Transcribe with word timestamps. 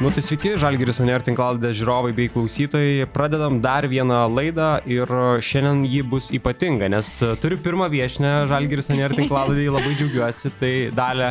Nu 0.00 0.08
tai 0.08 0.22
sveiki, 0.24 0.54
Žalgiris 0.56 1.02
Aner 1.04 1.20
tinklaladė 1.20 1.74
žiūrovai 1.76 2.14
bei 2.16 2.30
klausytojai. 2.32 3.04
Pradedam 3.12 3.58
dar 3.60 3.84
vieną 3.84 4.22
laidą 4.32 4.68
ir 4.88 5.10
šiandien 5.44 5.82
ji 5.84 6.00
bus 6.08 6.30
ypatinga, 6.32 6.88
nes 6.88 7.10
turiu 7.42 7.58
pirmą 7.60 7.90
viešinę 7.92 8.30
Žalgiris 8.48 8.88
Aner 8.94 9.12
tinklaladė, 9.18 9.66
labai 9.68 9.92
džiaugiuosi. 9.98 10.54
Tai 10.56 10.72
dalė 10.96 11.28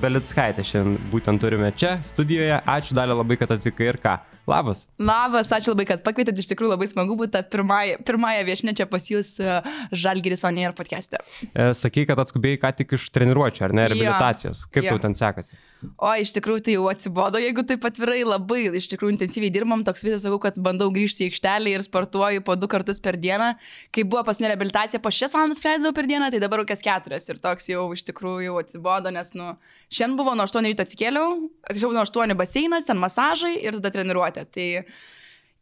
Belickaitė 0.00 0.64
šiandien 0.64 0.96
būtent 1.12 1.44
turime 1.44 1.68
čia 1.76 1.98
studijoje. 2.00 2.56
Ačiū 2.64 2.96
dalė 2.96 3.20
labai, 3.20 3.36
kad 3.36 3.52
atvykai 3.58 3.92
ir 3.92 4.00
ką. 4.00 4.16
Labas. 4.46 4.84
Labas, 5.02 5.50
ačiū 5.50 5.72
labai, 5.72 5.88
kad 5.90 6.02
pakvietėte, 6.06 6.38
iš 6.38 6.50
tikrųjų 6.52 6.70
labai 6.70 6.86
smagu 6.86 7.16
būti 7.18 7.40
pirmąją, 7.50 7.98
pirmąją 8.06 8.44
viešinę 8.46 8.76
čia 8.78 8.86
pas 8.86 9.08
jūs 9.10 9.32
e, 9.42 9.56
Žalgiris 9.90 10.46
Onė 10.46 10.68
ir 10.68 10.76
podcast'e. 10.78 11.18
E, 11.50 11.72
sakai, 11.74 12.04
kad 12.06 12.22
atskubėjai 12.22 12.60
ką 12.62 12.70
tik 12.78 12.94
iš 12.94 13.08
treniruočio, 13.10 13.64
ar 13.66 13.74
ne, 13.74 13.88
reabilitacijos. 13.90 14.62
Kaip 14.70 14.86
ja. 14.86 14.94
tau 14.94 15.02
ten 15.02 15.18
sekasi? 15.18 15.58
O 16.00 16.10
iš 16.18 16.32
tikrųjų 16.36 16.62
tai 16.66 16.76
jau 16.76 16.86
atsibodo, 16.90 17.40
jeigu 17.42 17.62
taip 17.66 17.84
atvirai 17.86 18.22
labai, 18.26 18.62
iš 18.78 18.88
tikrųjų 18.92 19.16
intensyviai 19.16 19.52
dirbam, 19.52 19.82
toks 19.86 20.04
visas 20.06 20.24
sakau, 20.24 20.38
kad 20.42 20.56
bandau 20.62 20.88
grįžti 20.94 21.26
į 21.26 21.30
aikštelę 21.30 21.74
ir 21.74 21.84
sportuoju 21.84 22.42
po 22.46 22.56
du 22.58 22.68
kartus 22.70 23.02
per 23.02 23.18
dieną. 23.20 23.52
Kai 23.94 24.06
buvo 24.06 24.22
paskutinė 24.26 24.54
reabilitacija, 24.54 25.02
po 25.02 25.12
šias 25.14 25.36
valandas 25.36 25.62
praleidau 25.62 25.92
per 25.96 26.08
dieną, 26.08 26.30
tai 26.32 26.40
dabar 26.42 26.62
kokias 26.62 26.84
keturias 26.86 27.28
ir 27.30 27.40
toks 27.42 27.70
jau 27.70 27.84
iš 27.94 28.06
tikrųjų 28.08 28.48
jau 28.48 28.56
atsibodo, 28.62 29.12
nes, 29.14 29.32
nu, 29.38 29.52
šiandien 29.92 30.18
buvo 30.18 30.34
nuo 30.38 30.48
8 30.48 30.70
ryto 30.70 30.86
atsikėliau, 30.86 31.36
atsiprašau, 31.68 31.92
nuo 31.94 32.06
8 32.06 32.38
baseinas, 32.40 32.88
ten 32.88 33.00
masažai 33.02 33.54
ir 33.60 33.78
tada 33.78 33.92
treniruotė. 33.94 34.35
Tai 34.44 34.84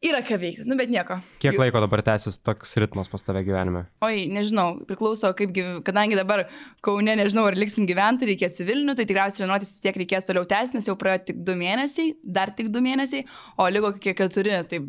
yra 0.04 0.20
ką 0.24 0.38
veikti, 0.40 0.66
nu 0.68 0.76
bet 0.78 0.90
nieko. 0.92 1.16
Kiek 1.42 1.56
laiko 1.58 1.80
dabar 1.82 2.02
tęsis 2.04 2.36
toks 2.44 2.76
ritmas 2.82 3.08
pas 3.12 3.24
tave 3.24 3.40
gyvenime? 3.46 3.86
Oi, 4.04 4.26
nežinau, 4.32 4.80
priklauso, 4.88 5.30
kaip, 5.36 5.54
kadangi 5.86 6.18
dabar 6.18 6.44
Kaune, 6.84 7.14
nežinau, 7.16 7.46
ar 7.48 7.56
liksim 7.58 7.86
gyventi, 7.88 8.28
reikės 8.28 8.60
į 8.60 8.68
Vilnių, 8.68 8.96
tai 8.98 9.06
tikriausiai 9.08 9.42
treniruotis 9.42 9.72
vis 9.72 9.84
tiek 9.84 9.96
reikės 10.02 10.28
toliau 10.28 10.44
tęsti, 10.48 10.78
nes 10.78 10.88
jau 10.90 10.96
praėjo 11.00 11.24
tik 11.30 11.40
du 11.46 11.56
mėnesiai, 11.58 12.14
dar 12.22 12.52
tik 12.56 12.68
du 12.74 12.82
mėnesiai, 12.84 13.24
o 13.56 13.68
liko 13.72 13.94
kokie 13.96 14.14
keturi, 14.18 14.52
tai 14.68 14.82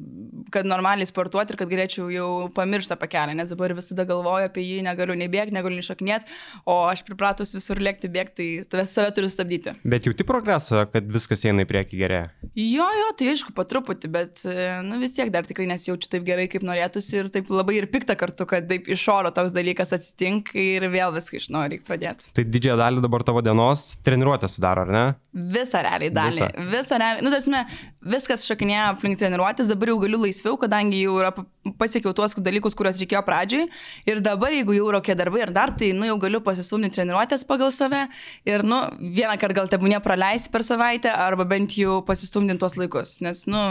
kad 0.53 0.67
normaliai 0.67 1.07
sportuoti 1.07 1.55
ir 1.55 1.59
kad 1.59 1.71
galėčiau 1.71 2.09
jau 2.13 2.27
pamiršti 2.55 2.95
apie 2.95 3.09
kelią, 3.15 3.37
nes 3.39 3.51
dabar 3.51 3.73
visada 3.77 4.05
galvoju 4.07 4.49
apie 4.49 4.65
jį, 4.65 4.81
negaliu 4.85 5.15
nei 5.17 5.29
bėgti, 5.31 5.55
negaliu 5.55 5.79
nei 5.79 5.87
šokinėti, 5.87 6.27
o 6.69 6.77
aš 6.89 7.05
pripratus 7.07 7.55
visur 7.55 7.79
lėkti 7.81 8.11
bėgti, 8.11 8.35
tai 8.35 8.69
tave 8.75 8.85
save 8.89 9.15
turiu 9.15 9.31
stabdyti. 9.31 9.75
Bet 9.87 10.09
jauti 10.09 10.27
progresą, 10.27 10.83
kad 10.91 11.07
viskas 11.11 11.45
eina 11.47 11.65
į 11.65 11.69
priekį 11.71 12.01
gerėja? 12.03 12.29
Jo, 12.59 12.87
jo, 12.99 13.09
tai 13.17 13.31
aišku, 13.33 13.55
po 13.55 13.65
truputį, 13.67 14.11
bet, 14.11 14.45
nu 14.85 14.99
vis 15.05 15.15
tiek 15.15 15.31
dar 15.33 15.47
tikrai 15.47 15.67
nesijaučiu 15.69 16.11
taip 16.11 16.25
gerai, 16.27 16.47
kaip 16.51 16.65
norėtųsi 16.65 17.19
ir 17.21 17.31
taip 17.33 17.51
labai 17.53 17.79
ir 17.79 17.89
pikta 17.93 18.17
kartu, 18.19 18.47
kad 18.49 18.67
taip 18.69 18.89
iš 18.91 19.05
oro 19.13 19.31
toks 19.35 19.55
dalykas 19.55 19.93
atsitinka 19.95 20.57
ir 20.59 20.89
vėl 20.93 21.13
viską 21.15 21.39
iš 21.39 21.51
naujo 21.53 21.75
reikia 21.75 21.87
pradėti. 21.87 22.33
Tai 22.35 22.47
didžiąją 22.49 22.79
dalį 22.81 23.05
dabar 23.05 23.25
tavo 23.27 23.45
dienos 23.45 23.91
treniruotę 24.05 24.49
sudaro, 24.51 24.85
ar 24.87 24.95
ne? 24.95 25.05
Visą 25.35 25.81
realiai 25.83 26.13
dalį. 26.15 26.35
Visą, 26.35 26.69
Visą 26.71 26.99
realiai. 27.01 27.23
Nu, 27.25 27.31
tarsi, 27.33 27.81
viskas 28.15 28.45
šokinėja 28.47 28.87
aplink 28.93 29.19
treniruotės, 29.19 29.67
dabar 29.71 29.91
jau 29.91 29.97
galiu 30.03 30.21
laisviau, 30.21 30.55
kadangi 30.61 31.01
jau 31.03 31.17
yra 31.19 31.31
pasiekiau 31.79 32.13
tuos 32.15 32.35
dalykus, 32.45 32.75
kuriuos 32.77 32.99
reikėjo 33.01 33.21
pradžioj. 33.25 33.65
Ir 34.09 34.21
dabar, 34.25 34.53
jeigu 34.55 34.77
jau 34.77 34.89
yra 34.91 35.01
kokie 35.03 35.17
darbai 35.17 35.43
ir 35.43 35.53
dar, 35.55 35.73
tai, 35.77 35.91
nu, 35.97 36.07
jau 36.07 36.17
galiu 36.21 36.41
pasisumti 36.45 36.91
treniruotės 36.95 37.45
pagal 37.49 37.73
save. 37.75 38.05
Ir, 38.47 38.63
nu, 38.67 38.79
vieną 38.99 39.35
kartą 39.41 39.59
gal 39.59 39.71
tebūnė 39.73 40.01
praleisi 40.05 40.51
per 40.53 40.65
savaitę, 40.67 41.11
arba 41.11 41.47
bent 41.49 41.75
jau 41.79 41.99
pasistumdinti 42.07 42.63
tuos 42.63 42.77
laikus. 42.79 43.17
Nes, 43.25 43.45
nu, 43.51 43.65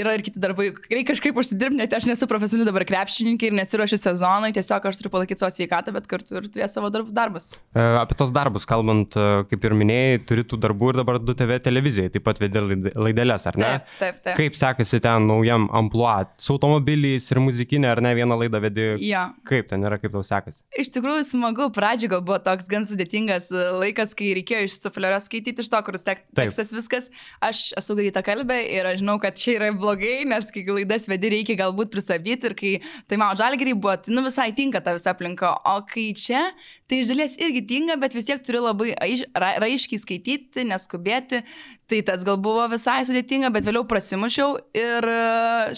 yra 0.00 0.14
ir 0.16 0.24
kiti 0.26 0.40
darbai. 0.42 0.70
Reikia 0.90 1.12
kažkaip 1.12 1.38
užsidirbti, 1.40 1.78
net 1.80 1.94
aš 1.96 2.08
nesu 2.08 2.28
profesionali 2.30 2.68
dabar 2.68 2.84
krepšininkė 2.88 3.50
ir 3.50 3.56
nesiuošiu 3.56 3.98
sezonui, 4.00 4.52
tiesiog 4.56 4.88
aš 4.90 5.00
turiu 5.00 5.12
palaikyti 5.14 5.42
savo 5.42 5.52
sveikatą, 5.54 5.94
bet 5.96 6.08
kartu 6.10 6.38
ir 6.38 6.48
turėti 6.50 6.74
savo 6.74 6.90
darbus. 6.92 7.52
E, 7.72 7.84
apie 8.00 8.18
tos 8.18 8.32
darbus 8.34 8.66
kalbant, 8.68 9.16
e, 9.16 9.44
kaip 9.50 9.66
ir 9.68 9.76
minėjai, 9.78 10.22
turi 10.28 10.46
tų 10.48 10.60
darbų 10.62 10.92
ir 10.92 11.00
dabar 11.00 11.20
2TV 11.22 11.58
televizijai, 11.64 12.12
taip 12.14 12.26
pat 12.26 12.40
vedė 12.42 12.62
laidelės, 12.94 13.46
ar 13.50 13.60
ne? 13.60 13.72
Taip, 13.76 13.96
taip, 14.00 14.20
taip. 14.24 14.40
Kaip 14.40 14.58
sekasi 14.58 15.00
ten 15.04 15.28
naujam 15.30 15.68
ampluo, 15.76 16.12
su 16.40 16.56
automobiliais 16.56 17.26
ir 17.32 17.42
muzikinė, 17.42 17.90
ar 17.94 18.02
ne 18.04 18.14
vieną 18.18 18.38
laidą 18.42 18.62
vedė? 18.62 18.88
Ja. 19.04 19.28
Kaip 19.48 19.70
ten 19.72 19.84
yra, 19.86 20.00
kaip 20.02 20.14
tau 20.14 20.24
sekasi? 20.26 20.62
Iš 20.78 20.92
tikrųjų 20.96 21.24
smagu, 21.28 21.68
pradžioje 21.74 22.12
gal 22.14 22.24
buvo 22.26 22.38
toks 22.42 22.68
gan 22.70 22.86
sudėtingas 22.88 23.50
e, 23.54 23.64
laikas, 23.80 24.14
kai 24.18 24.32
reikėjo 24.40 24.68
iš 24.68 24.78
suflerio 24.82 25.18
skaityti 25.22 25.64
iš 25.64 25.72
to, 25.72 25.80
kur 25.86 25.98
tek, 26.00 26.24
tekstas 26.36 26.72
viskas. 26.74 27.10
Aš 27.44 27.70
esu 27.78 27.96
greita 27.98 28.22
kalbė 28.26 28.60
ir 28.76 28.88
aš 28.92 29.00
žinau, 29.02 29.18
kad 29.22 29.38
čia 29.40 29.56
yra 29.58 29.70
blogai, 29.86 30.26
nes 30.26 30.50
kai 30.50 30.64
laidas 30.66 31.06
vedi 31.10 31.30
reikia 31.36 31.58
galbūt 31.62 31.92
pristabdyti 31.94 32.50
ir 32.50 32.56
kai 32.58 32.72
tai 33.06 33.20
mano 33.22 33.38
žalgeriai 33.38 33.78
buvo, 33.78 33.94
tai 34.02 34.14
nu 34.16 34.24
visai 34.26 34.50
tinka 34.56 34.82
ta 34.82 34.96
visa 34.96 35.14
aplinka, 35.14 35.52
o 35.70 35.78
kai 35.86 36.10
čia, 36.18 36.42
tai 36.86 37.00
iš 37.02 37.10
dalies 37.10 37.36
irgi 37.42 37.64
tinka, 37.66 37.96
bet 38.00 38.14
vis 38.14 38.28
tiek 38.28 38.42
turi 38.46 38.60
labai 38.62 38.92
aiš, 39.02 39.26
ra, 39.34 39.56
raiškiai 39.62 40.02
skaityti, 40.02 40.66
neskubėti. 40.68 41.42
Tai 41.86 42.00
tas 42.02 42.24
gal 42.26 42.34
buvo 42.42 42.64
visai 42.66 43.04
sudėtinga, 43.06 43.46
bet 43.54 43.62
vėliau 43.62 43.84
prasimušiau 43.86 44.56
ir 44.74 45.06
e, 45.06 45.18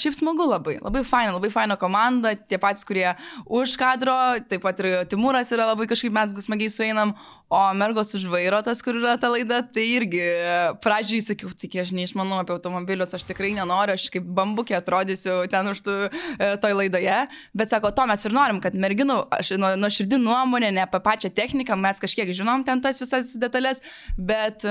šiaip 0.01 0.15
smagu 0.17 0.47
labai. 0.49 0.79
Labai 0.81 1.03
faina, 1.05 1.35
labai 1.37 1.51
faina 1.53 1.77
komanda, 1.77 2.33
tie 2.33 2.57
patys, 2.61 2.87
kurie 2.89 3.11
už 3.45 3.75
kadro, 3.77 4.15
taip 4.49 4.65
pat 4.65 4.81
ir 4.81 5.03
Timūras 5.13 5.53
yra 5.53 5.67
labai 5.69 5.85
kažkaip 5.91 6.15
mes 6.17 6.33
smagiai 6.47 6.73
sueinam, 6.73 7.13
o 7.53 7.61
mergos 7.77 8.15
už 8.17 8.25
vairo 8.29 8.63
tas, 8.65 8.81
kur 8.85 8.97
yra 8.97 9.19
ta 9.21 9.29
laida, 9.33 9.61
tai 9.61 9.85
irgi 9.99 10.21
e, 10.21 10.57
pradžiai 10.85 11.21
sakiau, 11.25 11.53
tik 11.53 11.77
aš 11.81 11.93
neišmanau 11.97 12.41
apie 12.41 12.57
automobilius, 12.57 13.13
aš 13.17 13.29
tikrai 13.29 13.53
nenoriu, 13.57 13.97
aš 13.97 14.09
kaip 14.13 14.25
bambukė 14.37 14.79
atrodysiu 14.81 15.43
ten 15.53 15.69
už 15.75 15.85
tų 15.85 15.95
e, 16.09 16.51
toj 16.61 16.77
laidoje, 16.81 17.21
bet 17.53 17.73
sako, 17.73 17.93
to 17.97 18.09
mes 18.09 18.25
ir 18.25 18.37
norim, 18.37 18.65
kad 18.65 18.77
merginų, 18.77 19.19
aš 19.33 19.55
nuo, 19.61 19.75
nuo 19.81 19.93
širdį 19.93 20.21
nuomonė, 20.25 20.73
ne 20.77 20.85
apie 20.85 20.98
pačią 21.05 21.33
techniką, 21.35 21.77
mes 21.81 22.01
kažkiek 22.03 22.33
žinom 22.37 22.65
ten 22.67 22.83
tas 22.85 23.01
visas 23.03 23.35
detalės, 23.41 23.83
bet 24.17 24.67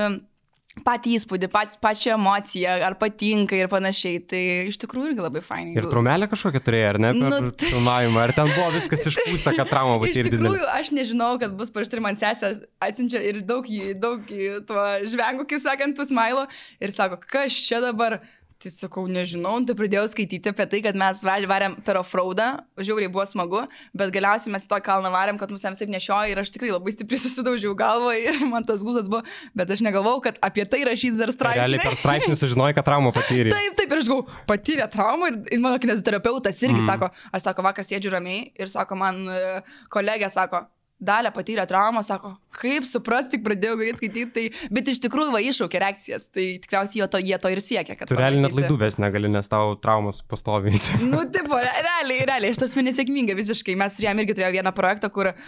patį 0.84 1.14
įspūdį, 1.18 1.48
pat, 1.52 1.74
pačią 1.82 2.14
emociją, 2.16 2.76
ar 2.86 2.96
patinka 3.00 3.56
ir 3.58 3.70
panašiai. 3.70 4.20
Tai 4.30 4.42
iš 4.70 4.78
tikrųjų 4.82 5.12
irgi 5.12 5.24
labai 5.24 5.42
fainai. 5.44 5.74
Ir 5.78 5.88
trumelę 5.90 6.28
kažkokią 6.30 6.62
turėjai, 6.64 6.88
ar 6.92 7.00
ne, 7.02 7.12
per 7.16 7.46
nu, 7.46 7.52
tai... 7.52 7.70
filmavimą, 7.72 8.24
ar 8.24 8.34
ten 8.36 8.52
buvo 8.54 8.68
viskas 8.76 9.06
išpūsta, 9.10 9.54
kad 9.58 9.70
trauma 9.72 9.98
patyrė. 10.02 10.26
Iš 10.28 10.32
tikrųjų, 10.32 10.54
didelį. 10.54 10.72
aš 10.78 10.92
nežinau, 10.96 11.30
kad 11.42 11.54
bus 11.58 11.72
prieš 11.74 11.92
tai 11.92 12.02
man 12.04 12.18
sesė 12.18 12.54
atsiunčia 12.84 13.22
ir 13.30 13.40
daug, 13.48 13.68
daug 14.02 14.34
tuo 14.68 14.84
žvengų, 15.08 15.48
kaip 15.50 15.64
sakant, 15.64 15.96
tų 15.98 16.08
smailo 16.10 16.46
ir 16.82 16.94
sako, 16.94 17.20
kas 17.26 17.56
čia 17.68 17.82
dabar 17.84 18.20
Tai 18.58 18.70
sakau, 18.74 19.04
nežinau, 19.06 19.52
tai 19.62 19.74
pradėjau 19.78 20.08
skaityti 20.10 20.50
apie 20.50 20.64
tai, 20.66 20.78
kad 20.82 20.96
mes 20.98 21.20
varėm 21.22 21.76
per 21.86 22.00
offroadą, 22.00 22.48
žiauriai 22.82 23.10
buvo 23.14 23.22
smagu, 23.30 23.60
bet 23.94 24.10
galiausiai 24.10 24.50
mes 24.50 24.64
to 24.66 24.80
kalną 24.82 25.12
varėm, 25.14 25.36
kad 25.38 25.52
mūsų 25.54 25.76
taip 25.78 25.92
nešiojo 25.92 26.32
ir 26.32 26.40
aš 26.42 26.50
tikrai 26.56 26.72
labai 26.72 26.90
stipriai 26.90 27.22
susidaužiau 27.22 27.76
galvą 27.78 28.16
ir 28.24 28.40
man 28.50 28.66
tas 28.66 28.82
gūzas 28.82 29.06
buvo, 29.12 29.20
bet 29.54 29.70
aš 29.70 29.84
negalvojau, 29.86 30.24
kad 30.24 30.40
apie 30.42 30.64
tai 30.66 30.80
rašys 30.88 31.14
dar 31.20 31.30
straipsnį. 31.30 31.62
Realiai 31.62 31.84
per 31.86 31.98
straipsnį 32.00 32.38
sužinojai, 32.42 32.74
kad 32.80 32.88
traumą 32.88 33.12
patyrė. 33.14 33.52
taip, 33.54 33.76
taip, 33.78 33.94
ir 33.94 34.02
aš 34.02 34.10
galvoju, 34.10 34.40
patyrė 34.50 34.88
traumą 34.90 35.30
ir, 35.30 35.38
mano 35.62 35.78
kineziterapeutas 35.84 36.58
irgi 36.66 36.80
mm. 36.80 36.90
sako, 36.90 37.12
aš 37.30 37.46
sako, 37.46 37.66
vakar 37.68 37.86
sėdžiu 37.86 38.10
ramiai 38.16 38.48
ir 38.58 38.74
sako, 38.74 38.98
man 38.98 39.22
e, 39.22 39.62
kolegė 39.94 40.32
sako, 40.34 40.66
dalę 40.98 41.30
patyrė 41.34 41.64
traumą, 41.70 42.02
sako, 42.02 42.34
kaip 42.58 42.86
suprast, 42.86 43.30
tik 43.32 43.44
pradėjau 43.44 43.76
greit 43.78 44.00
skaityti, 44.00 44.30
tai, 44.34 44.68
bet 44.74 44.88
iš 44.90 45.00
tikrųjų 45.04 45.30
va 45.34 45.40
iššaukė 45.44 45.80
reakcijas, 45.82 46.26
tai 46.34 46.46
tikriausiai 46.62 47.06
to, 47.12 47.20
jie 47.22 47.38
to 47.38 47.52
ir 47.54 47.62
siekia. 47.62 47.96
Tu 48.08 48.18
realiai 48.18 48.42
net 48.42 48.54
laidų 48.56 48.78
ves 48.80 48.98
negali, 48.98 49.30
nes 49.30 49.50
tau 49.50 49.76
traumas 49.82 50.20
pastoviai. 50.26 50.80
nu, 51.12 51.22
taip, 51.34 51.50
realiai, 51.52 52.26
realiai, 52.28 52.50
aš 52.50 52.62
tarsi 52.64 52.84
nesėkminga 52.86 53.36
visiškai, 53.38 53.76
mes 53.78 53.98
turėjome 53.98 54.24
irgi 54.24 54.38
turėjome 54.38 54.58
vieną 54.58 54.74
projektą, 54.76 55.10
kur 55.14 55.30
uh, 55.30 55.38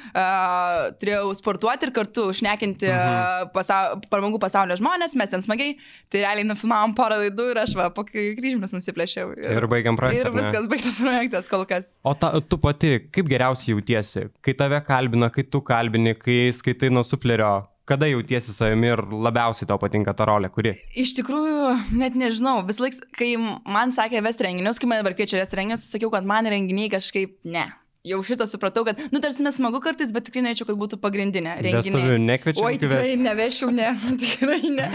turėjau 1.03 1.35
sportuoti 1.39 1.89
ir 1.89 1.95
kartu 1.97 2.29
užnekinti 2.31 2.91
mhm. 2.91 3.51
pasau, 3.57 3.99
pramogų 4.13 4.41
pasaulio 4.43 4.79
žmonės, 4.79 5.19
mes 5.19 5.35
ten 5.35 5.45
smagiai, 5.45 5.77
tai 6.13 6.25
realiai 6.25 6.47
nufilmavom 6.47 6.95
porą 6.99 7.19
laidų 7.25 7.51
ir 7.55 7.63
aš 7.65 7.75
va, 7.79 7.89
po 7.95 8.07
kryžmis 8.07 8.75
nusiplėšiau. 8.77 9.35
Ir, 9.35 9.59
ir 9.59 9.69
baigiam 9.71 9.99
projektą. 9.99 10.31
Ir 10.31 10.37
viskas 10.37 10.71
baigtas 10.71 11.01
projektas 11.03 11.51
kol 11.51 11.67
kas. 11.69 11.91
O 12.07 12.15
ta, 12.19 12.33
tu 12.45 12.59
pati, 12.63 12.97
kaip 13.13 13.29
geriausiai 13.31 13.75
jautiesi, 13.75 14.29
kai 14.45 14.55
tave 14.59 14.81
kalbina, 14.87 15.31
kai 15.33 15.40
tu 15.47 15.63
kalbini, 15.65 16.15
kai 16.19 16.51
skaitai 16.55 16.91
nuo 16.93 17.05
suflerio, 17.07 17.67
kada 17.91 18.07
jautiesi 18.11 18.55
savimi 18.55 18.93
ir 18.93 19.03
labiausiai 19.27 19.69
tau 19.71 19.81
patinka 19.83 20.15
ta 20.15 20.29
rolė, 20.29 20.53
kuri? 20.55 20.77
Iš 20.95 21.17
tikrųjų, 21.19 21.75
net 21.99 22.19
nežinau. 22.19 22.61
Vis 22.69 22.79
laik, 22.83 22.99
kai 23.17 23.33
man 23.39 23.95
sakė 23.97 24.23
vest 24.27 24.43
renginius, 24.45 24.79
kai 24.79 24.91
mane 24.91 25.03
dabar 25.03 25.17
kviečia 25.19 25.41
vest 25.41 25.57
renginius, 25.59 25.89
sakiau, 25.91 26.13
kad 26.15 26.27
man 26.29 26.47
renginiai 26.51 26.93
kažkaip 26.93 27.39
ne 27.45 27.67
jau 28.07 28.21
šitą 28.25 28.47
supratau, 28.49 28.81
kad, 28.87 29.01
nu, 29.13 29.21
tarsi 29.21 29.45
nesmagu 29.45 29.81
kartais, 29.85 30.13
bet 30.15 30.25
tikrai 30.25 30.41
norėčiau, 30.47 30.67
kad 30.71 30.79
būtų 30.81 30.99
pagrindinė 31.03 31.57
renginė. 31.61 31.81
Vestuvių 31.85 32.17
nekviečiu. 32.25 32.65
Oi, 32.65 32.79
tikrai 32.81 33.17
nevešiau, 33.21 33.69
ne, 33.77 33.91
tikrai 34.23 34.61
ne. 34.73 34.87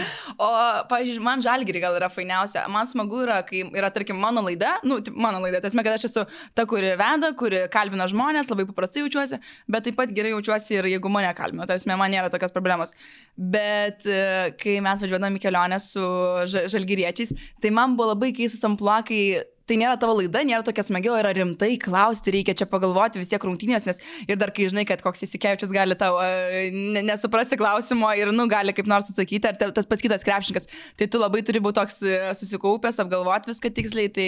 O, 0.41 0.49
pavyzdžiui, 0.89 1.21
man 1.25 1.43
žalgiri 1.45 1.83
gal 1.83 1.97
yra 1.99 2.09
fainiausia. 2.09 2.65
Man 2.73 2.89
smagu 2.89 3.21
yra, 3.27 3.37
kai 3.45 3.61
yra, 3.67 3.91
tarkim, 3.93 4.17
mano 4.21 4.41
laida, 4.47 4.79
nu, 4.87 4.97
mano 5.13 5.43
laida, 5.43 5.61
tas 5.61 5.77
mes, 5.77 5.85
kad 5.85 5.99
aš 5.99 6.07
esu 6.09 6.25
ta, 6.57 6.65
kuri 6.69 6.95
veda, 6.97 7.29
kuri 7.37 7.65
kalbina 7.73 8.09
žmonės, 8.09 8.49
labai 8.49 8.65
paprastai 8.71 9.05
jaučiuosi, 9.05 9.41
bet 9.69 9.85
taip 9.85 9.99
pat 10.01 10.13
gerai 10.15 10.33
jaučiuosi 10.33 10.79
ir 10.79 10.89
jeigu 10.95 11.11
mane 11.13 11.29
kalbina, 11.37 11.69
tas 11.69 11.85
man 11.85 12.09
nėra 12.09 12.33
tokios 12.33 12.55
problemos. 12.55 12.97
Bet 13.37 14.07
e, 14.09 14.55
kai 14.57 14.79
mes 14.81 15.05
važiuodami 15.05 15.41
kelionę 15.43 15.77
su 15.83 16.01
žalgiriečiais, 16.49 17.37
tai 17.61 17.69
man 17.75 17.93
buvo 17.99 18.15
labai 18.15 18.33
keistas 18.33 18.65
ampluo, 18.65 18.97
kai 19.05 19.45
tai 19.69 19.77
nėra 19.81 19.97
tavo 20.01 20.17
laida, 20.19 20.43
nėra 20.45 20.65
tokia 20.65 20.85
smagiau, 20.85 21.15
yra 21.19 21.33
rimtai 21.35 21.73
klausti, 21.81 22.33
reikia 22.35 22.55
čia 22.57 22.67
pagalvoti 22.69 23.21
vis 23.21 23.31
tiek 23.31 23.43
rungtynės, 23.47 23.87
nes 23.89 24.01
ir 24.27 24.39
dar 24.41 24.53
kai 24.55 24.69
žinai, 24.71 24.85
kad 24.89 25.01
koks 25.05 25.25
įsikevičius 25.27 25.73
gali 25.73 25.97
tau 25.99 26.19
uh, 26.19 26.69
nesuprasti 27.05 27.59
klausimo 27.59 28.11
ir, 28.17 28.33
nu, 28.35 28.47
gali 28.51 28.75
kaip 28.77 28.89
nors 28.89 29.09
atsakyti, 29.11 29.49
ar 29.49 29.75
tas 29.75 29.89
pats 29.89 30.05
kitas 30.05 30.25
krepšininkas, 30.27 30.69
tai 30.99 31.09
tu 31.09 31.21
labai 31.21 31.43
turi 31.45 31.61
būti 31.63 31.79
toks 31.79 32.01
e, 32.05 32.15
susikaupęs, 32.37 33.01
apgalvoti 33.03 33.51
viską 33.51 33.71
tiksliai, 33.75 34.11
tai 34.13 34.27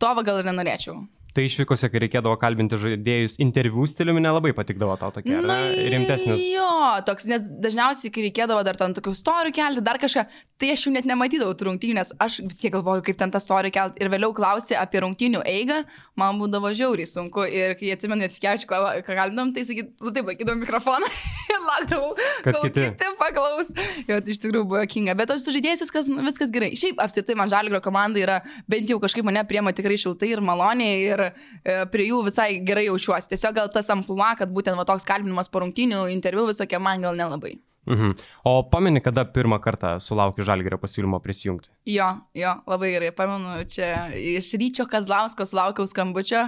to 0.00 0.12
gal 0.24 0.40
ir 0.40 0.48
nenorėčiau. 0.48 1.02
Tai 1.36 1.44
išvykose, 1.46 1.90
kai 1.92 2.02
reikėdavo 2.04 2.34
kalbinti 2.40 2.78
žaidėjus 2.80 3.38
interviu 3.42 3.86
stiliumi, 3.88 4.22
nelabai 4.24 4.50
patikdavo 4.56 4.96
tau 5.00 5.12
tokie, 5.14 5.36
Na, 5.46 5.58
rimtesnis. 5.70 6.42
Jo, 6.50 6.98
toks, 7.06 7.26
nes 7.30 7.46
dažniausiai, 7.62 8.10
kai 8.14 8.26
reikėdavo 8.26 8.64
dar 8.66 8.78
ten 8.80 8.94
tokių 8.96 9.14
storių 9.14 9.54
kelti, 9.54 9.84
dar 9.86 10.00
kažką, 10.02 10.26
tai 10.60 10.72
aš 10.74 10.86
jau 10.86 10.94
net 10.94 11.06
nematydavau 11.08 11.54
rungtynių, 11.70 11.96
nes 12.00 12.10
aš 12.20 12.40
vis 12.44 12.58
tiek 12.60 12.74
galvoju, 12.74 13.04
kaip 13.06 13.20
ten 13.20 13.32
tą 13.32 13.40
storių 13.42 13.70
kelti. 13.74 14.02
Ir 14.02 14.10
vėliau 14.12 14.34
klausė 14.36 14.76
apie 14.80 15.04
rungtynių 15.04 15.44
eigą, 15.48 15.80
man 16.18 16.40
būdavo 16.40 16.72
žiauriai 16.76 17.08
sunku. 17.08 17.46
Ir 17.46 17.76
kai 17.78 17.94
atsimenu, 17.94 18.26
atsikiaučiu, 18.26 18.68
ką 18.70 18.80
kalbinam, 19.06 19.54
tai 19.54 19.64
sakyt, 19.68 19.94
nu 20.02 20.12
taip, 20.14 20.28
laikydavau 20.32 20.58
mikrofoną 20.60 21.08
ir 21.54 21.64
laukdavau, 21.68 22.10
kad 22.44 22.58
kiti. 22.66 22.86
kiti 22.90 23.12
paklaus. 23.20 23.72
Jo, 24.08 24.18
tai 24.18 24.34
iš 24.34 24.42
tikrųjų 24.42 24.66
buvo 24.68 24.82
kinga. 24.90 25.14
Bet 25.18 25.32
aš 25.34 25.46
su 25.46 25.54
žaidėjais 25.54 25.84
viskas, 25.86 26.10
viskas 26.28 26.52
gerai. 26.54 26.72
Šiaip 26.78 27.00
apskritai 27.02 27.38
man 27.38 27.52
žalgrio 27.52 27.80
komanda 27.84 28.20
yra 28.20 28.40
bent 28.70 28.90
jau 28.90 29.00
kažkaip 29.02 29.26
mane 29.26 29.42
priema 29.48 29.72
tikrai 29.76 29.98
šiltai 30.00 30.32
ir 30.34 30.44
maloniai. 30.44 31.00
Ir 31.10 31.19
ir 31.20 31.26
e, 31.30 31.80
prie 31.92 32.10
jų 32.10 32.24
visai 32.26 32.50
gerai 32.66 32.88
jaučiuosi. 32.88 33.30
Tiesiog 33.34 33.56
gal 33.60 33.72
tas 33.72 33.90
amplua, 33.92 34.34
kad 34.40 34.52
būtent 34.52 34.78
va, 34.80 34.88
toks 34.88 35.08
kalbinimas 35.08 35.52
po 35.52 35.64
rungtinių 35.64 36.06
interviu 36.14 36.48
visokie 36.50 36.80
man 36.82 37.04
gal 37.04 37.18
nelabai. 37.18 37.58
Mhm. 37.90 38.10
O 38.44 38.62
pameni, 38.70 39.00
kada 39.00 39.24
pirmą 39.24 39.56
kartą 39.62 39.94
sulaukė 40.04 40.44
Žalgerio 40.44 40.76
pasiūlymo 40.78 41.18
prisijungti? 41.24 41.72
Jo, 41.88 42.10
jo, 42.36 42.52
labai 42.68 42.90
gerai, 42.92 43.08
pamenu, 43.16 43.64
čia 43.72 44.10
iš 44.14 44.52
ryčio 44.60 44.84
Kazlausko 44.90 45.46
sulaukiau 45.48 45.88
skambučio 45.88 46.44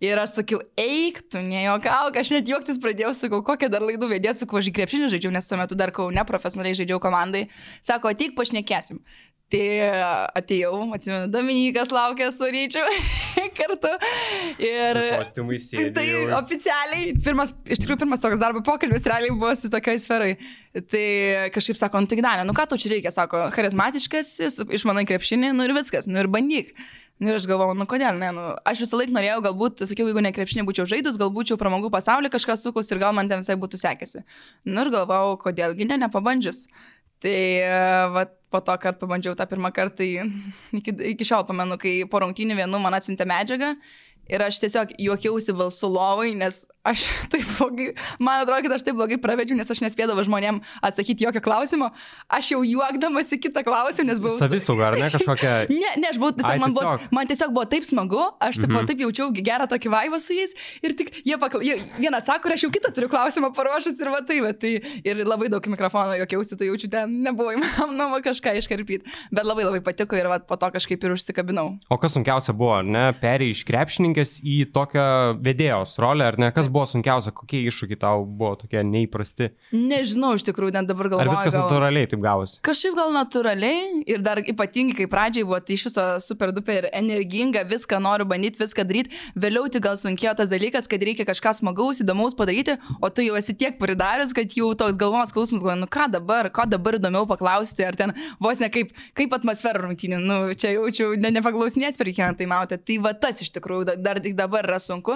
ir 0.00 0.22
aš 0.22 0.36
sakiau, 0.38 0.62
eik, 0.78 1.24
tu 1.32 1.42
nejuokauk, 1.42 2.16
aš 2.16 2.32
net 2.36 2.48
juoktis 2.52 2.78
pradėjau, 2.80 3.12
sakau, 3.18 3.42
kokią 3.44 3.68
dar 3.72 3.84
laidų 3.84 4.12
vedėsiu, 4.14 4.44
su 4.46 4.50
kuo 4.50 4.62
aš 4.62 4.70
krepšinį 4.78 5.10
žaidžiau, 5.16 5.34
nes 5.34 5.50
tuo 5.50 5.58
metu 5.60 5.78
dar 5.78 5.92
kau 5.96 6.06
neprofesionaliai 6.14 6.78
žaidžiau 6.78 7.02
komandai. 7.02 7.48
Sako, 7.84 8.14
ateik 8.14 8.38
pašnekėsim. 8.38 9.02
Tai 9.46 9.66
atėjau, 10.40 10.72
atsimenu, 10.96 11.28
Dominikas 11.30 11.92
laukė 11.94 12.32
su 12.34 12.48
ryčiu 12.50 12.82
kartu. 13.58 13.92
Ir... 14.58 14.98
Kostiumai 15.20 15.58
sėdi. 15.62 15.92
Tai, 15.94 16.02
tai 16.02 16.34
oficialiai, 16.34 17.12
pirmas, 17.22 17.52
iš 17.62 17.84
tikrųjų, 17.84 18.00
pirmas 18.02 18.24
toks 18.24 18.40
darbo 18.42 18.64
pokalbis 18.66 19.06
realiai 19.06 19.30
buvo 19.36 19.52
su 19.54 19.70
tokiai 19.70 20.02
sferai. 20.02 20.32
Tai 20.90 21.06
kažkaip 21.54 21.78
sako, 21.78 22.02
nu 22.02 22.10
tai 22.10 22.18
Danė, 22.26 22.42
nu 22.48 22.56
ką 22.58 22.66
tu 22.72 22.80
čia 22.82 22.96
reikia, 22.96 23.14
sako, 23.14 23.46
charizmatiškas, 23.54 24.34
išmanai 24.66 25.06
krepšinį, 25.06 25.52
nu 25.54 25.68
ir 25.68 25.76
viskas, 25.78 26.10
nu 26.10 26.18
ir 26.24 26.30
bandyk. 26.32 26.74
Nu, 27.16 27.30
ir 27.30 27.38
aš 27.38 27.46
galvoju, 27.48 27.78
nu 27.80 27.86
kodėl, 27.88 28.18
ne, 28.20 28.28
nu, 28.36 28.42
aš 28.68 28.82
visą 28.82 28.98
laiką 29.00 29.14
norėjau, 29.14 29.38
galbūt, 29.46 29.86
sakiau, 29.88 30.10
jeigu 30.10 30.20
ne 30.20 30.34
krepšinį 30.36 30.66
būčiau 30.68 30.84
žaidus, 30.90 31.16
galbūt 31.16 31.38
būčiau 31.38 31.56
pramogų 31.56 31.88
pasaulyje 31.94 32.34
kažką 32.34 32.58
sukus 32.60 32.92
ir 32.92 33.00
gal 33.00 33.14
man 33.16 33.30
ten 33.30 33.40
visai 33.40 33.56
būtų 33.56 33.80
sekėsi. 33.80 34.20
Nu 34.68 34.84
ir 34.84 34.92
galvojau, 34.92 35.38
kodėlgi 35.46 35.88
ne, 35.88 35.96
nepabandžius. 36.02 36.66
Tai 37.24 37.38
va, 38.12 38.26
po 38.50 38.60
to, 38.62 38.76
kad 38.82 38.98
pabandžiau 39.00 39.36
tą 39.38 39.46
pirmą 39.50 39.72
kartą, 39.74 39.96
tai 40.02 40.78
iki, 40.78 40.94
iki 41.12 41.26
šiol 41.26 41.46
pamenu, 41.48 41.78
kai 41.80 41.98
po 42.10 42.22
rungtynių 42.22 42.58
vienu 42.60 42.80
man 42.82 42.96
atsiuntė 42.98 43.26
medžiagą 43.28 43.74
ir 44.28 44.42
aš 44.42 44.60
tiesiog 44.64 44.96
juokiausi 44.98 45.54
balsu 45.56 45.90
lovai, 45.90 46.32
nes 46.38 46.64
aš 46.86 47.02
taip 47.32 47.46
blogai, 47.58 47.88
man 48.22 48.42
atrodo, 48.42 48.62
kad 48.66 48.76
aš 48.76 48.84
taip 48.86 48.98
blogai 48.98 49.18
pravedžiu, 49.22 49.56
nes 49.58 49.70
aš 49.70 49.82
nespėdavau 49.82 50.24
žmonėm 50.26 50.60
atsakyti 50.86 51.26
jokio 51.26 51.42
klausimo, 51.44 51.90
aš 52.30 52.52
jau 52.54 52.60
juokdamas 52.66 53.32
į 53.34 53.40
kitą 53.46 53.64
klausimą, 53.66 54.06
nes 54.12 54.22
buvau... 54.22 54.36
Savisauga, 54.38 54.90
ar 54.92 54.98
ne 55.00 55.10
kažkokia... 55.14 55.54
ne, 55.72 55.92
ne, 56.02 56.10
aš 56.12 56.20
buvau, 56.22 56.34
tiesiog, 56.36 56.52
Ai, 56.54 56.62
man, 56.62 56.74
tiesiog. 56.74 57.02
Buvo, 57.02 57.14
man 57.18 57.30
tiesiog 57.30 57.54
buvo 57.56 57.66
taip 57.72 57.86
smagu, 57.88 58.22
aš 58.38 58.60
taip, 58.62 58.70
mhm. 58.70 58.90
taip 58.90 59.02
jaučiau 59.06 59.30
gerą 59.34 59.68
tokį 59.70 59.92
vaivą 59.92 60.20
su 60.22 60.36
jais 60.36 60.54
ir 60.86 60.96
tik 60.98 61.12
jie, 61.22 61.36
pakla... 61.42 61.62
jie 61.66 61.78
vieną 61.98 62.22
atsako 62.22 62.50
ir 62.50 62.56
aš 62.56 62.66
jau 62.66 62.72
kitą 62.74 62.92
turiu 62.94 63.10
klausimą 63.12 63.50
paruošęs 63.56 63.98
ir 64.02 64.12
va 64.14 64.22
tai, 64.26 64.38
va 64.44 64.52
tai 64.54 64.76
ir 65.02 65.24
labai 65.26 65.50
daug 65.52 65.66
mikrofono 65.72 66.14
juokiausi, 66.20 66.58
tai 66.58 66.70
jaučiu 66.70 66.90
ten 66.92 67.18
nebuvo 67.26 67.54
įmanoma 67.56 68.22
kažką 68.24 68.54
iškarpyti, 68.60 69.16
bet 69.34 69.48
labai 69.48 69.66
labai 69.66 69.82
patiko 69.84 70.18
ir 70.18 70.30
va, 70.30 70.38
po 70.38 70.58
to 70.60 70.70
kažkaip 70.76 71.02
ir 71.02 71.16
užsikabinau. 71.16 71.74
O 71.90 71.98
kas 72.00 72.14
sunkiausia 72.16 72.54
buvo, 72.56 72.78
ne, 72.86 73.08
perėjai 73.20 73.56
iš 73.56 73.64
krepšininkės 74.16 74.40
į 74.42 74.72
tokią 74.72 75.36
vedėjos 75.44 75.98
rolę, 76.00 76.26
ar 76.26 76.38
ne, 76.38 76.50
kas 76.52 76.68
buvo 76.68 76.86
sunkiausia, 76.86 77.32
kokie 77.32 77.66
iššūkiai 77.68 77.98
tau 78.00 78.24
buvo 78.24 78.56
tokie 78.56 78.82
neįprasti? 78.82 79.50
Nežinau, 79.72 80.34
iš 80.36 80.46
tikrųjų, 80.48 80.74
net 80.74 80.88
dabar 80.88 81.08
galvoju. 81.10 81.28
Ar 81.28 81.32
viskas 81.34 81.54
gal... 81.54 81.66
natūraliai 81.66 82.08
taip 82.08 82.22
gavosi? 82.22 82.60
Kažkaip 82.64 82.96
gal 82.96 83.12
natūraliai 83.14 84.02
ir 84.06 84.22
dar 84.24 84.40
ypatingai, 84.40 84.96
kai 84.96 85.08
pradžiai 85.10 85.46
buvo 85.46 85.60
tai 85.60 85.76
iš 85.76 85.86
viso 85.88 86.04
super 86.24 86.52
duper 86.52 86.88
energinga, 86.92 87.64
viską 87.68 88.00
noriu 88.02 88.26
bandyti, 88.28 88.60
viską 88.60 88.86
daryti, 88.88 89.12
vėliau 89.36 89.68
tik 89.72 89.84
gal 89.84 89.98
sunkėjo 90.00 90.36
tas 90.40 90.50
dalykas, 90.50 90.88
kad 90.88 91.02
reikia 91.02 91.26
kažką 91.28 91.54
smagaus, 91.60 92.00
įdomaus 92.04 92.36
padaryti, 92.38 92.78
o 93.00 93.10
tu 93.10 93.24
jau 93.26 93.36
esi 93.38 93.56
tiek 93.56 93.78
pridaręs, 93.80 94.34
kad 94.36 94.56
jau 94.56 94.72
toks 94.78 95.00
galvos 95.00 95.32
skausmas, 95.32 95.62
galvoju, 95.62 95.82
nu 95.84 95.90
ką 95.90 96.08
dabar, 96.14 96.50
ko 96.54 96.66
dabar 96.70 96.98
įdomiau 97.00 97.28
paklausti, 97.28 97.84
ar 97.86 97.98
ten 97.98 98.14
vos 98.42 98.60
ne 98.62 98.70
kaip, 98.72 98.94
kaip 99.16 99.34
atmosfera 99.36 99.82
rungtynė, 99.84 100.20
nu 100.22 100.38
čia 100.58 100.72
jaučiu, 100.76 101.12
ne, 101.20 101.32
nepaklausinės 101.38 101.98
per 101.98 102.10
kiekvieną 102.10 102.38
tai 102.38 102.48
matė. 102.50 102.78
Tai 102.86 102.98
va 103.04 103.12
tas 103.18 103.40
iš 103.44 103.52
tikrųjų 103.56 103.96
dar 104.06 104.16
tik 104.24 104.34
dabar 104.42 104.62
yra 104.70 104.78
sunku 104.88 105.14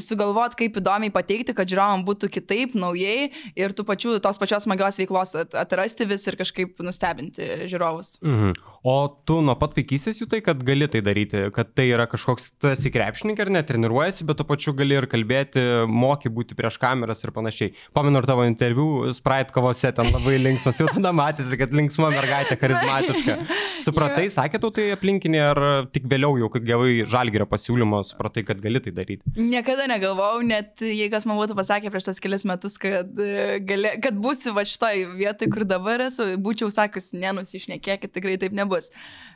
sugalvot, 0.00 0.56
kaip 0.58 0.78
įdomiai 0.80 1.12
pateikti, 1.12 1.54
kad 1.56 1.68
žiūrovam 1.68 2.04
būtų 2.06 2.30
kitaip, 2.32 2.76
naujai 2.78 3.30
ir 3.58 3.76
tų 3.76 3.86
pačių, 3.88 4.16
tos 4.24 4.40
pačios 4.40 4.66
smagios 4.66 5.00
veiklos 5.02 5.34
atrasti 5.36 6.08
vis 6.08 6.26
ir 6.30 6.38
kažkaip 6.40 6.80
nustebinti 6.84 7.68
žiūrovus. 7.72 8.16
Mhm. 8.24 8.54
O 8.82 9.06
tu 9.22 9.36
nuo 9.46 9.54
pat 9.54 9.76
vaikystės 9.76 10.18
jų 10.18 10.26
tai, 10.26 10.40
kad 10.42 10.62
gali 10.66 10.88
tai 10.90 10.98
daryti, 11.06 11.44
kad 11.54 11.68
tai 11.70 11.84
yra 11.92 12.08
kažkoks, 12.10 12.48
tu 12.58 12.66
esi 12.72 12.90
krepšininkas 12.90 13.46
ar 13.46 13.52
netreniruojasi, 13.54 14.24
bet 14.26 14.40
tu 14.40 14.46
pačiu 14.48 14.74
gali 14.74 14.96
ir 14.98 15.06
kalbėti, 15.10 15.62
moki 15.86 16.32
būti 16.34 16.56
prieš 16.58 16.80
kameras 16.82 17.22
ir 17.22 17.30
panašiai. 17.36 17.76
Pamenu 17.94 18.18
ir 18.18 18.26
tavo 18.26 18.42
interviu 18.48 19.12
Sprite 19.14 19.54
kavose 19.54 19.92
ten 19.94 20.10
labai 20.10 20.34
linksmas, 20.42 20.80
jau 20.82 20.88
tada 20.90 21.12
matėsi, 21.14 21.54
kad 21.60 21.70
linksma 21.78 22.10
mergaitė, 22.10 22.58
charizmatiška. 22.58 23.36
Supratai, 23.84 24.26
sakė 24.34 24.58
tau 24.62 24.72
tai 24.74 24.88
aplinkinė 24.96 25.44
ar 25.44 25.62
tik 25.94 26.10
vėliau 26.10 26.34
jau, 26.42 26.50
kai 26.50 26.64
gavai 26.66 26.98
žalgerio 27.06 27.46
pasiūlymą, 27.50 28.02
supratai, 28.10 28.42
kad 28.50 28.58
gali 28.62 28.82
tai 28.82 28.94
daryti? 28.98 29.22
Niekada 29.38 29.81
negalvojau, 29.90 30.42
net 30.46 30.82
jei 30.82 31.08
kas 31.12 31.28
man 31.28 31.38
būtų 31.38 31.56
pasakę 31.58 31.92
prieš 31.92 32.10
tos 32.10 32.22
kelias 32.22 32.46
metus, 32.48 32.78
kad, 32.82 33.14
e, 33.22 33.60
gali, 33.62 33.94
kad 34.02 34.18
būsiu 34.18 34.56
va 34.56 34.66
šitoj 34.66 35.06
vietoj, 35.20 35.52
kur 35.54 35.66
dabar 35.68 36.02
esu, 36.08 36.32
būčiau 36.42 36.72
sakius, 36.74 37.12
nenusišnekėkit, 37.14 38.14
tikrai 38.16 38.38
taip 38.42 38.56
nebūtų 38.56 38.72
bus. 38.72 38.90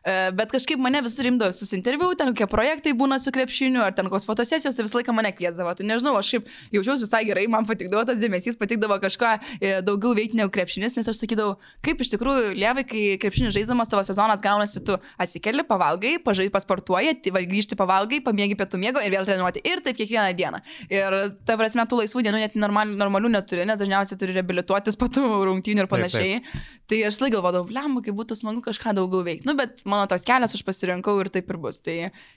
E, 0.07 0.31
bet 0.37 0.53
kažkaip 0.55 0.81
mane 0.83 1.01
visur 1.05 1.27
rimdavo 1.27 1.55
susinterviu, 1.55 2.13
ten 2.19 2.33
kokie 2.33 2.49
projektai 2.51 2.95
būna 2.97 3.19
su 3.23 3.33
krepšiniu, 3.35 3.83
ar 3.85 3.95
ten 3.97 4.09
kokios 4.09 4.27
fotosesijos, 4.29 4.77
tai 4.77 4.87
visą 4.87 5.01
laiką 5.01 5.15
mane 5.17 5.33
kviesdavo. 5.37 5.75
Tai 5.77 5.87
nežinau, 5.89 6.15
aš 6.21 6.33
šiaip 6.35 6.51
jaučiausi 6.77 7.07
visai 7.07 7.23
gerai, 7.29 7.47
man 7.53 7.67
patikdavo 7.69 8.05
tas 8.09 8.21
dėmesys, 8.23 8.59
patikdavo 8.61 8.99
kažką 9.03 9.33
e, 9.59 9.73
daugiau 9.87 10.15
veikti 10.17 10.39
negu 10.41 10.53
krepšinis, 10.55 10.97
nes 10.99 11.11
aš 11.11 11.23
sakydavau, 11.23 11.57
kaip 11.87 12.05
iš 12.05 12.15
tikrųjų, 12.15 12.55
lievai, 12.59 12.87
kai 12.89 13.05
krepšinis 13.23 13.55
žaidžiamas 13.57 13.91
tavo 13.93 14.05
sezonas 14.07 14.45
gaunasi, 14.45 14.85
tu 14.87 14.99
atsikeli, 15.23 15.67
pavalgai, 15.67 16.17
pažai, 16.23 16.49
pasportuoji, 16.55 17.17
tai 17.27 17.47
grįžti 17.51 17.79
pavalgai, 17.79 18.23
pamėgi 18.25 18.59
pietų 18.59 18.81
miego 18.83 19.03
ir 19.03 19.15
vėl 19.15 19.27
treniruoti. 19.29 19.65
Ir 19.67 19.83
taip 19.85 19.99
kiekvieną 19.99 20.36
dieną. 20.39 20.63
Ir 20.93 21.17
ta 21.49 21.59
prasme, 21.61 21.87
tų 21.89 22.03
laisvų 22.03 22.25
dienų 22.27 22.43
net 22.43 22.59
normal, 22.61 22.93
normalių 23.01 23.33
neturi, 23.37 23.67
nes 23.69 23.81
dažniausiai 23.81 24.21
turi 24.21 24.37
reabilituotis 24.37 24.99
po 25.01 25.11
tų 25.13 25.27
rungtynių 25.51 25.85
ir 25.85 25.91
panašiai. 25.91 26.41
Taip, 26.41 26.51
taip. 26.53 26.76
Tai 26.87 26.99
aš 27.03 27.17
laikau 27.19 27.41
galvodavau, 27.41 27.67
lemma, 27.75 27.99
kaip 28.05 28.15
būtų 28.15 28.37
smagu 28.39 28.61
kažką 28.63 28.93
daugiau 28.95 29.25
veikti. 29.27 29.47
Nu, 29.49 29.57
bet 29.59 29.81
mano 29.89 30.07
tos 30.11 30.23
kelias 30.27 30.55
aš 30.55 30.63
pasirinkau 30.63 31.17
ir 31.19 31.31
taip 31.35 31.51
ir 31.51 31.59
bus. 31.59 31.81
Tai 31.83 31.97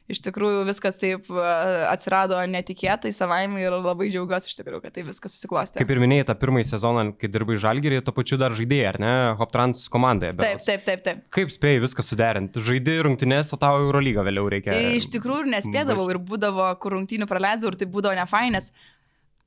iš 0.10 0.22
tikrųjų 0.26 0.64
viskas 0.66 0.98
taip 0.98 1.30
atsirado 1.30 2.40
netikėtai 2.50 3.12
savaime 3.14 3.62
ir 3.62 3.78
labai 3.78 4.10
džiaugiuosi 4.10 4.50
iš 4.50 4.58
tikrųjų, 4.58 4.82
kad 4.88 4.96
tai 4.98 5.06
viskas 5.06 5.38
susiklostė. 5.38 5.84
Kaip 5.84 5.94
ir 5.94 6.02
minėjai, 6.02 6.28
tą 6.32 6.38
pirmąjį 6.42 6.70
sezoną, 6.72 7.06
kai 7.22 7.30
dirbai 7.30 7.60
žalgerį, 7.62 8.02
to 8.08 8.16
pačiu 8.18 8.42
dar 8.42 8.58
žaidėjai, 8.58 8.90
ar 8.90 9.02
ne, 9.06 9.16
Hoptrans 9.38 9.86
komandoje. 9.94 10.34
Taip, 10.42 10.66
taip, 10.66 10.86
taip, 10.90 11.06
taip. 11.06 11.26
Kaip 11.38 11.54
spėjai 11.54 11.86
viską 11.86 12.10
suderinti? 12.10 12.66
Žaidai 12.66 13.00
rungtynės, 13.06 13.54
o 13.54 13.62
tau 13.62 13.84
Eurolyga 13.86 14.26
vėliau 14.26 14.50
reikia. 14.50 14.74
Tai 14.74 14.98
iš 14.98 15.12
tikrųjų 15.14 15.54
nespėdavau 15.54 16.10
ir 16.10 16.18
būdavo, 16.26 16.72
kur 16.82 16.98
rungtynių 16.98 17.30
praleidžiau 17.30 17.70
ir 17.70 17.78
tai 17.84 17.90
būdavo 17.94 18.18
nefainės. 18.18 18.74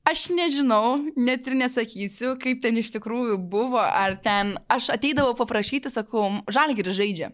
Aš 0.03 0.25
nežinau, 0.35 0.97
net 1.15 1.45
ir 1.47 1.53
nesakysiu, 1.55 2.33
kaip 2.35 2.59
ten 2.63 2.75
iš 2.75 2.89
tikrųjų 2.91 3.37
buvo, 3.49 3.79
ar 3.79 4.17
ten 4.19 4.57
aš 4.67 4.89
ateidavau 4.91 5.31
paprašyti, 5.39 5.87
sakau, 5.93 6.25
žalgirį 6.51 6.95
žaidžia. 6.97 7.29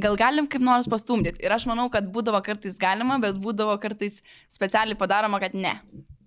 Gal 0.00 0.18
galim 0.20 0.44
kaip 0.48 0.60
nors 0.60 0.88
pastumdyti. 0.88 1.40
Ir 1.40 1.54
aš 1.56 1.64
manau, 1.70 1.88
kad 1.92 2.12
būdavo 2.12 2.42
kartais 2.44 2.76
galima, 2.80 3.16
bet 3.24 3.40
būdavo 3.40 3.72
kartais 3.80 4.20
specialiai 4.52 5.00
padaroma, 5.00 5.40
kad 5.40 5.56
ne. 5.56 5.72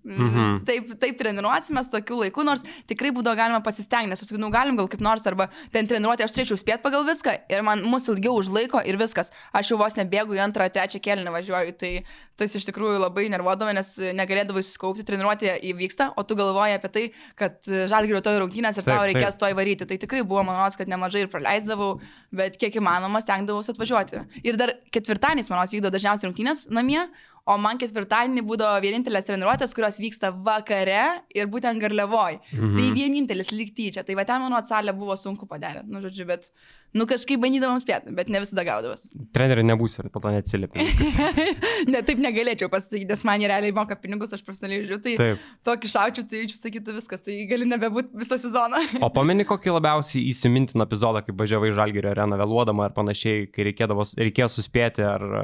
Mhm. 0.04 0.64
Taip, 0.68 0.90
taip 1.00 1.16
treniruosimės 1.16 1.88
tokiu 1.92 2.18
laiku, 2.20 2.44
nors 2.44 2.60
tikrai 2.90 3.08
būdavo 3.16 3.38
galima 3.38 3.62
pasistengti, 3.64 4.10
nes 4.10 4.20
aš 4.20 4.28
sakiau, 4.28 4.42
nu 4.42 4.50
galim 4.52 4.76
gal 4.76 4.88
kaip 4.92 5.00
nors, 5.04 5.24
arba 5.30 5.46
ten 5.72 5.88
treniruoti 5.88 6.26
aš 6.26 6.34
turėčiau 6.36 6.60
spėti 6.60 6.84
pagal 6.84 7.06
viską 7.08 7.32
ir 7.48 7.64
man 7.64 7.80
mus 7.88 8.10
ilgiau 8.12 8.36
užlaiko 8.36 8.82
ir 8.84 8.98
viskas. 9.00 9.32
Aš 9.56 9.72
jau 9.72 9.78
vos 9.80 9.96
nebėgu 9.96 10.36
į 10.36 10.42
antrą, 10.44 10.68
trečią 10.68 11.00
kėlinį 11.04 11.32
važiuoju, 11.32 11.76
tai 11.80 11.92
tas 12.36 12.52
iš 12.58 12.68
tikrųjų 12.68 13.00
labai 13.00 13.30
nervuodavo, 13.32 13.72
nes 13.76 13.94
negalėdavai 14.18 14.64
suskaupti, 14.66 15.06
treniruotė 15.08 15.56
įvyksta, 15.72 16.10
o 16.18 16.24
tu 16.28 16.36
galvoji 16.36 16.76
apie 16.76 16.92
tai, 16.92 17.04
kad 17.40 17.60
žalgirio 17.64 18.20
to 18.24 18.36
rungtynės 18.42 18.80
ir 18.80 18.84
taip, 18.84 18.98
tau 18.98 19.08
reikės 19.08 19.40
to 19.40 19.48
įvaryti. 19.54 19.88
Tai 19.88 20.00
tikrai 20.04 20.24
buvo 20.26 20.44
manos, 20.44 20.76
kad 20.76 20.90
nemažai 20.90 21.24
ir 21.24 21.32
praleisdavau, 21.32 21.94
bet 22.34 22.58
kiek 22.60 22.76
įmanoma 22.80 23.22
stengdavausi 23.24 23.72
atvažiuoti. 23.72 24.24
Ir 24.44 24.58
dar 24.60 24.74
ketvirtadienį 24.92 25.46
manos 25.48 25.72
vykdo 25.72 25.94
dažniausiai 25.94 26.28
rungtynės 26.28 26.66
namie, 26.74 27.06
O 27.44 27.58
man 27.60 27.76
ketvirtadienį 27.76 28.40
būdavo 28.48 28.78
vienintelės 28.80 29.26
treniruotės, 29.28 29.74
kurios 29.76 29.98
vyksta 30.00 30.30
vakare 30.46 31.02
ir 31.36 31.50
būtent 31.52 31.76
garliavoj. 31.82 32.38
Mhm. 32.54 32.78
Tai 32.78 32.86
vienintelis 32.96 33.52
lygtyčia. 33.52 34.00
Tai 34.06 34.16
va 34.16 34.24
ten 34.24 34.40
mano 34.40 34.56
atsalė 34.56 34.94
buvo 34.96 35.12
sunku 35.20 35.44
padaryti. 35.50 35.84
Nu, 35.92 36.00
žodžiu, 36.00 36.24
bet, 36.30 36.48
nu, 36.96 37.04
kažkaip 37.10 37.42
bandydavom 37.42 37.82
spėti, 37.82 38.14
bet 38.16 38.32
ne 38.32 38.40
visada 38.40 38.64
gaudavas. 38.64 39.10
Treneriai 39.36 39.68
nebūsiu 39.68 40.06
ir 40.06 40.10
po 40.14 40.24
to 40.24 40.32
neatsiliepia. 40.32 40.88
ne, 41.92 42.00
taip 42.00 42.24
negalėčiau 42.24 42.72
pasakyti, 42.72 43.10
nes 43.12 43.28
man 43.28 43.44
jie 43.44 43.52
realiai 43.52 43.76
moka 43.76 44.00
pinigus, 44.00 44.32
aš 44.32 44.40
profesionaliai 44.40 44.86
žiūriu, 44.86 45.02
tai 45.04 45.16
Taip. 45.20 45.46
tokį 45.68 45.94
šaučiu, 45.98 46.24
tai 46.24 46.44
jaučiu 46.46 46.56
sakyti 46.62 46.96
viskas, 46.96 47.28
tai 47.28 47.42
gali 47.50 47.68
nebebūti 47.68 48.24
visą 48.24 48.40
sezoną. 48.40 48.80
o 49.04 49.12
pameni 49.12 49.44
kokį 49.44 49.76
labiausiai 49.82 50.24
įsimintiną 50.32 50.88
epizodą, 50.88 51.20
kai 51.26 51.36
važiavai 51.44 51.76
žalgerio 51.76 52.16
areną 52.16 52.40
vėluodama 52.40 52.88
ar 52.88 52.96
panašiai, 52.96 53.50
kai 53.52 53.68
reikėjo 53.68 54.54
suspėti 54.56 55.04
ar... 55.04 55.34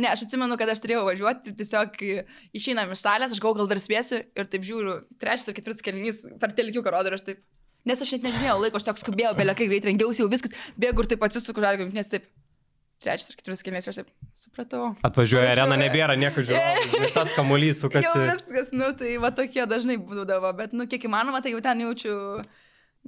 Ne, 0.00 0.08
aš 0.08 0.24
atsimenu, 0.24 0.56
kad 0.56 0.70
aš 0.72 0.80
turėjau 0.80 1.02
važiuoti 1.04 1.52
ir 1.52 1.56
tiesiog 1.58 1.98
išeinam 2.56 2.94
iš 2.94 3.02
salės, 3.04 3.34
aš 3.34 3.40
galvoju, 3.42 3.60
gal 3.60 3.72
dar 3.74 3.80
spėsiu 3.82 4.22
ir 4.24 4.48
taip 4.48 4.64
žiūriu, 4.64 4.94
trečias 5.20 5.50
ar 5.50 5.56
ketvirtas 5.58 5.84
kelnys 5.84 6.22
per 6.40 6.54
telkiuką 6.56 6.94
rodo 6.94 7.12
ir 7.12 7.18
aš 7.18 7.26
taip. 7.26 7.42
Nes 7.88 8.00
aš 8.00 8.14
net 8.14 8.28
nežinojau 8.28 8.60
laiko, 8.62 8.78
aš 8.78 8.86
tiesiog 8.86 9.02
skubėjau, 9.02 9.34
belėkai 9.36 9.66
greit 9.68 9.88
rengiausi, 9.88 10.22
jau 10.22 10.30
viskas, 10.32 10.54
bėgu 10.80 11.02
ir 11.02 11.10
taip 11.12 11.26
atsisuku 11.26 11.64
žalgiu, 11.64 11.90
nes 11.92 12.08
taip. 12.08 12.30
Trečias 13.02 13.32
ar 13.32 13.36
ketvirtas 13.36 13.64
kelnys, 13.66 13.88
aš 13.90 14.00
taip 14.00 14.10
supratau. 14.38 14.92
Atvažiuoja 15.04 15.50
arena, 15.50 15.74
nebėra 15.76 16.14
nieko 16.14 16.44
žiūrovų, 16.46 17.08
tas 17.16 17.34
kamuolys 17.34 17.82
sukasi. 17.82 18.06
Jau 18.06 18.28
viskas, 18.30 18.70
nu 18.72 18.92
tai 18.96 19.16
va 19.20 19.32
tokie 19.34 19.66
dažnai 19.66 19.98
būdavo, 19.98 20.54
bet 20.60 20.76
nu 20.78 20.86
kiek 20.86 21.08
įmanoma, 21.10 21.42
tai 21.42 21.56
jau 21.56 21.64
ten 21.66 21.82
jaučiu 21.82 22.14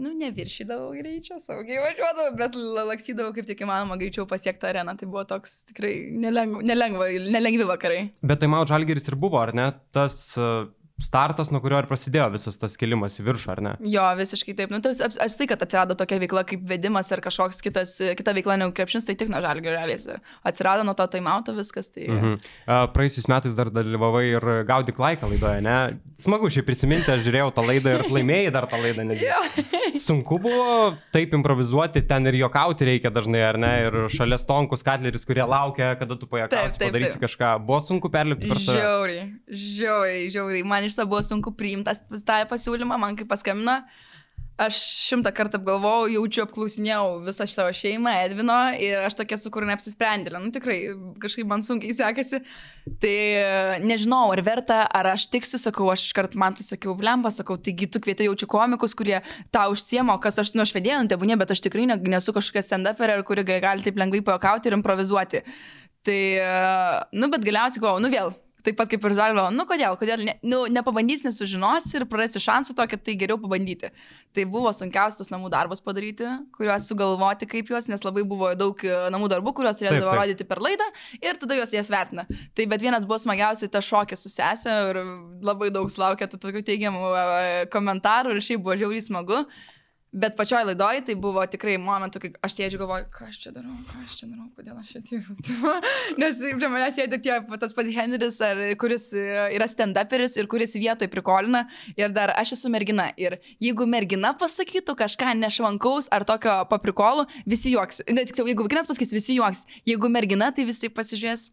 nu, 0.01 0.13
neviršydavau 0.19 0.93
greičio, 0.99 1.39
saugiai 1.43 1.83
važiuodavau, 1.83 2.37
bet 2.39 2.57
laksydavau 2.91 3.35
kaip 3.37 3.49
tik 3.51 3.65
įmanoma 3.67 3.99
greičiau 4.01 4.27
pasiekti 4.31 4.71
areną. 4.71 4.97
Tai 4.99 5.11
buvo 5.11 5.27
toks 5.35 5.61
tikrai 5.71 5.95
nelengva, 6.25 6.63
nelengva, 6.67 7.11
nelengvi 7.37 7.69
vakarai. 7.69 8.01
Bet 8.23 8.43
tai 8.43 8.51
Mau 8.51 8.65
Žalgeris 8.69 9.11
ir 9.11 9.19
buvo, 9.21 9.41
ar 9.43 9.55
ne? 9.57 9.71
Tas 9.95 10.19
uh 10.41 10.65
startas, 11.03 11.51
nuo 11.51 11.59
kurio 11.63 11.81
ir 11.83 11.89
prasidėjo 11.91 12.29
visas 12.37 12.59
tas 12.61 12.77
kelimas 12.79 13.19
į 13.19 13.25
viršų, 13.27 13.49
ar 13.51 13.61
ne? 13.67 13.73
Jo, 13.91 14.05
visiškai 14.19 14.55
taip. 14.59 14.71
Nu, 14.71 14.79
tai 14.85 14.93
apstai, 15.03 15.49
kad 15.51 15.63
atsirado 15.65 15.97
tokia 15.99 16.21
veikla 16.23 16.45
kaip 16.47 16.63
vedimas 16.71 17.11
ar 17.15 17.23
kažkoks 17.25 17.59
kitas, 17.65 17.97
kita 18.19 18.35
veikla 18.37 18.61
negu 18.61 18.75
krepšinis, 18.77 19.09
tai 19.09 19.17
tik 19.19 19.33
nuo 19.33 19.41
žalgių 19.43 19.75
realiai. 19.75 20.19
Atsirado 20.47 20.87
nuo 20.87 20.95
to 20.95 21.07
taimauto 21.11 21.55
viskas. 21.57 21.91
Tai... 21.95 22.07
Mhm. 22.07 22.37
Praėjusiais 22.95 23.27
metais 23.33 23.57
dar 23.59 23.73
dalyvavai 23.75 24.25
ir 24.29 24.49
Gaudik 24.69 25.01
laiką 25.03 25.33
laidoje, 25.33 25.65
ne? 25.67 25.79
Smagu 26.21 26.47
šiaip 26.53 26.69
prisiminti, 26.69 27.11
aš 27.11 27.25
žiūrėjau 27.27 27.51
tą 27.57 27.67
laidą 27.67 27.97
ir 27.99 28.07
laimėjai 28.15 28.55
dar 28.55 28.69
tą 28.71 28.79
laidą. 28.79 29.09
Sunku 29.99 30.39
buvo 30.43 30.95
taip 31.15 31.35
improvizuoti, 31.35 32.05
ten 32.07 32.31
ir 32.31 32.39
jokauti 32.39 32.87
reikia 32.87 33.11
dažnai, 33.15 33.43
ar 33.49 33.59
ne? 33.59 33.73
Ir 33.89 33.99
šalia 34.15 34.39
stonkus 34.39 34.87
katleris, 34.87 35.27
kurie 35.27 35.43
laukia, 35.43 35.95
kada 35.99 36.15
tu 36.19 36.31
pajakausi, 36.31 36.79
padarysi 36.87 37.19
kažką. 37.23 37.57
Buvo 37.67 37.83
sunku 37.83 38.11
perlipti 38.15 38.51
per 38.51 38.63
save. 38.63 38.79
Žiauriai, 38.79 39.27
žiauriai, 39.51 40.25
žiauriai. 40.35 40.67
Man 40.71 40.84
man 40.85 40.93
iš 40.93 40.99
to 41.01 41.07
buvo 41.09 41.23
sunku 41.25 41.55
priimti 41.57 41.97
tą 42.27 42.43
pasiūlymą, 42.51 42.99
man 43.01 43.17
kaip 43.17 43.31
paskambino. 43.33 43.81
Aš 44.55 44.77
šimtą 45.09 45.33
kartą 45.35 45.59
apgalvojau, 45.59 46.13
jaučiu, 46.13 46.45
apklausinėjau 46.45 47.25
visą 47.25 47.43
savo 47.51 47.73
šeimą, 47.75 48.13
Edvino 48.23 48.55
ir 48.79 49.01
aš 49.03 49.17
tokia 49.19 49.35
su 49.41 49.51
kur 49.51 49.65
neapsisprendėlė. 49.67 50.39
Nu 50.39 50.53
tikrai, 50.55 50.77
kažkaip 51.19 51.49
man 51.51 51.65
sunkiai 51.67 51.91
sekasi. 51.97 52.39
Tai 53.03 53.17
nežinau, 53.83 54.29
ar 54.31 54.45
verta, 54.47 54.77
ar 54.87 55.09
aš 55.17 55.25
tiksiu, 55.33 55.59
sakau, 55.59 55.89
aš 55.91 56.05
iškart 56.07 56.39
man 56.39 56.55
tu 56.55 56.63
sakiau, 56.63 56.95
blemba, 56.95 57.35
sakau, 57.35 57.57
taigi 57.59 57.91
tu 57.91 57.99
kvietai 58.05 58.29
jaučiu 58.29 58.47
komikus, 58.53 58.95
kurie 58.95 59.17
tą 59.51 59.65
užsiemo, 59.75 60.21
kas 60.23 60.39
aš, 60.45 60.55
nu 60.55 60.63
aš 60.63 60.77
vedėjau, 60.77 61.03
tėvūnė, 61.11 61.41
bet 61.43 61.57
aš 61.57 61.65
tikrai 61.67 61.89
nesu 61.91 62.37
kažkokia 62.37 62.63
stand-uperė, 62.69 63.19
kuri 63.27 63.49
gali 63.51 63.83
taip 63.83 63.99
lengvai 63.99 64.23
pajakauti 64.23 64.71
ir 64.71 64.79
improvizuoti. 64.79 65.43
Tai, 66.07 66.23
nu, 67.11 67.33
bet 67.33 67.43
galiausiai 67.43 67.83
galvoju, 67.83 68.07
nu 68.07 68.15
vėl, 68.15 68.35
Taip 68.65 68.79
pat 68.79 68.89
kaip 68.89 69.03
ir 69.05 69.13
Žalvo, 69.19 69.43
nu 69.53 69.67
kodėl, 69.69 69.97
kodėl, 70.01 70.23
ne, 70.25 70.35
nu, 70.49 70.63
nepabandys, 70.73 71.21
nesužinos 71.27 71.85
ir 71.93 72.07
prarasi 72.09 72.41
šansą 72.41 72.73
tokį, 72.79 72.99
tai 73.05 73.17
geriau 73.21 73.37
pabandyti. 73.43 73.91
Tai 74.33 74.47
buvo 74.49 74.73
sunkiausias 74.73 75.29
namų 75.33 75.51
darbas 75.53 75.85
padaryti, 75.85 76.31
kuriuos 76.57 76.89
sugalvoti 76.89 77.49
kaip 77.51 77.69
juos, 77.69 77.91
nes 77.93 78.07
labai 78.07 78.25
buvo 78.29 78.55
daug 78.57 78.81
e, 78.81 78.95
namų 79.13 79.29
darbų, 79.35 79.53
kuriuos 79.59 79.83
turėdavo 79.83 80.17
rodyti 80.17 80.49
per 80.49 80.63
laidą 80.65 80.89
ir 81.21 81.37
tada 81.43 81.61
juos 81.61 81.77
jas 81.77 81.93
vertina. 81.93 82.25
Tai 82.57 82.69
bet 82.73 82.87
vienas 82.87 83.05
buvo 83.05 83.21
smagiausiai 83.21 83.69
ta 83.69 83.85
šokė 83.85 84.17
su 84.17 84.33
sesė 84.33 84.79
ir 84.95 85.03
labai 85.45 85.69
daug 85.75 85.93
sulaukė 85.93 86.31
tų 86.33 86.41
tokių 86.47 86.65
teigiamų 86.65 87.13
e, 87.13 87.47
komentarų 87.75 88.33
ir 88.33 88.45
šiaip 88.49 88.65
buvo 88.65 88.81
žiauriai 88.81 89.05
smagu. 89.05 89.45
Bet 90.15 90.37
pačioj 90.39 90.63
laidoj 90.69 91.01
tai 91.09 91.17
buvo 91.19 91.43
tikrai 91.51 91.75
momentų, 91.83 92.21
kai 92.23 92.29
aš 92.47 92.55
sėdžiu 92.55 92.79
galvoju, 92.85 93.09
ką 93.11 93.29
aš 93.33 93.39
čia 93.43 93.51
darau, 93.55 93.75
ką 93.89 94.03
aš 94.05 94.13
čia 94.21 94.29
darau, 94.29 94.47
kodėl 94.55 94.77
aš 94.79 94.93
čia 94.95 95.03
dirbu. 95.09 95.35
Nes 96.23 96.39
prie 96.39 96.71
manęs 96.71 96.95
sėdi 97.01 97.19
tie, 97.25 97.35
tas 97.59 97.75
pats 97.75 97.91
Henris, 97.97 98.39
ar, 98.47 98.61
kuris 98.79 99.09
yra 99.17 99.67
stand-uperis 99.71 100.39
ir 100.39 100.47
kuris 100.51 100.77
vietoj 100.79 101.11
prikolina. 101.11 101.65
Ir 101.99 102.15
dar 102.15 102.31
aš 102.39 102.55
esu 102.59 102.71
mergina. 102.71 103.09
Ir 103.19 103.41
jeigu 103.63 103.89
mergina 103.91 104.31
pasakytų 104.39 104.95
kažką 105.03 105.35
nešvankaus 105.41 106.07
ar 106.15 106.23
tokio 106.29 106.61
paprikolų, 106.71 107.27
visi 107.51 107.75
juoks. 107.75 108.05
Ne, 108.07 108.23
tiksliau, 108.29 108.53
jeigu 108.53 108.69
vaikinas 108.69 108.91
pasakys, 108.91 109.17
visi 109.19 109.41
juoks. 109.41 109.67
Jeigu 109.89 110.13
mergina, 110.13 110.53
tai 110.55 110.69
visi 110.71 110.93
pasižiūrės 110.95 111.51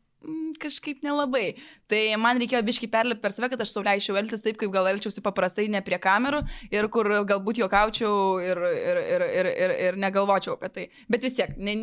kažkaip 0.62 1.02
nelabai. 1.06 1.56
Tai 1.90 2.00
man 2.22 2.40
reikėjo 2.42 2.62
biškai 2.68 2.90
perlipti 2.92 3.24
per 3.24 3.34
save, 3.34 3.50
kad 3.54 3.64
aš 3.64 3.74
sauliaičiau 3.76 4.18
elgtis 4.20 4.44
taip, 4.46 4.58
kaip 4.60 4.74
gal 4.74 4.90
elgčiausi 4.92 5.24
paprastai, 5.26 5.68
ne 5.72 5.82
prie 5.86 6.00
kamerų 6.02 6.44
ir 6.74 6.88
kur 6.94 7.10
galbūt 7.30 7.62
juokaučiau 7.64 8.16
ir, 8.44 8.62
ir, 8.72 9.02
ir, 9.16 9.26
ir, 9.28 9.52
ir, 9.52 9.76
ir 9.88 10.02
negalvočiau 10.02 10.58
apie 10.58 10.72
tai. 10.76 10.86
Bet 11.12 11.26
vis 11.26 11.38
tiek, 11.38 11.56
ne, 11.58 11.76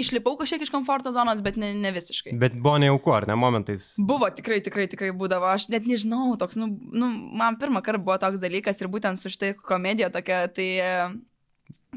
išlipau 0.00 0.36
kažkiek 0.40 0.64
iš 0.64 0.72
komforto 0.74 1.12
zonos, 1.14 1.42
bet 1.44 1.58
ne, 1.60 1.72
ne 1.78 1.92
visiškai. 1.94 2.34
Bet 2.40 2.56
buvo 2.56 2.78
nejauku, 2.82 3.12
ar 3.14 3.28
ne 3.30 3.36
momentais? 3.38 3.92
Buvo, 3.98 4.30
tikrai, 4.34 4.60
tikrai, 4.64 4.88
tikrai 4.90 5.12
būdavo. 5.16 5.50
Aš 5.52 5.68
net 5.74 5.86
nežinau, 5.88 6.32
toks, 6.40 6.58
nu, 6.60 6.70
nu 6.72 7.10
man 7.36 7.60
pirmą 7.60 7.84
kartą 7.84 8.02
buvo 8.02 8.18
toks 8.22 8.42
dalykas 8.42 8.80
ir 8.82 8.90
būtent 8.92 9.20
su 9.20 9.32
štai 9.32 9.54
komedija 9.60 10.10
tokia, 10.14 10.44
tai 10.48 10.68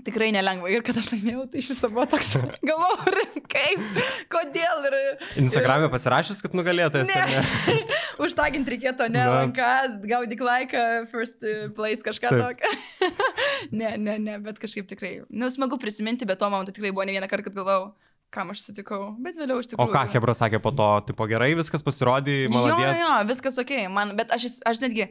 tikrai 0.07 0.29
nelengva. 0.35 0.71
Ir 0.71 0.83
kad 0.85 0.97
aš 0.99 1.11
laimėjau, 1.13 1.45
tai 1.51 1.61
iš 1.61 1.71
viso 1.73 1.89
buvo 1.91 2.05
toks, 2.09 2.33
galvoju, 2.69 3.43
kaip, 3.51 4.01
kodėl. 4.31 4.87
Ir, 4.89 4.97
Instagram'e 5.43 5.91
pasirašęs, 5.93 6.41
kad 6.45 6.57
nugalėtojas. 6.57 7.11
Ne. 7.11 7.21
ne? 7.35 7.77
Užtagint 8.25 8.69
reikėtų, 8.73 9.09
ne, 9.13 9.27
lanka, 9.31 9.71
gaudyk 10.07 10.43
laiką, 10.47 10.83
first 11.11 11.43
place 11.77 12.05
kažką 12.05 12.33
tokio. 12.33 12.73
ne, 13.79 13.93
ne, 14.01 14.17
ne, 14.17 14.39
bet 14.43 14.61
kažkaip 14.63 14.89
tikrai. 14.89 15.13
Nu, 15.29 15.51
smagu 15.53 15.79
prisiminti, 15.81 16.27
bet 16.29 16.41
tuo 16.41 16.51
momentu 16.53 16.75
tikrai 16.75 16.93
buvo 16.95 17.07
ne 17.07 17.17
vieną 17.17 17.29
kartą, 17.31 17.49
kad 17.49 17.59
galvojau 17.59 17.91
kam 18.33 18.51
aš 18.51 18.65
sutikau, 18.65 19.13
bet 19.23 19.37
vėliau 19.39 19.61
iš 19.61 19.69
tikrųjų. 19.71 19.87
O 19.87 19.93
ką 19.93 20.01
Hebra 20.11 20.33
sakė 20.35 20.59
po 20.63 20.73
to, 20.75 20.87
tipo 21.07 21.27
gerai, 21.29 21.53
viskas 21.55 21.83
pasirodė, 21.85 22.35
maladės. 22.51 22.97
Jo, 22.99 23.05
jo, 23.05 23.11
viskas 23.29 23.59
ok, 23.63 23.71
man, 23.93 24.11
bet 24.19 24.33
aš, 24.35 24.49
aš 24.67 24.81
netgi, 24.83 25.07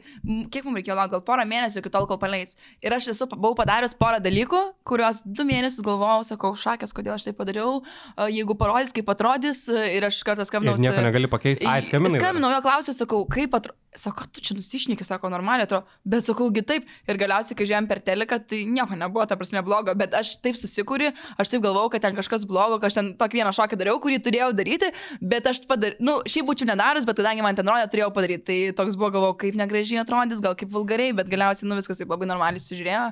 kiek 0.53 0.67
mums 0.67 0.77
reikėjo 0.77 0.97
laukti, 0.99 1.15
gal 1.15 1.23
porą 1.25 1.47
mėnesių 1.49 1.81
iki 1.81 1.91
tol, 1.93 2.05
kol 2.09 2.19
paleis. 2.21 2.53
Ir 2.85 2.93
aš 2.93 3.09
esu, 3.15 3.25
buvau 3.33 3.57
padaręs 3.57 3.97
porą 3.97 4.21
dalykų, 4.21 4.61
kuriuos 4.87 5.23
du 5.25 5.47
mėnesius 5.49 5.81
galvojau, 5.87 6.27
sakau, 6.29 6.53
šakės, 6.61 6.93
kodėl 6.93 7.15
aš 7.17 7.25
tai 7.29 7.33
padariau, 7.37 7.81
jeigu 8.29 8.57
parodys, 8.59 8.93
kaip 8.95 9.09
atrodys, 9.15 9.65
ir 9.65 10.05
aš 10.07 10.21
kartą 10.27 10.45
skambinau. 10.45 10.77
Ir 10.77 10.85
nieko 10.85 11.01
negali 11.01 11.31
pakeisti, 11.31 11.65
ai, 11.65 11.81
skambinau. 11.89 12.21
Skambinau, 12.21 12.53
jo 12.53 12.61
klausiu, 12.69 12.95
sakau, 12.97 13.25
kaip 13.33 13.57
atrodys. 13.57 13.81
Sako, 13.97 14.27
tu 14.29 14.43
čia 14.45 14.53
nusišneki, 14.53 15.01
sako, 15.01 15.31
normaliai 15.33 15.65
atrodo, 15.65 15.87
bet 16.05 16.21
sakau, 16.21 16.51
gi 16.53 16.61
taip. 16.69 16.89
Ir 17.09 17.17
galiausiai, 17.17 17.55
kai 17.57 17.65
žiūrėjom 17.65 17.87
per 17.89 18.01
teleką, 18.05 18.37
tai 18.45 18.59
nieko 18.69 18.93
nebuvo, 18.99 19.23
ta 19.25 19.33
prasme, 19.39 19.63
blogo, 19.65 19.95
bet 19.97 20.13
aš 20.13 20.35
taip 20.43 20.59
susikūriu, 20.59 21.09
aš 21.41 21.55
taip 21.55 21.63
galvojau, 21.63 21.89
kad 21.95 22.03
ten 22.05 22.19
kažkas 22.19 22.45
blogo, 22.45 22.77
kad 22.83 22.91
aš 22.91 22.99
ten 23.07 23.15
tokį 23.19 23.41
vieną 23.41 23.53
šokį 23.55 23.79
dariau, 23.79 23.99
kurį 24.03 24.19
turėjau 24.23 24.49
daryti, 24.55 24.89
bet 25.21 25.47
aš 25.47 25.63
padariau, 25.69 25.99
nu, 26.03 26.15
šiaip 26.27 26.47
būčiau 26.49 26.67
nedaręs, 26.69 27.07
bet 27.07 27.19
kadangi 27.19 27.45
man 27.45 27.57
ten 27.57 27.67
rodė, 27.67 27.87
turėjau 27.91 28.11
padaryti. 28.15 28.45
Tai 28.47 28.57
toks 28.81 28.97
buvo, 28.99 29.11
galvojau, 29.15 29.37
kaip 29.43 29.57
negražiai 29.59 30.01
atrodys, 30.01 30.41
gal 30.43 30.55
kaip 30.59 30.71
vulgariai, 30.73 31.15
bet 31.15 31.29
galiausiai, 31.31 31.67
nu, 31.69 31.77
viskas 31.79 31.99
taip 32.01 32.11
labai 32.11 32.29
normaliai 32.29 32.63
sužiūrėjo 32.63 33.05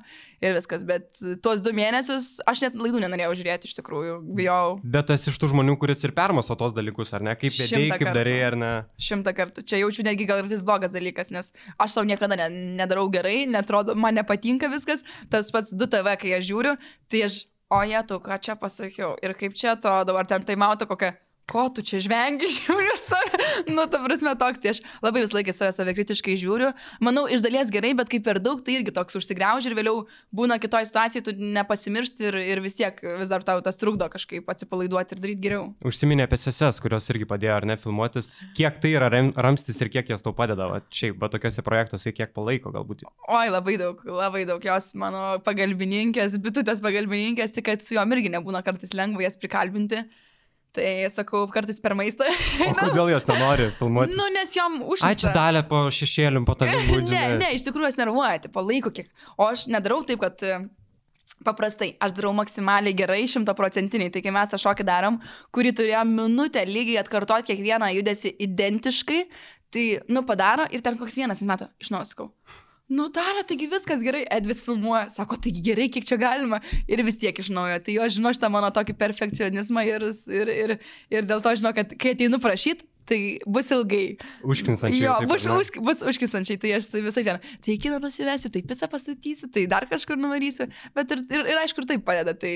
ir 0.45 0.57
viskas. 0.57 0.85
Bet 0.87 1.21
tuos 1.43 1.63
du 1.65 1.73
mėnesius 1.75 2.39
aš 2.49 2.65
net 2.67 2.77
laidų 2.79 3.01
nenorėjau 3.03 3.33
žiūrėti, 3.41 3.69
iš 3.69 3.79
tikrųjų, 3.79 4.19
bijau. 4.37 4.77
Bet 4.83 5.13
esi 5.15 5.31
iš 5.31 5.39
tų 5.41 5.51
žmonių, 5.53 5.77
kuris 5.81 6.03
ir 6.07 6.15
permasto 6.17 6.57
tos 6.59 6.75
dalykus, 6.75 7.13
ar 7.15 7.25
ne? 7.25 7.35
Kaip 7.39 7.55
vedėjai, 7.55 7.99
kaip 8.01 8.11
darai, 8.15 8.37
ar 8.49 8.59
ne? 8.59 8.73
Šimtą 9.01 9.35
kartų. 9.37 9.65
Čia 9.67 9.81
jaučiu 9.83 10.05
netgi 10.07 10.27
gal 10.29 10.43
ir 10.43 10.51
tas 10.51 10.63
blogas 10.65 10.95
dalykas, 10.95 11.31
nes 11.35 11.51
aš 11.75 11.97
savo 11.97 12.07
niekada 12.09 12.37
ne, 12.39 12.49
nedarau 12.81 13.07
gerai, 13.13 13.43
netrodo, 13.49 13.97
man 13.99 14.17
nepatinka 14.19 14.69
viskas. 14.71 15.05
Tas 15.31 15.51
pats 15.55 15.73
2TV, 15.75 16.15
kai 16.21 16.37
aš 16.39 16.49
žiūriu, 16.51 16.75
tai 17.11 17.25
aš 17.29 17.43
o 17.69 17.83
jie 17.83 18.03
tu, 18.07 18.19
ką 18.19 18.39
čia 18.39 18.55
pasakiau? 18.55 19.15
Ir 19.23 19.33
kaip 19.33 19.53
čia 19.53 19.73
atrodo, 19.75 20.17
ar 20.17 20.27
ten 20.27 20.43
tai 20.45 20.55
mato 20.55 20.85
kokią 20.85 21.13
ko 21.49 21.67
tu 21.69 21.83
čia 21.85 22.01
žvengi, 22.03 22.49
žiūriu 22.57 22.95
save. 22.99 23.41
Nu, 23.69 23.85
ta 23.89 24.01
prasme, 24.03 24.33
toks, 24.39 24.61
tai 24.61 24.73
aš 24.73 24.81
labai 25.05 25.23
vis 25.23 25.33
laikai 25.35 25.53
save, 25.55 25.71
save 25.75 25.93
kritiškai 25.97 26.35
žiūriu. 26.41 26.71
Manau, 27.05 27.25
iš 27.31 27.45
dalies 27.45 27.71
gerai, 27.73 27.93
bet 27.97 28.09
kaip 28.11 28.25
per 28.25 28.41
daug, 28.43 28.63
tai 28.65 28.79
irgi 28.79 28.93
toks 28.95 29.17
užsigrauži 29.19 29.69
ir 29.71 29.77
vėliau 29.77 30.03
būna 30.35 30.57
kitoje 30.61 30.89
situacijoje, 30.89 31.25
tu 31.27 31.35
nepasimiršti 31.55 32.27
ir, 32.29 32.39
ir 32.55 32.63
vis 32.65 32.77
tiek 32.77 32.99
vis 33.21 33.31
dar 33.31 33.45
tau 33.45 33.61
tas 33.65 33.79
trukdo 33.79 34.07
kažkaip 34.11 34.49
atsipalaiduoti 34.51 35.15
ir 35.15 35.23
daryti 35.23 35.43
geriau. 35.45 35.69
Užsiminė 35.85 36.25
apie 36.27 36.39
seses, 36.41 36.81
kurios 36.83 37.09
irgi 37.13 37.29
padėjo 37.29 37.55
ar 37.59 37.69
ne 37.69 37.77
filmuotis. 37.81 38.31
Kiek 38.57 38.81
tai 38.81 38.95
yra 38.97 39.09
ramstis 39.13 39.79
ir 39.83 39.91
kiek 39.93 40.09
jos 40.15 40.25
tau 40.25 40.35
padeda, 40.37 40.69
va, 40.71 40.81
šiaip, 40.89 41.19
bet 41.21 41.35
tokiuose 41.37 41.65
projektuose 41.65 42.13
kiek 42.15 42.33
palaiko 42.35 42.73
galbūt? 42.73 43.05
Oi, 43.29 43.47
labai 43.53 43.77
daug, 43.81 44.01
labai 44.09 44.45
daug. 44.49 44.63
Jos 44.65 44.91
mano 44.97 45.37
pagalbininkės, 45.45 46.39
bitutės 46.41 46.81
pagalbininkės, 46.83 47.53
tik 47.55 47.69
kad 47.69 47.85
su 47.85 47.97
juom 47.97 48.13
irgi 48.15 48.33
nebūna 48.33 48.63
kartais 48.65 48.95
lengva 48.97 49.25
jas 49.25 49.37
prikalbinti. 49.41 50.03
Tai 50.75 50.87
sakau, 51.13 51.45
kartais 51.51 51.79
per 51.83 51.95
maistą. 51.97 52.27
O 52.67 52.71
kodėl 52.81 53.13
jos 53.13 53.27
nenori 53.29 53.69
filmuoti? 53.79 54.15
Nu, 54.17 54.25
nes 54.35 54.55
jom 54.57 54.81
užsienio. 54.83 55.11
Ai, 55.11 55.19
čia 55.19 55.31
dalė 55.35 55.61
po 55.69 55.85
šešėlim, 55.93 56.47
po 56.47 56.57
tavim 56.59 56.81
būdžiu. 56.89 57.13
ne, 57.15 57.37
ne, 57.39 57.51
iš 57.55 57.67
tikrųjų 57.69 57.93
jos 57.93 58.01
nervuoja, 58.01 58.41
tipo 58.47 58.63
laiko 58.65 58.91
kiek. 58.95 59.11
O 59.37 59.47
aš 59.47 59.69
nedarau 59.71 60.01
taip, 60.07 60.19
kad 60.23 60.43
e, 60.43 60.65
Paprastai, 61.45 61.91
aš 62.01 62.13
darau 62.15 62.31
maksimaliai 62.37 62.95
gerai, 62.97 63.23
šimtaprocentiniai, 63.29 64.11
tai 64.13 64.21
kai 64.23 64.31
mes 64.33 64.49
tą 64.49 64.59
šokį 64.61 64.85
darom, 64.87 65.17
kurį 65.53 65.73
turėjom 65.77 66.13
minutę 66.17 66.63
lygiai 66.65 67.01
atkartoti 67.01 67.49
kiekvieną 67.51 67.89
judesi 67.97 68.31
identiškai, 68.45 69.19
tai, 69.73 69.85
nu, 70.09 70.23
padaro 70.27 70.65
ir 70.73 70.83
ten 70.85 70.97
koks 70.97 71.17
vienas 71.19 71.43
metų, 71.45 71.67
iš 71.83 71.91
naujo 71.93 72.07
sakau. 72.11 72.29
Nu, 72.85 73.07
darė, 73.09 73.41
taigi 73.49 73.65
viskas 73.69 74.03
gerai, 74.05 74.23
Edvis 74.29 74.59
filmuoja, 74.61 75.07
sako, 75.09 75.39
taigi 75.41 75.63
gerai, 75.65 75.87
kiek 75.89 76.05
čia 76.05 76.19
galima 76.21 76.59
ir 76.85 77.01
vis 77.07 77.17
tiek 77.17 77.37
iš 77.41 77.49
naujo. 77.53 77.79
Tai 77.81 77.95
jo 77.95 78.09
žino 78.13 78.33
šitą 78.35 78.51
mano 78.53 78.69
tokį 78.73 78.93
perfekcionizmą 78.99 79.85
ir, 79.89 80.05
ir, 80.29 80.51
ir, 80.53 80.75
ir 81.09 81.25
dėl 81.25 81.41
to 81.41 81.55
žino, 81.57 81.71
kad 81.73 81.95
kai 81.97 82.13
ateinu 82.13 82.37
prašyti, 82.43 82.85
tai 83.09 83.19
bus 83.49 83.71
ilgai. 83.73 84.03
Užkinsančiai. 84.45 85.01
Jo, 85.01 85.15
bus, 85.29 85.45
už, 85.49 85.71
bus 85.85 86.05
užkinsančiai, 86.13 86.61
tai 86.61 86.75
aš 86.77 86.91
visai 86.93 87.25
ten. 87.25 87.41
Tai 87.65 87.77
kitą 87.81 87.97
nusivesiu, 88.03 88.53
tai 88.53 88.61
pizzą 88.65 88.89
pastatysiu, 88.91 89.49
tai 89.53 89.65
dar 89.71 89.89
kažkur 89.89 90.21
nuvarysiu, 90.21 90.69
bet 90.97 91.13
ir, 91.13 91.25
ir, 91.33 91.49
ir 91.53 91.61
aišku, 91.63 91.81
ir 91.81 91.89
tai 91.89 91.99
padeda. 92.05 92.37
Tai, 92.37 92.53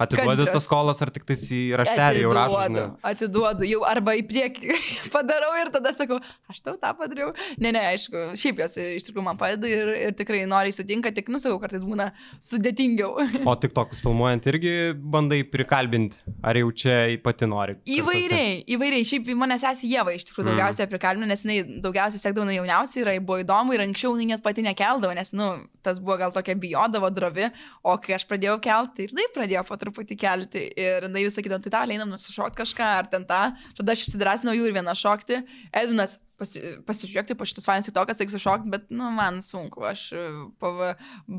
Atiduodi 0.00 0.46
tas 0.48 0.64
skolas 0.64 1.00
ar 1.04 1.10
tik 1.12 1.26
tais 1.28 1.42
į 1.52 1.60
raštelį 1.80 2.22
jau 2.24 2.32
rašau? 2.32 2.84
Atiduodu, 3.10 3.66
jau 3.68 3.82
arba 3.88 4.14
į 4.16 4.24
priekį 4.30 4.76
padarau 5.14 5.50
ir 5.60 5.72
tada 5.74 5.92
sakau, 5.96 6.16
aš 6.50 6.62
tau 6.64 6.78
tą 6.80 6.92
padariau. 6.96 7.34
Ne, 7.60 7.72
ne, 7.76 7.82
aišku, 7.92 8.30
šiaip 8.40 8.62
jos 8.64 8.78
iš 8.80 9.08
tikrųjų 9.08 9.26
man 9.26 9.40
padeda 9.40 9.68
ir, 9.68 9.92
ir 10.08 10.16
tikrai 10.16 10.42
noriai 10.48 10.72
sutinka, 10.74 11.12
tik 11.16 11.28
nusakau, 11.32 11.60
kartais 11.62 11.84
būna 11.86 12.10
sudėtingiau. 12.42 13.28
O 13.50 13.54
tik 13.60 13.74
tokius 13.74 14.00
filmuojant 14.04 14.46
irgi 14.50 14.72
bandai 14.94 15.40
prikalbinti, 15.48 16.20
ar 16.46 16.58
jau 16.60 16.70
čia 16.82 16.96
pati 17.24 17.48
nori? 17.50 17.76
Įvairiai, 17.90 18.60
įvairiai. 18.76 19.06
Šiaip 19.10 19.30
mane 19.38 19.56
sesi 19.60 19.90
Jėva 19.90 20.14
iš 20.14 20.28
tikrųjų 20.28 20.50
daugiausiai 20.50 20.86
mm. 20.86 20.92
prikalbino, 20.92 21.28
nes 21.28 21.44
jinai 21.44 21.80
daugiausiai 21.82 22.22
sekdavo 22.22 22.46
nuo 22.46 22.54
jauniausiai 22.54 23.02
ir 23.04 23.24
buvo 23.26 23.40
įdomu 23.42 23.74
ir 23.74 23.84
anksčiau 23.84 24.14
jinai 24.14 24.36
net 24.36 24.44
pati 24.44 24.64
nekeldavo, 24.64 25.12
nes, 25.16 25.32
nu, 25.36 25.50
tas 25.82 26.00
buvo 26.02 26.16
gal 26.20 26.32
tokia 26.34 26.56
bijodavo 26.60 27.10
drovi, 27.14 27.50
o 27.82 27.96
kai 28.02 28.16
aš 28.18 28.26
pradėjau 28.30 28.58
kelti, 28.64 28.96
tai 28.96 29.06
ir 29.08 29.14
tai 29.16 29.28
pradėjo 29.34 29.66
po 29.68 29.78
truputį 29.80 30.18
kelti. 30.20 30.64
Ir 30.78 31.08
jinai 31.08 31.26
vis 31.26 31.36
sakydavo, 31.38 31.62
tai 31.64 31.74
tau 31.76 31.84
einam 31.96 32.10
nusišokti 32.14 32.62
kažką 32.62 32.90
ar 33.02 33.10
ten 33.12 33.26
tą. 33.28 33.42
Tada 33.78 33.96
aš 33.96 34.08
įsidrasnau 34.08 34.56
jų 34.56 34.70
ir 34.70 34.76
vieną 34.80 34.96
šokti. 34.98 35.42
Edvinas 35.72 36.18
pasi, 36.40 36.62
pasižiūrėti 36.88 37.36
po 37.38 37.48
šitas 37.48 37.68
fainas 37.68 37.88
tiktokas, 37.88 38.20
reikia 38.20 38.36
sušokti, 38.36 38.72
bet, 38.72 38.86
nu, 38.94 39.10
man 39.14 39.40
sunku, 39.44 39.84
aš 39.86 40.06
pava, 40.62 40.94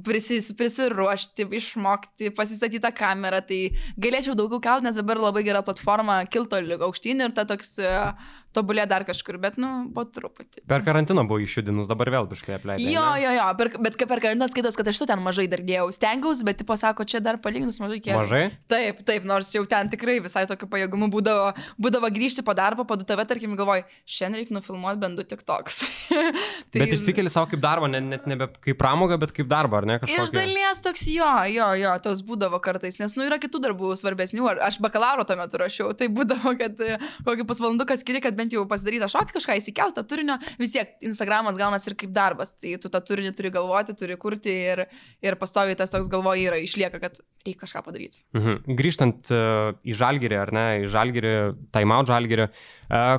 prisis, 0.05 0.51
prisiruošti, 0.57 1.47
išmokti, 1.59 2.31
pasistatyti 2.37 2.83
tą 2.83 2.93
kamerą, 2.95 3.41
tai 3.47 3.61
galėčiau 4.01 4.37
daugiau 4.37 4.61
kelti, 4.63 4.87
nes 4.89 4.99
dabar 4.99 5.21
labai 5.21 5.45
gera 5.47 5.63
platforma 5.65 6.21
kilto 6.31 6.61
aukštyn 6.61 7.25
ir 7.25 7.35
ta 7.35 7.47
toks 7.49 7.77
uh, 7.81 8.13
tobulė 8.55 8.85
dar 8.89 9.05
kažkur, 9.07 9.37
bet, 9.41 9.57
nu, 9.61 9.69
po 9.95 10.03
truputį. 10.07 10.63
Per 10.69 10.83
karantiną 10.85 11.23
buvo 11.27 11.39
išjudinus, 11.43 11.89
dabar 11.89 12.11
vėl 12.13 12.27
biškai 12.31 12.57
apleidai. 12.57 12.87
Jo, 12.91 13.03
ne? 13.15 13.23
jo, 13.23 13.31
jo, 13.37 13.45
per, 13.59 13.71
bet 13.87 13.97
per 13.99 14.21
karantiną 14.23 14.47
skaitos, 14.51 14.77
kad 14.79 14.91
aš 14.91 15.01
tu 15.01 15.07
ten 15.09 15.21
mažai 15.23 15.47
dar 15.51 15.63
dėjau, 15.65 15.87
stengiausi, 15.95 16.45
bet, 16.47 16.59
tipo, 16.61 16.75
sako, 16.79 17.07
čia 17.07 17.23
dar 17.23 17.39
palyginus 17.43 17.79
mažai 17.83 18.01
kiek. 18.03 18.15
Mažai? 18.17 18.43
Taip, 18.71 19.01
taip, 19.07 19.27
nors 19.27 19.51
jau 19.55 19.63
ten 19.69 19.91
tikrai 19.91 20.19
visai 20.23 20.43
tokiu 20.49 20.67
pajėgumu 20.71 21.07
būdavo, 21.13 21.53
būdavo 21.81 22.11
grįžti 22.11 22.43
po 22.47 22.55
darbo, 22.57 22.85
po 22.87 22.99
du 22.99 23.07
tave, 23.07 23.25
tarkim, 23.29 23.55
galvoj, 23.59 23.85
šiandien 24.03 24.41
reikia 24.41 24.57
nufilmuoti 24.57 24.90
bent 24.99 25.19
du 25.19 25.25
tik 25.27 25.43
toks. 25.47 25.81
tai... 26.71 26.81
Bet 26.81 26.93
išsikeli 26.95 27.31
savo 27.31 27.49
kaip 27.51 27.61
darbą, 27.63 27.89
ne, 27.91 28.01
net 28.03 28.27
nebe 28.29 28.47
kaip 28.61 28.79
pramogą, 28.79 29.17
bet 29.21 29.33
kaip 29.35 29.49
darbą, 29.51 29.81
ar 29.81 29.87
ne? 29.89 29.97
Kažkokį... 30.01 30.27
Iš 30.27 30.33
dalies 30.35 30.83
toks 30.85 31.05
jo, 31.11 31.29
jo, 31.51 31.67
jo, 31.79 31.93
tos 32.03 32.23
būdavo 32.27 32.59
kartais, 32.63 32.99
nes, 33.01 33.15
nu, 33.19 33.25
yra 33.27 33.39
kitų 33.41 33.61
darbų 33.67 33.93
svarbesnių, 33.99 34.47
aš 34.67 34.79
bakalauro 34.83 35.25
tuo 35.27 35.37
metu 35.39 35.61
rašiau, 35.61 35.91
tai 35.97 36.09
būdavo, 36.13 36.55
kad 36.59 36.79
kokį 37.27 37.47
pusvalanduką 37.49 37.97
skiri, 37.99 38.23
kad 38.23 38.37
bent 38.37 38.55
jau 38.55 38.65
pasidaryta 38.69 39.09
šokį 39.11 39.37
kažką 39.37 39.57
įsikeltą 39.61 40.05
turinio, 40.07 40.37
vis 40.61 40.75
tiek 40.75 40.95
Instagramas 41.05 41.59
gaunas 41.59 41.87
ir 41.87 41.97
kaip 41.99 42.13
darbas, 42.15 42.53
tai 42.57 42.75
tu 42.81 42.91
tą 42.91 43.03
turinį 43.05 43.33
turi 43.37 43.53
galvoti, 43.53 43.95
turi 43.97 44.17
kurti 44.21 44.55
ir, 44.73 44.85
ir 45.23 45.37
pastoviai 45.41 45.77
tas 45.79 45.93
toks 45.93 46.09
galvoje 46.11 46.47
yra, 46.49 46.59
išlieka, 46.61 47.01
kad 47.03 47.19
reikia 47.45 47.65
kažką 47.65 47.83
padaryti. 47.85 48.23
Mhm. 48.37 48.77
Grįžtant 48.79 49.31
uh, 49.33 49.73
į 49.83 49.97
žalgerį, 49.97 50.39
ar 50.41 50.53
ne, 50.55 50.65
į 50.85 50.89
žalgerį, 50.93 51.35
time 51.75 51.97
out 51.97 52.09
žalgerį, 52.11 52.47
uh, 52.49 53.13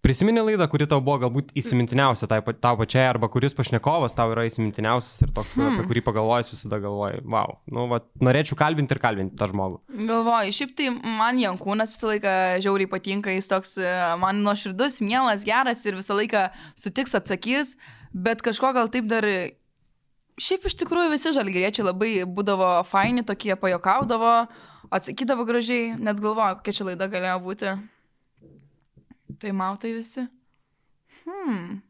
Prisimeni 0.00 0.40
laidą, 0.40 0.64
kuri 0.72 0.86
tau 0.88 1.02
buvo 1.04 1.18
galbūt 1.20 1.50
įsimintiniausia 1.60 2.24
tai, 2.30 2.38
tau 2.56 2.78
pačiai, 2.80 3.04
arba 3.10 3.28
kuris 3.28 3.52
pašnekovas 3.56 4.16
tau 4.16 4.32
yra 4.32 4.46
įsimintiniausias 4.48 5.26
ir 5.26 5.34
toks, 5.36 5.52
hmm. 5.58 5.76
apie 5.76 5.90
kurį 5.90 6.02
pagalvojus 6.06 6.54
visada 6.54 6.78
galvoji, 6.80 7.20
wow, 7.28 7.58
nu, 7.68 7.84
va, 7.90 8.00
norėčiau 8.24 8.56
kalbinti 8.56 8.96
ir 8.96 9.02
kalbinti 9.02 9.36
tą 9.36 9.50
žmogų. 9.52 9.82
Galvoju, 10.08 10.56
šiaip 10.56 10.72
tai 10.80 10.88
man 10.96 11.42
Jankūnas 11.42 11.92
visą 11.92 12.14
laiką 12.14 12.34
žiauriai 12.64 12.88
patinka, 12.88 13.36
jis 13.36 13.52
toks 13.52 13.76
man 14.24 14.40
nuoširdus, 14.46 15.02
mielas, 15.04 15.44
geras 15.44 15.84
ir 15.84 16.00
visą 16.00 16.16
laiką 16.16 16.48
sutiks 16.80 17.18
atsakys, 17.20 17.76
bet 18.16 18.40
kažko 18.46 18.72
gal 18.76 18.88
taip 18.92 19.10
dar 19.10 19.28
Šiaip 20.40 20.64
iš 20.64 20.78
tikrųjų 20.80 21.10
visi 21.12 21.34
žalgeriečiai 21.36 21.84
labai 21.84 22.10
būdavo 22.24 22.78
faini, 22.88 23.20
tokie 23.28 23.52
pajokaudavo, 23.60 24.46
atsakydavo 24.88 25.44
gražiai, 25.44 25.90
net 26.00 26.16
galvoju, 26.22 26.62
kokia 26.62 26.76
čia 26.78 26.86
laida 26.88 27.08
galėjo 27.12 27.40
būti. 27.44 27.74
Tai 29.40 29.52
mautai 29.52 29.92
visi. 29.94 30.20
Hmm. 31.24 31.80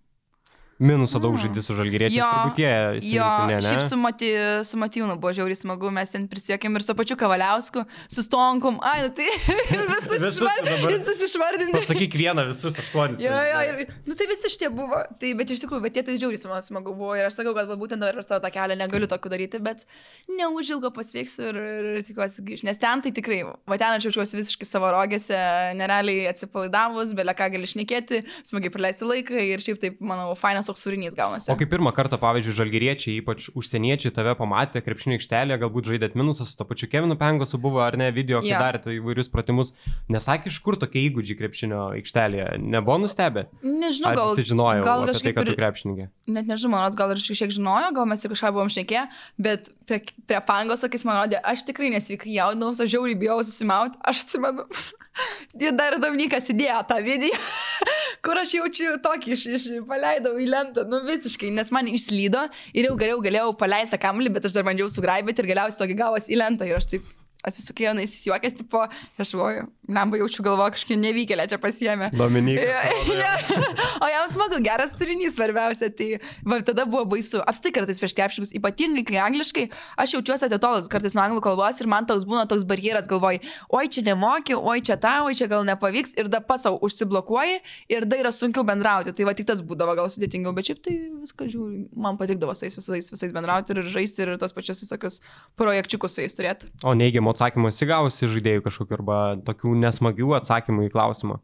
Minusą 0.80 1.20
daug 1.20 1.34
mm. 1.34 1.42
žaidži 1.42 1.62
su 1.62 1.74
žalgyriečiais, 1.76 2.24
turbūt 2.24 2.58
jie. 2.62 2.72
Jo, 3.12 3.26
ne, 3.50 3.58
ne? 3.58 3.64
šiaip 3.66 3.82
su, 3.84 3.98
Mati, 4.00 4.30
su 4.64 4.78
Matijūnu 4.80 5.18
buvo 5.20 5.34
žiauriai 5.36 5.58
smagu, 5.58 5.90
mes 5.92 6.14
ten 6.14 6.24
prisiekėm 6.30 6.78
ir 6.78 6.84
su 6.86 6.94
pačiu 6.96 7.18
Kavaliausku, 7.20 7.82
su 8.08 8.24
Stonkum, 8.24 8.78
ai, 8.88 9.02
nu 9.04 9.10
tai 9.18 9.26
visus, 9.90 10.14
visus, 10.14 10.38
išvard, 10.38 10.70
visus 10.88 11.26
išvardinti. 11.28 11.74
Pasakyk 11.76 12.16
vieną, 12.22 12.46
visus 12.48 12.78
aštuonis. 12.80 13.20
Jo, 13.20 13.34
jo, 13.50 13.60
ir, 13.68 13.92
nu 14.08 14.16
tai 14.16 14.28
visi 14.30 14.52
šitie 14.54 14.70
buvo, 14.72 15.02
tai, 15.20 15.34
bet 15.36 15.52
iš 15.52 15.60
tikrųjų, 15.66 15.82
bet 15.84 16.00
jie 16.00 16.06
tai 16.06 16.16
žiauriai 16.22 16.62
smagu 16.64 16.96
buvo 16.96 17.12
ir 17.18 17.28
aš 17.28 17.36
sakau, 17.42 17.52
kad 17.58 17.68
būtent 17.76 18.00
dabar 18.00 18.24
savo 18.24 18.40
tą 18.40 18.52
kelią 18.54 18.78
negaliu 18.80 19.10
tokių 19.12 19.34
daryti, 19.34 19.60
bet 19.60 19.84
neužilgo 20.32 20.94
pasveiksiu 20.96 21.50
ir, 21.50 21.60
ir 21.60 22.08
tikiuosi 22.08 22.46
grįžti, 22.46 22.68
nes 22.70 22.80
ten 22.80 23.04
tai 23.04 23.12
tikrai, 23.20 23.42
va 23.68 23.80
ten 23.80 23.98
aš 23.98 24.08
jaučiuosi 24.08 24.40
visiškai 24.40 24.70
savo 24.72 24.88
rogėse, 24.96 25.36
nerealiai 25.76 26.24
atsipalaidavus, 26.32 27.12
belė 27.20 27.36
ką 27.36 27.52
gali 27.52 27.68
šnekėti, 27.68 28.24
smagiai 28.48 28.72
praleisti 28.72 29.12
laiką 29.12 29.44
ir 29.44 29.64
šiaip 29.68 29.84
taip, 29.84 30.00
manau, 30.00 30.32
fainas 30.40 30.69
toks 30.70 30.86
turinys 30.86 31.16
gaunasi. 31.18 31.50
O 31.52 31.58
kai 31.58 31.68
pirmą 31.70 31.92
kartą, 31.96 32.18
pavyzdžiui, 32.22 32.56
žalgeriečiai, 32.56 33.18
ypač 33.20 33.50
užsieniečiai 33.58 34.14
tave 34.14 34.34
pamatė 34.38 34.82
krepšinio 34.86 35.18
aikštelėje, 35.18 35.58
galbūt 35.64 35.90
žaidėt 35.92 36.16
minusas 36.18 36.52
su 36.52 36.58
to 36.58 36.66
pačiu 36.68 36.88
Kevinu 36.90 37.18
Pengosu 37.20 37.60
buvo 37.60 37.82
ar 37.84 37.98
ne 38.00 38.10
video, 38.14 38.40
kai 38.44 38.54
ja. 38.54 38.62
darėte 38.62 38.94
įvairius 38.96 39.30
pratimus, 39.32 39.74
nesakė, 40.12 40.52
iš 40.52 40.60
kur 40.64 40.78
tokie 40.80 41.02
įgūdžiai 41.08 41.38
krepšinio 41.40 41.82
aikštelėje, 41.98 42.48
nebuvo 42.62 43.00
nustebę? 43.04 43.48
Nežinau, 43.66 44.14
gal 44.16 44.34
visi 44.34 44.48
žinojo 44.52 44.86
gal 44.86 45.04
apie 45.04 45.18
tai, 45.18 45.34
kad 45.36 45.50
tu 45.50 45.56
krepšininkė. 45.58 46.08
Net 46.30 46.48
nežinau, 46.50 46.74
manos 46.76 46.98
gal 46.98 47.14
ir 47.14 47.22
šiek 47.22 47.42
tiek 47.42 47.54
žinojo, 47.58 47.90
gal 47.96 48.08
mes 48.10 48.24
ir 48.24 48.34
kažką 48.34 48.54
buvom 48.54 48.72
šnekėję, 48.72 49.04
bet 49.42 49.70
prie, 49.90 50.02
prie 50.30 50.40
Pangoso, 50.46 50.90
kai 50.90 51.00
jis 51.00 51.06
man 51.08 51.22
rodė, 51.22 51.40
aš 51.52 51.64
tikrai 51.68 51.92
nesveikai 51.94 52.32
jaudinau, 52.36 52.72
aš 52.74 52.94
žiauriai 52.94 53.18
bijau 53.18 53.40
susimauti, 53.44 54.00
aš 54.12 54.26
atsimenu. 54.26 54.66
Ir 55.66 55.74
dar 55.76 55.98
Dominikas 56.02 56.50
įdėjo 56.52 56.80
tą 56.88 57.00
video, 57.04 57.38
kur 58.24 58.40
aš 58.40 58.56
jaučiu 58.58 58.96
tokį 59.04 59.34
iš, 59.36 59.46
iš 59.58 59.68
paleidau 59.88 60.36
į 60.40 60.50
lentą, 60.50 60.86
nu 60.88 61.02
visiškai, 61.06 61.52
nes 61.54 61.72
man 61.74 61.88
išslydo 61.90 62.46
ir 62.74 62.90
jau 62.90 62.98
geriau 63.00 63.24
galėjau 63.24 63.54
paleisti 63.60 64.00
kamuolį, 64.00 64.34
bet 64.36 64.50
aš 64.50 64.58
dar 64.58 64.68
bandžiau 64.68 64.90
sugraibyti 64.92 65.44
ir 65.44 65.52
galiausiai 65.54 65.84
tokį 65.84 65.98
gavosi 66.04 66.34
į 66.34 66.40
lentą 66.42 66.68
ir 66.68 66.78
aš 66.80 66.94
taip 66.94 67.19
atsisukėjo, 67.46 67.94
na, 67.96 68.04
jis 68.04 68.26
juokės, 68.28 68.56
tipo, 68.58 68.82
aš 69.20 69.32
voju, 69.38 69.66
lemba 69.90 70.20
jaučiu 70.20 70.44
galvo, 70.46 70.66
kažkokia 70.74 70.98
nevykėlė 71.00 71.46
čia 71.50 71.58
pasiemė. 71.62 72.10
Dominikas. 72.16 73.08
Ja, 73.08 73.24
ja. 73.24 73.60
o 74.04 74.10
jam 74.10 74.28
smagu, 74.32 74.60
geras 74.64 74.94
turinys 74.98 75.36
svarbiausia, 75.36 75.90
tai 75.96 76.20
va, 76.46 76.60
tada 76.66 76.86
buvo 76.88 77.06
baisu. 77.14 77.40
Apstai 77.48 77.72
kartais 77.74 78.00
prieš 78.02 78.14
krepšininkus, 78.18 78.52
ypatingai 78.58 79.04
kai 79.08 79.20
angliškai, 79.24 79.66
aš 80.00 80.16
jaučiuosi 80.16 80.48
atitolus 80.48 80.90
kartais 80.92 81.16
nuo 81.16 81.24
anglų 81.24 81.44
kalbos 81.44 81.80
ir 81.80 81.90
man 81.90 82.08
toks 82.08 82.26
būna 82.28 82.46
toks 82.50 82.66
barjeras, 82.68 83.08
galvoj, 83.10 83.40
oi 83.76 83.84
čia 83.92 84.04
nemoki, 84.06 84.56
oi 84.56 84.78
čia 84.86 84.98
tą, 85.00 85.16
oi 85.28 85.36
čia 85.38 85.48
gal 85.50 85.64
nepavyks 85.68 86.16
ir 86.20 86.30
da 86.32 86.42
pasau 86.44 86.76
užsiblokuoji 86.84 87.60
ir 87.92 88.06
da 88.08 88.20
yra 88.20 88.34
sunkiau 88.34 88.66
bendrauti. 88.68 89.14
Tai 89.16 89.28
va 89.28 89.34
tik 89.36 89.48
tas 89.50 89.62
būdavo 89.64 89.96
gal 89.98 90.10
sudėtingiau, 90.12 90.54
bet 90.56 90.70
šiaip 90.70 90.82
tai 90.84 90.96
viską 91.22 91.48
žiūriu, 91.50 91.86
man 91.96 92.20
patikdavo 92.20 92.54
su 92.56 92.66
jais 92.66 92.78
visais, 92.78 93.10
visais 93.14 93.34
bendrauti 93.34 93.74
ir 93.74 93.82
žaisti 93.94 94.24
ir 94.26 94.34
tos 94.40 94.54
pačius 94.56 94.82
visokius 94.84 95.20
projekčiukus 95.60 96.16
su 96.16 96.24
jais 96.24 96.36
turėti. 96.36 96.70
O 96.84 96.94
neigiamo 96.98 97.29
neigiamų 97.30 97.36
atsakymų 97.36 97.70
esi 97.70 97.86
gavusi 97.86 98.28
žaidėjų 98.28 98.66
kažkokiu 98.66 98.98
arba 98.98 99.36
tokių 99.44 99.76
nesmagių 99.78 100.36
atsakymų 100.40 100.88
į 100.88 100.92
klausimą? 100.92 101.40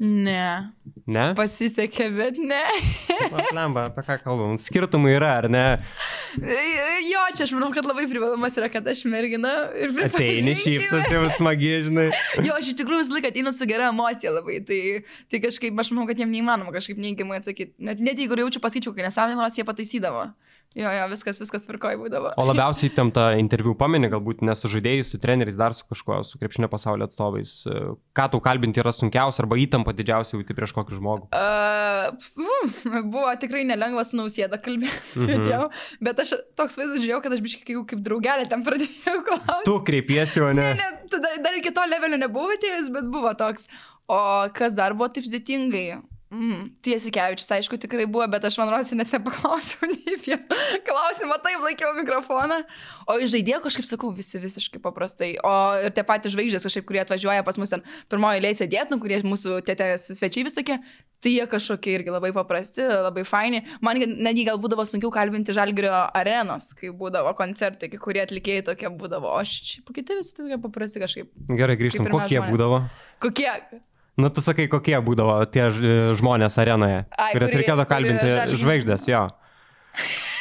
Ne. 0.00 0.72
Ne? 1.04 1.34
Pasisekė, 1.36 2.06
bet 2.16 2.38
ne. 2.40 2.62
Lemba, 3.52 3.90
apie 3.90 4.00
ką 4.06 4.16
kalbam? 4.22 4.56
Skirtumai 4.56 5.12
yra, 5.12 5.34
ar 5.42 5.48
ne? 5.52 5.64
Jo, 6.40 7.26
čia 7.36 7.44
aš 7.44 7.52
manau, 7.52 7.68
kad 7.74 7.84
labai 7.84 8.06
privalumas 8.08 8.56
yra, 8.56 8.70
kad 8.72 8.86
aš 8.88 9.04
mergina 9.04 9.68
ir 9.76 9.92
Ateini 10.06 10.54
šypsas 10.56 11.10
jau 11.12 11.26
smagiai, 11.36 11.84
žinai. 11.90 12.08
Jo, 12.40 12.56
aš 12.56 12.72
iš 12.72 12.78
tikrųjų 12.80 13.02
visą 13.02 13.18
laiką 13.18 13.28
ateinu 13.28 13.52
su 13.52 13.68
gera 13.68 13.90
emocija 13.92 14.32
labai, 14.32 14.62
tai, 14.64 14.80
tai 15.28 15.42
kažkaip 15.44 15.84
aš 15.84 15.92
manau, 15.92 16.08
kad 16.08 16.16
jiem 16.16 16.32
neįmanoma 16.32 16.72
kažkaip 16.72 17.00
neigiamai 17.00 17.42
atsakyti. 17.42 17.76
Net, 17.76 18.00
net 18.00 18.24
jeigu 18.24 18.40
jaučiu 18.40 18.64
pasakyčiau, 18.64 18.96
kai 18.96 19.04
nesąmonė, 19.04 19.36
manas 19.36 19.60
jie 19.60 19.68
pataisydavo. 19.68 20.30
Jo, 20.78 20.86
jo, 20.94 21.06
viskas, 21.10 21.40
viskas 21.42 21.64
tvarkoji 21.66 21.98
būdavo. 21.98 22.30
O 22.38 22.44
labiausiai 22.46 22.92
įtemptą 22.92 23.24
interviu 23.40 23.72
pameni, 23.74 24.06
galbūt 24.12 24.44
ne 24.46 24.54
su 24.54 24.70
treneriais, 25.18 25.56
dar 25.58 25.74
su 25.74 25.82
kažkuo, 25.90 26.20
su 26.22 26.38
krepšinio 26.38 26.68
pasaulio 26.70 27.08
atstovais. 27.08 27.64
Ką 28.14 28.26
tau 28.30 28.38
kalbinti 28.44 28.78
yra 28.78 28.92
sunkiausia 28.94 29.42
arba 29.42 29.58
įtampa 29.58 29.90
didžiausia 29.98 30.36
jauti 30.38 30.54
prieš 30.54 30.74
kokį 30.76 31.00
žmogų? 31.00 31.26
Uh, 31.34 32.14
buvo 33.02 33.34
tikrai 33.42 33.64
nelengva 33.66 34.04
su 34.06 34.20
nausėda 34.20 34.60
kalbėti, 34.62 35.18
mm 35.18 35.42
-hmm. 35.42 35.82
bet 36.06 36.22
aš 36.22 36.36
toks 36.54 36.78
vaizdas 36.78 37.02
žiūrėjau, 37.02 37.22
kad 37.26 37.34
aš 37.34 37.42
biškai 37.48 37.66
kaip, 37.66 37.82
kaip 37.90 38.06
draugelė 38.06 38.46
ten 38.46 38.62
pradėjau 38.62 39.18
klausti. 39.26 39.66
Tu 39.66 39.76
kreipiesi, 39.90 40.40
o 40.46 40.52
ne? 40.54 40.70
Ne, 40.70 40.74
ne, 40.78 41.08
tada 41.10 41.34
dar 41.42 41.58
iki 41.58 41.74
to 41.74 41.82
levelio 41.90 42.22
nebuvo 42.22 42.54
atėjęs, 42.54 42.94
bet 42.94 43.10
buvo 43.10 43.34
toks. 43.34 43.66
O 44.06 44.22
kas 44.54 44.78
dar 44.78 44.94
buvo 44.94 45.10
taip 45.10 45.26
sudėtingai? 45.26 45.98
Mm, 46.30 46.68
Tiesikevičius, 46.86 47.48
aišku, 47.56 47.74
tikrai 47.82 48.04
buvo, 48.06 48.22
bet 48.30 48.44
aš 48.46 48.54
man 48.60 48.68
rosi 48.70 48.94
net 48.94 49.10
nepaklausiau 49.10 49.88
nei 49.90 50.14
vieno 50.14 50.58
klausimo, 50.86 51.34
taip 51.42 51.64
laikiau 51.64 51.90
mikrofoną. 51.96 52.60
O 53.10 53.16
iš 53.18 53.32
žaidėjo 53.34 53.58
kažkaip 53.64 53.88
sakau, 53.88 54.12
visi 54.14 54.38
visiškai 54.38 54.78
paprastai. 54.84 55.32
O 55.42 55.54
ir 55.82 55.90
tie 55.96 56.04
patys 56.06 56.36
žvaigždės, 56.36 56.68
kažkaip, 56.68 56.86
kurie 56.86 57.02
atvažiuoja 57.02 57.42
pas 57.42 57.58
mus 57.58 57.74
ten 57.74 57.82
pirmoji 58.14 58.38
eilė 58.38 58.54
sėdėt, 58.60 58.94
nu, 58.94 59.00
kurie 59.02 59.18
mūsų 59.26 59.58
tėtės 59.66 60.06
svečiai 60.20 60.46
visokie, 60.46 60.78
tai 61.18 61.34
jie 61.34 61.50
kažkokie 61.50 61.96
irgi 61.98 62.14
labai 62.14 62.30
paprasti, 62.38 62.86
labai 62.86 63.26
faini. 63.26 63.64
Man 63.82 63.98
netgi 63.98 64.46
gal 64.46 64.62
būdavo 64.62 64.86
sunkiau 64.86 65.10
kalbinti 65.10 65.58
Žalgirio 65.58 66.06
arenos, 66.14 66.70
kai 66.78 66.94
būdavo 66.94 67.34
koncertai, 67.42 67.90
kai 67.90 67.98
kurie 68.06 68.22
atlikėjai 68.22 68.68
tokie 68.70 68.94
būdavo, 69.02 69.34
o 69.34 69.42
šiaip 69.42 69.90
kiti 69.98 70.22
visi 70.22 70.38
tokie 70.38 70.62
paprasti 70.62 71.02
kažkaip. 71.02 71.34
Gerai, 71.50 71.80
grįžtam, 71.82 72.06
kokie 72.06 72.38
žmonės. 72.38 72.54
būdavo? 72.54 72.84
Kokie? 73.18 73.50
Nu, 74.20 74.28
tu 74.34 74.44
sakai, 74.44 74.68
kokie 74.70 74.96
būdavo 75.04 75.38
tie 75.50 75.70
žmonės 76.18 76.58
arenoje, 76.60 77.04
Ai, 77.16 77.30
kurias 77.34 77.56
reikėdavo 77.56 77.86
kalbinti 77.88 78.58
žvaigždės, 78.60 79.08
jo. 79.10 79.26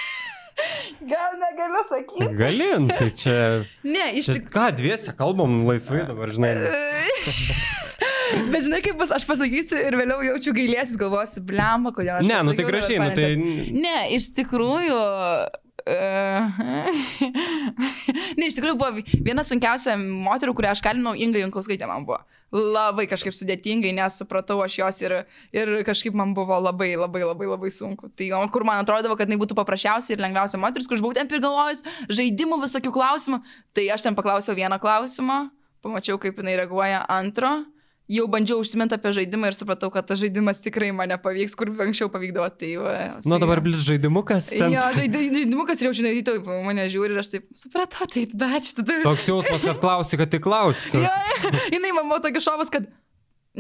Gal 1.10 1.36
negaliu 1.40 1.84
sakyti? 1.88 2.28
Galint, 2.38 2.92
tai 3.00 3.10
čia. 3.16 3.36
Ne, 3.96 4.12
iš 4.20 4.30
tikrųjų. 4.34 4.54
Ką, 4.54 4.66
dviese 4.78 5.16
kalbam 5.18 5.62
laisvai 5.68 6.04
dabar, 6.10 6.32
žinai. 6.36 6.54
Bet 8.52 8.62
žinai, 8.66 8.82
kaip 8.86 9.00
bus, 9.00 9.10
aš 9.16 9.26
pasakysiu 9.26 9.80
ir 9.80 9.96
vėliau 9.98 10.22
jaučiu 10.28 10.54
gailėsis, 10.54 11.00
galvosiu, 11.02 11.42
blemba, 11.48 11.94
kodėl 11.96 12.20
aš. 12.20 12.28
Ne, 12.30 12.44
nu 12.46 12.54
tai 12.58 12.68
gražiai, 12.68 13.00
nu 13.02 13.10
tai. 13.18 13.32
Ne, 13.74 13.96
iš 14.14 14.30
tikrųjų, 14.38 15.00
ne, 18.38 18.48
iš 18.48 18.58
tikrųjų 18.58 18.76
buvo 18.78 19.02
viena 19.26 19.44
sunkiausia 19.46 19.96
moterų, 20.00 20.54
kurią 20.58 20.74
aš 20.76 20.82
kalinau, 20.86 21.14
Inga 21.18 21.42
Jankauskaitė 21.42 21.88
man 21.90 22.06
buvo. 22.08 22.20
Labai 22.50 23.06
kažkaip 23.10 23.34
sudėtingai, 23.38 23.92
nes 23.98 24.18
supratau 24.22 24.58
aš 24.66 24.80
jos 24.80 25.02
ir, 25.04 25.16
ir 25.54 25.74
kažkaip 25.86 26.14
man 26.18 26.34
buvo 26.38 26.58
labai, 26.62 26.92
labai, 26.98 27.22
labai, 27.26 27.48
labai 27.52 27.72
sunku. 27.74 28.10
Tai 28.18 28.26
kur 28.54 28.66
man 28.66 28.82
atrodo, 28.84 29.14
kad 29.18 29.30
jinai 29.30 29.42
būtų 29.42 29.58
paprasčiausia 29.58 30.16
ir 30.16 30.24
lengviausia 30.26 30.58
moteris, 30.62 30.88
kur 30.90 30.98
aš 30.98 31.04
buvau 31.06 31.18
ten 31.18 31.30
prigalvojus 31.30 31.86
žaidimų 32.10 32.62
visokių 32.66 32.92
klausimų, 32.96 33.38
tai 33.78 33.90
aš 33.94 34.08
ten 34.08 34.18
paklausiau 34.18 34.58
vieną 34.58 34.78
klausimą, 34.82 35.38
pamačiau, 35.86 36.18
kaip 36.22 36.42
jinai 36.42 36.58
reaguoja 36.60 37.06
antro 37.10 37.54
jau 38.10 38.26
bandžiau 38.32 38.62
užsiminti 38.64 38.98
apie 38.98 39.12
žaidimą 39.20 39.52
ir 39.52 39.58
supratau, 39.58 39.92
kad 39.94 40.08
tas 40.10 40.20
žaidimas 40.22 40.62
tikrai 40.64 40.90
mane 40.96 41.18
pavyks, 41.22 41.56
kur 41.58 41.72
anksčiau 41.86 42.10
pavykdavo. 42.14 42.48
Tai, 42.60 42.72
va, 42.82 42.96
su, 43.20 43.30
nu 43.32 43.40
dabar 43.42 43.62
blis 43.64 43.84
žaidimukas. 43.86 44.50
Ten... 44.54 44.74
Jo, 44.74 44.88
žaidimukas 44.98 45.84
ir 45.84 45.90
jau 45.90 45.96
žinai, 46.02 46.16
tai 46.26 46.40
mane 46.66 46.88
žiūri 46.92 47.16
ir 47.16 47.22
aš 47.22 47.34
taip 47.36 47.46
supratau, 47.58 48.10
tai 48.10 48.26
bet 48.34 48.72
šitą. 48.72 48.88
Toks 49.06 49.30
jausmas, 49.30 49.68
kad 49.68 49.84
klausi, 49.84 50.20
kad 50.22 50.34
tik 50.34 50.46
klausi. 50.46 50.90
ja, 51.06 51.14
jinai 51.76 51.94
man 51.94 52.10
buvo 52.10 52.22
tokia 52.26 52.44
šovas, 52.50 52.74
kad 52.74 52.90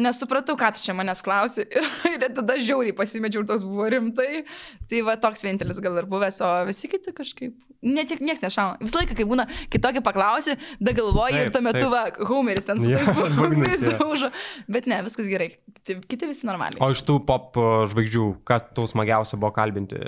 nesupratau, 0.01 0.57
ką 0.59 0.71
tu 0.75 0.83
čia 0.83 0.95
manęs 0.97 1.21
klausi. 1.25 1.65
Ir, 1.67 1.88
ir 2.15 2.27
tada 2.38 2.57
žiauriai 2.59 2.95
pasimečiau 2.97 3.43
ir 3.43 3.49
toks 3.49 3.65
buvo 3.67 3.88
rimtai. 3.91 4.43
Tai 4.89 5.01
va 5.07 5.17
toks 5.21 5.43
vienintelis 5.45 5.81
gal 5.83 5.99
ir 6.01 6.07
buvęs, 6.09 6.39
o 6.45 6.51
visi 6.69 6.89
kiti 6.91 7.13
kažkaip. 7.15 7.57
Net 7.85 8.09
tiek 8.12 8.19
niekas 8.19 8.41
nešauna. 8.43 8.79
Visą 8.83 8.99
laiką, 8.99 9.15
kai 9.15 9.27
būna 9.27 9.45
kitokį 9.71 10.01
paklausi, 10.03 10.57
da 10.83 10.91
galvoji 10.95 11.45
ir 11.45 11.53
tuo 11.53 11.62
metu, 11.63 11.85
va, 11.91 12.09
humoris 12.27 12.67
ten 12.67 12.81
su 12.81 12.91
tais 12.91 13.38
būgnais 13.39 13.85
daužo. 13.93 14.33
Bet 14.71 14.89
ne, 14.89 14.99
viskas 15.05 15.29
gerai. 15.31 15.53
Kiti 15.88 16.27
visi 16.27 16.49
normaliai. 16.49 16.81
O 16.83 16.91
iš 16.91 17.05
tų 17.07 17.21
pop 17.27 17.55
žvaigždžių, 17.93 18.25
kas 18.47 18.67
tau 18.75 18.89
smagiausia 18.89 19.39
buvo 19.39 19.53
kalbinti? 19.55 20.01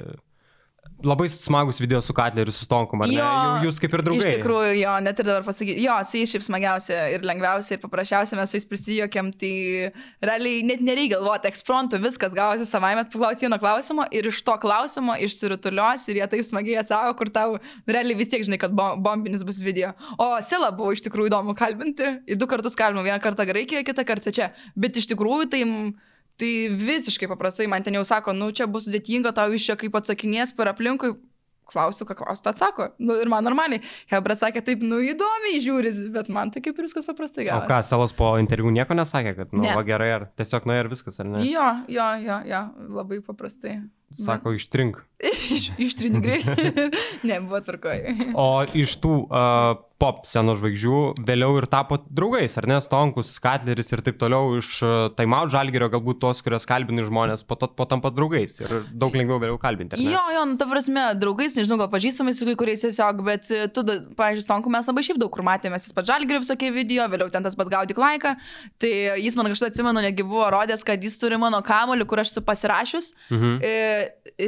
Labai 1.06 1.28
smagus 1.32 1.80
video 1.82 2.02
su 2.02 2.14
Katleriu, 2.14 2.54
su 2.54 2.66
Stonkum, 2.66 3.02
ar 3.04 3.12
jo, 3.12 3.26
ne? 3.26 3.66
Jūs 3.66 3.80
kaip 3.82 3.96
ir 3.96 4.04
draugai. 4.06 4.28
Iš 4.30 4.38
tikrųjų, 4.40 4.74
jo, 4.80 4.94
net 5.06 5.22
ir 5.22 5.28
dabar 5.28 5.46
pasakyti, 5.46 5.84
jo, 5.84 5.96
su 6.08 6.20
jais 6.20 6.34
šiaip 6.34 6.46
smagiausia 6.46 7.00
ir 7.16 7.26
lengviausia 7.28 7.76
ir 7.78 7.82
paprasčiausia 7.84 8.38
mes 8.40 8.52
su 8.52 8.60
jais 8.60 8.68
prisijokėm, 8.70 9.32
tai 9.42 9.54
realiai 10.24 10.62
net 10.68 10.84
nereikia 10.86 11.18
galvoti, 11.18 11.50
eksprontų 11.52 12.02
viskas 12.04 12.36
gavosi 12.38 12.68
savaime, 12.70 13.08
paklausai 13.14 13.48
vieno 13.48 13.60
klausimo 13.62 14.06
ir 14.14 14.30
iš 14.32 14.44
to 14.48 14.58
klausimo 14.62 15.18
išsirutulios 15.28 16.06
ir 16.12 16.22
jie 16.22 16.30
taip 16.36 16.48
smagiai 16.48 16.82
atsako, 16.84 17.18
kur 17.20 17.34
tau 17.34 17.58
realiai 17.90 18.20
vis 18.20 18.32
tiek 18.32 18.46
žinai, 18.48 18.62
kad 18.62 18.76
bombinis 18.76 19.46
bus 19.48 19.62
video. 19.64 19.96
O 20.22 20.34
Sela 20.46 20.72
buvo 20.76 20.94
iš 20.96 21.04
tikrųjų 21.08 21.34
įdomu 21.34 21.58
kalbinti, 21.58 22.16
du 22.38 22.50
kartus 22.50 22.78
kalbinau, 22.80 23.06
vieną 23.08 23.20
kartą 23.24 23.48
Graikijoje, 23.50 23.88
kitą 23.90 24.08
kartą 24.08 24.34
čia, 24.36 24.54
bet 24.76 25.02
iš 25.02 25.10
tikrųjų 25.14 25.52
tai... 25.52 25.66
Tai 26.42 26.54
visiškai 26.82 27.30
paprastai 27.30 27.68
man 27.70 27.86
ten 27.86 27.98
jau 28.00 28.06
sako, 28.08 28.34
nu 28.34 28.50
čia 28.56 28.66
bus 28.70 28.88
sudėtinga, 28.88 29.34
tau 29.38 29.54
iš 29.54 29.68
čia 29.70 29.78
kaip 29.78 29.98
atsakinės 30.00 30.56
per 30.58 30.72
aplinkui, 30.72 31.14
klausiu, 31.72 32.06
ką 32.08 32.18
klausiu, 32.20 32.50
atsako. 32.52 32.90
Nu, 33.00 33.16
ir 33.22 33.30
man 33.32 33.46
normaliai. 33.48 33.84
Hebra 34.12 34.36
sakė, 34.38 34.64
taip, 34.66 34.84
nu 34.86 35.00
įdomiai 35.06 35.62
žiūri, 35.64 35.94
bet 36.16 36.32
man 36.34 36.52
tai 36.52 36.64
kaip 36.66 36.78
ir 36.80 36.88
viskas 36.88 37.08
paprastai 37.08 37.48
gavosi. 37.48 37.68
O 37.68 37.72
ką, 37.72 37.80
Selas 37.88 38.16
po 38.18 38.34
interviu 38.42 38.74
nieko 38.74 38.98
nesakė, 38.98 39.36
kad, 39.38 39.56
nu, 39.56 39.64
ne. 39.64 39.74
va 39.78 39.86
gerai, 39.88 40.12
ar 40.18 40.28
tiesiog, 40.40 40.68
nu, 40.68 40.76
ir 40.78 40.92
viskas, 40.92 41.22
ar 41.24 41.30
ne? 41.32 41.46
Jo, 41.48 41.68
jo, 41.92 42.08
jo, 42.26 42.42
jo, 42.50 42.64
labai 43.00 43.22
paprastai. 43.26 43.78
Sako, 44.18 44.56
ištrink. 44.58 45.04
Iš, 45.56 45.72
ištrink 45.78 46.18
greitai. 46.24 46.90
ne, 47.28 47.40
buvo 47.46 47.62
tvarkoji. 47.62 48.34
o 48.34 48.64
iš 48.74 48.96
tų 49.04 49.14
uh, 49.28 49.76
pop 50.02 50.24
scenos 50.26 50.58
žvaigždžių 50.58 51.00
vėliau 51.28 51.60
ir 51.60 51.68
tapo 51.70 52.00
draugais, 52.10 52.56
ar 52.58 52.66
ne? 52.70 52.80
Stonkus, 52.82 53.36
Katleris 53.44 53.92
ir 53.94 54.02
taip 54.02 54.18
toliau 54.22 54.56
iš 54.58 54.80
Time 55.18 55.38
Out 55.38 55.52
Žalgerio, 55.54 55.92
galbūt 55.94 56.18
tos, 56.24 56.42
kurios 56.42 56.66
kalbini 56.70 57.06
žmonės, 57.06 57.44
po 57.46 57.58
to 57.60 57.70
po 57.78 57.86
tampa 57.90 58.10
draugais 58.14 58.58
ir 58.64 58.74
daug 58.90 59.14
lengviau 59.18 59.38
vėliau 59.42 59.60
kalbinti. 59.62 60.00
Jo, 60.02 60.24
jo, 60.34 60.46
nu, 60.50 60.58
ta 60.58 60.66
prasme, 60.72 61.04
draugais, 61.22 61.54
nežinau, 61.58 61.78
gal 61.84 61.92
pažįstamai 61.94 62.34
su 62.38 62.48
kai 62.50 62.56
kuriais 62.58 62.82
tiesiog, 62.82 63.22
bet 63.28 63.52
tu, 63.76 63.86
pavyzdžiui, 64.18 64.46
Stonku 64.48 64.74
mes 64.74 64.90
labai 64.90 65.06
šiaip 65.06 65.22
daug 65.22 65.30
kur 65.36 65.46
matėmės, 65.46 65.86
jis 65.86 65.98
pats 65.98 66.10
Žalgerio 66.10 66.42
visokie 66.42 66.72
video, 66.74 67.06
vėliau 67.12 67.30
ten 67.34 67.46
tas 67.46 67.58
pats 67.60 67.70
gaudik 67.70 68.02
laiką, 68.02 68.34
tai 68.82 68.94
jis 69.22 69.38
man 69.38 69.52
kažkada 69.54 69.70
atsimenu, 69.76 70.02
negi 70.02 70.26
buvo 70.26 70.50
rodęs, 70.56 70.86
kad 70.88 71.06
jis 71.06 71.20
turi 71.22 71.38
mano 71.42 71.62
kamoliu, 71.66 72.10
kur 72.10 72.24
aš 72.24 72.34
esu 72.34 72.46
pasirašius. 72.48 73.14
Mhm. 73.30 73.62
E, 73.62 74.01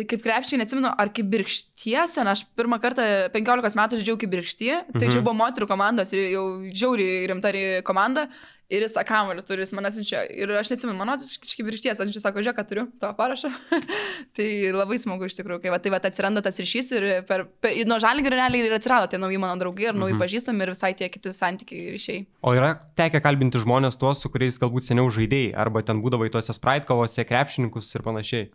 kaip 0.09 0.23
krepšiai, 0.23 0.59
neatsimenu, 0.61 0.89
ar 0.89 1.11
kaip 1.13 1.29
birkšties, 1.33 2.17
aš 2.23 2.45
pirmą 2.57 2.79
kartą 2.83 3.05
15 3.33 3.79
metų 3.79 4.01
žaidžiau 4.01 4.19
kaip 4.21 4.33
birkštie, 4.33 4.73
tai 4.95 5.05
mhm. 5.05 5.13
čia 5.13 5.21
buvo 5.21 5.37
moterų 5.41 5.69
komandos 5.69 6.13
ir 6.15 6.27
jau 6.33 6.47
žiauriai 6.71 7.23
rimta 7.31 7.53
komanda. 7.85 8.27
Ir 8.73 8.81
jis 8.81 8.95
kamuolį 9.05 9.43
turi, 9.45 9.61
jis 9.61 9.73
man 9.75 9.85
atsiunčia. 9.85 10.23
Ir 10.33 10.49
aš 10.57 10.71
neatsimenu, 10.71 10.95
mano 10.97 11.13
kažkaip 11.19 11.67
ir 11.67 11.75
išties, 11.77 11.99
aš 11.99 12.13
čia 12.15 12.21
sako, 12.23 12.41
žiūrėk, 12.41 12.57
kad 12.57 12.69
turiu 12.71 12.85
tavo 13.01 13.13
parašą. 13.19 13.51
tai 14.39 14.47
labai 14.73 14.97
smagu 15.01 15.27
iš 15.27 15.35
tikrųjų, 15.37 15.59
kai 15.65 15.73
va, 15.73 15.77
tai 15.83 15.91
va, 15.93 15.99
atsiranda 16.01 16.41
tas 16.41 16.57
ryšys 16.63 16.89
ir 16.95 17.05
per, 17.27 17.43
per, 17.61 17.75
nuo 17.89 17.99
žalgių 18.01 18.31
realiai 18.33 18.65
ir 18.65 18.73
atsirado 18.73 19.11
tie 19.11 19.19
nauji 19.21 19.37
mano 19.43 19.59
draugai 19.61 19.91
ir 19.91 19.99
nauji 19.99 20.15
mhm. 20.15 20.23
pažįstami 20.23 20.65
ir 20.65 20.73
visai 20.73 20.93
tie 20.97 21.11
kiti 21.13 21.35
santykiai 21.35 21.93
ryšiai. 21.93 22.25
O 22.41 22.55
yra 22.57 22.73
tekę 22.97 23.21
kalbinti 23.21 23.61
žmonės 23.61 23.99
tuos, 24.01 24.23
su 24.23 24.31
kuriais 24.33 24.57
galbūt 24.63 24.89
seniau 24.89 25.11
žaidėjai, 25.13 25.53
arba 25.67 25.85
ten 25.85 26.01
būdavo 26.01 26.25
į 26.25 26.33
tuose 26.33 26.55
spraitkovose, 26.57 27.27
krepšininkus 27.29 27.93
ir 27.93 28.07
panašiai. 28.07 28.49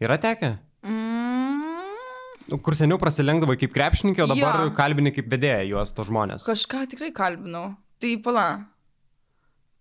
Yra 0.00 0.16
tekę? 0.16 0.54
Mm. 0.80 2.60
Kur 2.64 2.74
seniau 2.78 2.96
prasilenkdavo 2.98 3.52
kaip 3.60 3.72
krepšininkė, 3.74 4.24
o 4.24 4.28
dabar 4.30 4.62
jo. 4.64 4.70
kalbini 4.78 5.12
kaip 5.12 5.28
vedėja 5.28 5.60
juos 5.68 5.92
to 5.92 6.06
žmonės. 6.08 6.46
Kažką 6.48 6.86
tikrai 6.94 7.10
kalbinau. 7.12 7.74
Tai 8.00 8.12
pala. 8.24 8.46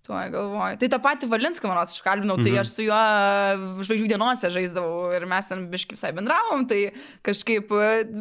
Tuoj 0.08 0.30
galvoju. 0.32 0.78
Tai 0.80 0.88
tą 0.94 0.98
patį 1.04 1.28
Valinską, 1.30 1.68
manau, 1.68 1.84
aš 1.84 2.00
kalbinau, 2.02 2.38
tai 2.40 2.54
mhm. 2.54 2.62
aš 2.62 2.70
su 2.72 2.86
juo 2.86 3.00
žvaigždžių 3.84 4.08
dienose 4.08 4.50
žaisdavau 4.54 5.10
ir 5.18 5.26
mes 5.28 5.50
ten 5.52 5.66
biškai 5.70 5.98
visai 5.98 6.12
bendravom, 6.16 6.64
tai 6.70 6.80
kažkaip, 7.26 7.74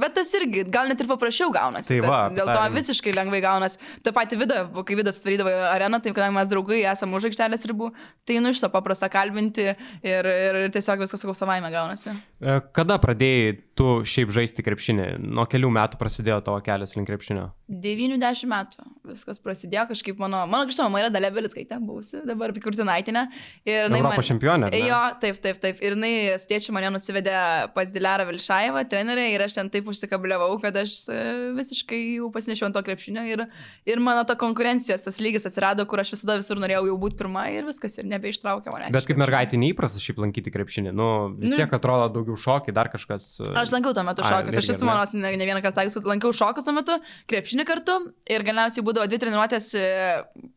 bet 0.02 0.16
tas 0.16 0.32
irgi, 0.40 0.64
gal 0.74 0.90
net 0.90 1.00
ir 1.00 1.08
paprasčiau 1.10 1.52
gaunasi. 1.54 1.92
Tai 1.92 2.00
va, 2.02 2.16
tas, 2.26 2.34
dėl 2.34 2.50
to 2.50 2.64
visiškai 2.74 3.14
lengvai 3.14 3.40
gaunasi. 3.44 3.78
Ta 4.02 4.12
pati 4.16 4.36
vida, 4.40 4.64
kai 4.82 4.98
vidas 4.98 5.22
atvarydavo 5.22 5.54
areną, 5.70 6.02
tai 6.02 6.12
kadangi 6.16 6.36
mes 6.40 6.50
draugai 6.50 6.80
esame 6.82 7.16
už 7.20 7.30
aikštelės 7.30 7.68
ribų, 7.70 7.92
tai 8.26 8.40
nu 8.42 8.50
iš 8.52 8.64
to 8.64 8.72
paprasta 8.74 9.06
kalbinti 9.12 9.70
ir, 9.70 10.32
ir 10.34 10.60
tiesiog 10.74 11.06
viskas, 11.06 11.22
sakau, 11.22 11.36
savaime 11.38 11.70
gaunasi. 11.72 12.16
E, 12.38 12.58
kada 12.74 13.00
pradėjai 13.02 13.54
tu 13.78 13.86
šiaip 14.06 14.30
žaisti 14.34 14.62
krepšinį? 14.66 15.06
Nuo 15.26 15.46
kelių 15.50 15.70
metų 15.74 15.98
prasidėjo 15.98 16.38
tavo 16.46 16.60
kelias 16.62 16.94
link 16.94 17.08
krepšinio? 17.10 17.48
90 17.68 18.46
metų 18.48 18.84
viskas 19.08 19.40
prasidėjo 19.42 19.88
kažkaip 19.90 20.20
mano, 20.22 20.44
mano 20.50 20.68
kažkama, 20.68 20.92
man 20.92 21.02
yra 21.04 21.10
Dalė 21.12 21.30
Belitskaitė, 21.34 21.78
buvusi, 21.82 22.20
dabar 22.28 22.52
Pikurtinaitinė. 22.56 23.24
Ir 23.66 23.88
jinai... 23.88 24.00
Europos 24.00 24.20
man, 24.22 24.26
čempionė. 24.28 24.70
Jo, 24.78 25.00
taip, 25.22 25.40
taip, 25.44 25.58
taip. 25.62 25.82
Ir 25.84 25.96
jinai 25.96 26.12
stiečiai 26.40 26.74
mane 26.76 26.92
nusivedė 26.94 27.34
pas 27.74 27.92
Dilerą 27.94 28.28
Vilšaivą, 28.30 28.84
trenerę, 28.90 29.26
ir 29.34 29.44
aš 29.44 29.58
ten 29.58 29.72
taip 29.74 29.90
užsikabliavau, 29.90 30.50
kad 30.62 30.78
aš 30.78 30.96
e, 31.12 31.18
visiškai 31.58 32.00
jau 32.20 32.30
pasinešiau 32.34 32.68
ant 32.68 32.78
to 32.78 32.84
krepšinio. 32.86 33.26
Ir, 33.28 33.44
ir 33.88 34.02
mano 34.04 34.24
ta 34.28 34.38
konkurencijos 34.38 35.06
tas 35.06 35.20
lygis 35.22 35.48
atsirado, 35.48 35.86
kur 35.90 36.04
aš 36.04 36.14
visada 36.16 36.38
visur 36.40 36.60
norėjau 36.62 36.86
jau 36.90 36.98
būti 37.02 37.18
pirma 37.20 37.48
ir 37.54 37.68
viskas, 37.68 37.98
ir 37.98 38.08
nebeištraukė 38.14 38.72
manęs. 38.74 38.94
Bet 38.96 39.08
kaip 39.08 39.20
mergaitė 39.20 39.60
neįprasta 39.60 40.02
šiaip 40.02 40.22
lankyti 40.24 40.54
krepšinį, 40.54 40.94
nu 40.96 41.10
vis 41.36 41.52
nu, 41.52 41.60
tiek 41.60 41.78
atrodo 41.78 42.10
daug 42.16 42.27
daugiau 42.28 42.36
šokiai, 42.36 42.74
dar 42.74 42.88
kažkas. 42.92 43.40
E, 43.40 43.52
aš 43.56 43.72
lankiau 43.72 43.94
tuo 43.96 44.04
metu 44.06 44.24
šokius, 44.24 44.58
aš 44.60 44.70
esu 44.74 44.86
manos 44.86 45.14
ne, 45.16 45.32
ne 45.36 45.48
vieną 45.48 45.62
kartą 45.64 45.86
kad 45.88 46.08
lankiau 46.08 46.32
šokius 46.36 46.66
tuo 46.66 46.74
metu, 46.76 46.96
krepšinį 47.30 47.64
kartu 47.68 47.96
ir 48.28 48.44
galiausiai 48.46 48.84
būdavo 48.84 49.08
dvi 49.08 49.20
treniruotės, 49.22 49.68
e, 49.78 49.86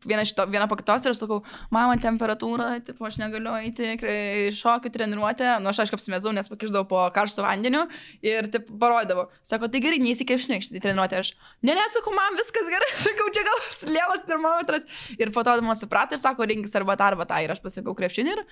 viena, 0.06 0.24
šito, 0.28 0.46
viena 0.52 0.68
po 0.70 0.76
kitos 0.80 1.06
ir 1.06 1.14
aš 1.14 1.22
sakau, 1.22 1.40
mama 1.72 1.96
temperatūra, 2.02 2.68
tipo, 2.84 3.06
aš 3.08 3.18
negaliu 3.22 3.54
eiti 3.60 3.96
šokių 4.56 4.92
treniruotę, 4.92 5.48
nu 5.62 5.72
aš 5.72 5.84
aišku 5.84 5.98
apsimezau, 5.98 6.34
nes 6.36 6.50
pakiždavau 6.50 6.88
po 6.90 7.02
karštų 7.14 7.46
vandeniu 7.46 7.84
ir 8.24 8.50
taip 8.52 8.68
parodydavau. 8.82 9.28
Sako, 9.46 9.70
tai 9.72 9.82
gerai, 9.84 10.00
neįsikrepšinė 10.02 10.60
šitą 10.66 10.82
treniruotę. 10.84 11.22
Aš, 11.22 11.32
ne, 11.64 11.76
nesakau, 11.78 12.14
man 12.16 12.38
viskas 12.40 12.68
gerai, 12.72 12.90
sakau, 13.06 13.28
čia 13.34 13.46
gal 13.46 13.62
lievas 13.92 14.26
termometras. 14.28 14.86
Ir 15.18 15.32
po 15.34 15.44
to 15.46 15.56
man 15.64 15.78
suprato 15.78 16.16
ir 16.16 16.22
sako, 16.22 16.46
rinkis 16.48 16.74
arba 16.78 16.96
tą 16.98 17.12
arba 17.12 17.28
tą. 17.28 17.40
Ir 17.44 17.54
aš 17.54 17.62
pasakau 17.64 17.94
krepšinį 17.98 18.34
ir, 18.34 18.44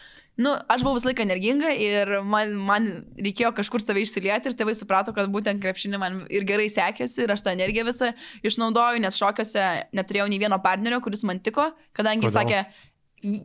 nu, 0.44 0.54
aš 0.70 0.84
buvau 0.86 0.98
visą 0.98 1.10
laiką 1.10 1.26
energinga 1.26 1.72
ir 1.74 2.20
man, 2.26 2.54
man 2.66 2.88
reikėjo 3.18 3.52
kažkur 3.56 3.82
save 3.82 4.04
išsilieti 4.04 4.50
ir 4.50 4.56
tėvai 4.58 4.74
suprato, 4.78 5.14
kad 5.16 5.30
būtent 5.32 5.62
krepšinį 5.62 6.00
man 6.00 6.20
ir 6.32 6.46
gerai 6.48 6.68
sekėsi 6.72 7.24
ir 7.24 7.34
aš 7.34 7.44
tą 7.46 7.54
energiją 7.56 7.86
visą 7.88 8.12
išnaudoju, 8.46 9.02
nes 9.04 9.18
šokiuose 9.20 9.66
neturėjau 9.96 10.28
nei 10.30 10.40
vieno 10.42 10.60
partnerio, 10.62 11.00
kuris 11.04 11.24
man 11.28 11.42
tiko, 11.42 11.70
kadangi 11.96 12.28
Kodėl? 12.28 12.36
sakė, 12.36 12.62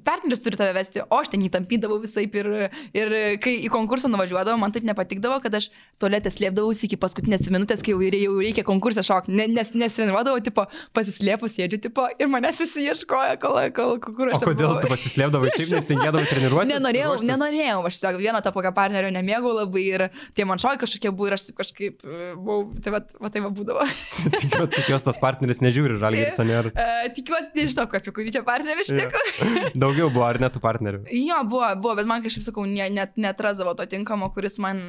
partneris 0.05 0.43
turi 0.43 0.57
tave 0.59 0.73
vesti, 0.75 1.01
o 1.03 1.19
aš 1.19 1.31
ten 1.33 1.43
įtampydavau 1.45 1.97
visai 2.03 2.25
ir, 2.25 2.49
ir 2.95 3.13
kai 3.43 3.55
į 3.65 3.71
konkursą 3.73 4.09
nuvažiuodavau, 4.11 4.57
man 4.61 4.73
taip 4.75 4.85
nepatikdavo, 4.87 5.39
kad 5.43 5.57
aš 5.59 5.69
tualetę 6.01 6.31
slėpdavausi 6.31 6.87
iki 6.87 6.99
paskutinės 7.01 7.47
minutės, 7.53 7.83
kai 7.85 7.95
jau, 7.95 8.01
jau 8.01 8.35
reikia 8.39 8.65
konkursą 8.67 9.03
šokti, 9.05 9.35
ne, 9.35 9.47
nes 9.51 9.73
nesirenuodavau, 9.75 10.41
tipo, 10.45 10.65
pasislėpus 10.95 11.57
sėdžiu, 11.57 11.81
tipo, 11.87 12.07
ir 12.19 12.31
manęs 12.31 12.61
visi 12.63 12.85
ieškoja, 12.87 13.37
kol, 13.41 13.59
kol, 13.75 13.97
kur 14.05 14.31
aš. 14.31 14.43
O 14.43 14.51
kodėl 14.51 14.77
tu 14.79 14.91
pasislėpdavai, 14.91 15.51
šiaip 15.55 15.75
nes 15.75 15.89
tingėdavai 15.91 16.25
treniruoti? 16.31 16.71
Nenorėjau, 16.71 17.11
ruoštis. 17.15 17.31
nenorėjau, 17.31 17.77
aš 17.89 17.99
tiesiog 17.99 18.19
vieną 18.23 18.43
tą 18.45 18.55
poką 18.55 18.73
partnerio 18.75 19.11
nemėgau 19.15 19.55
labai 19.59 19.85
ir 19.85 20.07
tie 20.37 20.47
man 20.47 20.61
šokai 20.61 20.83
kažkokie 20.85 21.11
buvo 21.11 21.31
ir 21.31 21.37
aš 21.37 21.49
kažkaip 21.57 22.03
e, 22.05 22.31
buvau, 22.39 22.69
tai 22.83 22.95
va, 22.95 23.03
va 23.21 23.31
tai 23.33 23.43
va 23.43 23.51
būdavo. 23.55 23.85
Tikiuosi, 24.75 25.03
tas 25.07 25.19
partneris 25.21 25.61
nežiūri, 25.63 25.99
žalgiris, 26.01 26.39
ar 26.43 26.71
ne? 26.71 26.89
Tikiuosi, 27.15 27.53
nežinau, 27.57 27.87
apie 27.89 28.13
kurį 28.15 28.35
čia 28.35 28.43
partnerį 28.47 28.87
šneku. 28.89 29.23
Daugiau 29.73 30.09
buvo, 30.11 30.25
ar 30.27 30.39
ne 30.41 30.49
tų 30.51 30.61
partnerių? 30.63 31.03
Jo, 31.15 31.41
buvo, 31.49 31.69
buvo, 31.81 31.95
bet 31.99 32.09
man 32.09 32.25
kažkaip, 32.25 32.45
sakau, 32.47 32.65
ne, 32.69 32.87
net 32.93 33.15
netrasdavo 33.21 33.75
to 33.79 33.87
tinkamo, 33.91 34.29
kuris 34.35 34.59
man, 34.63 34.81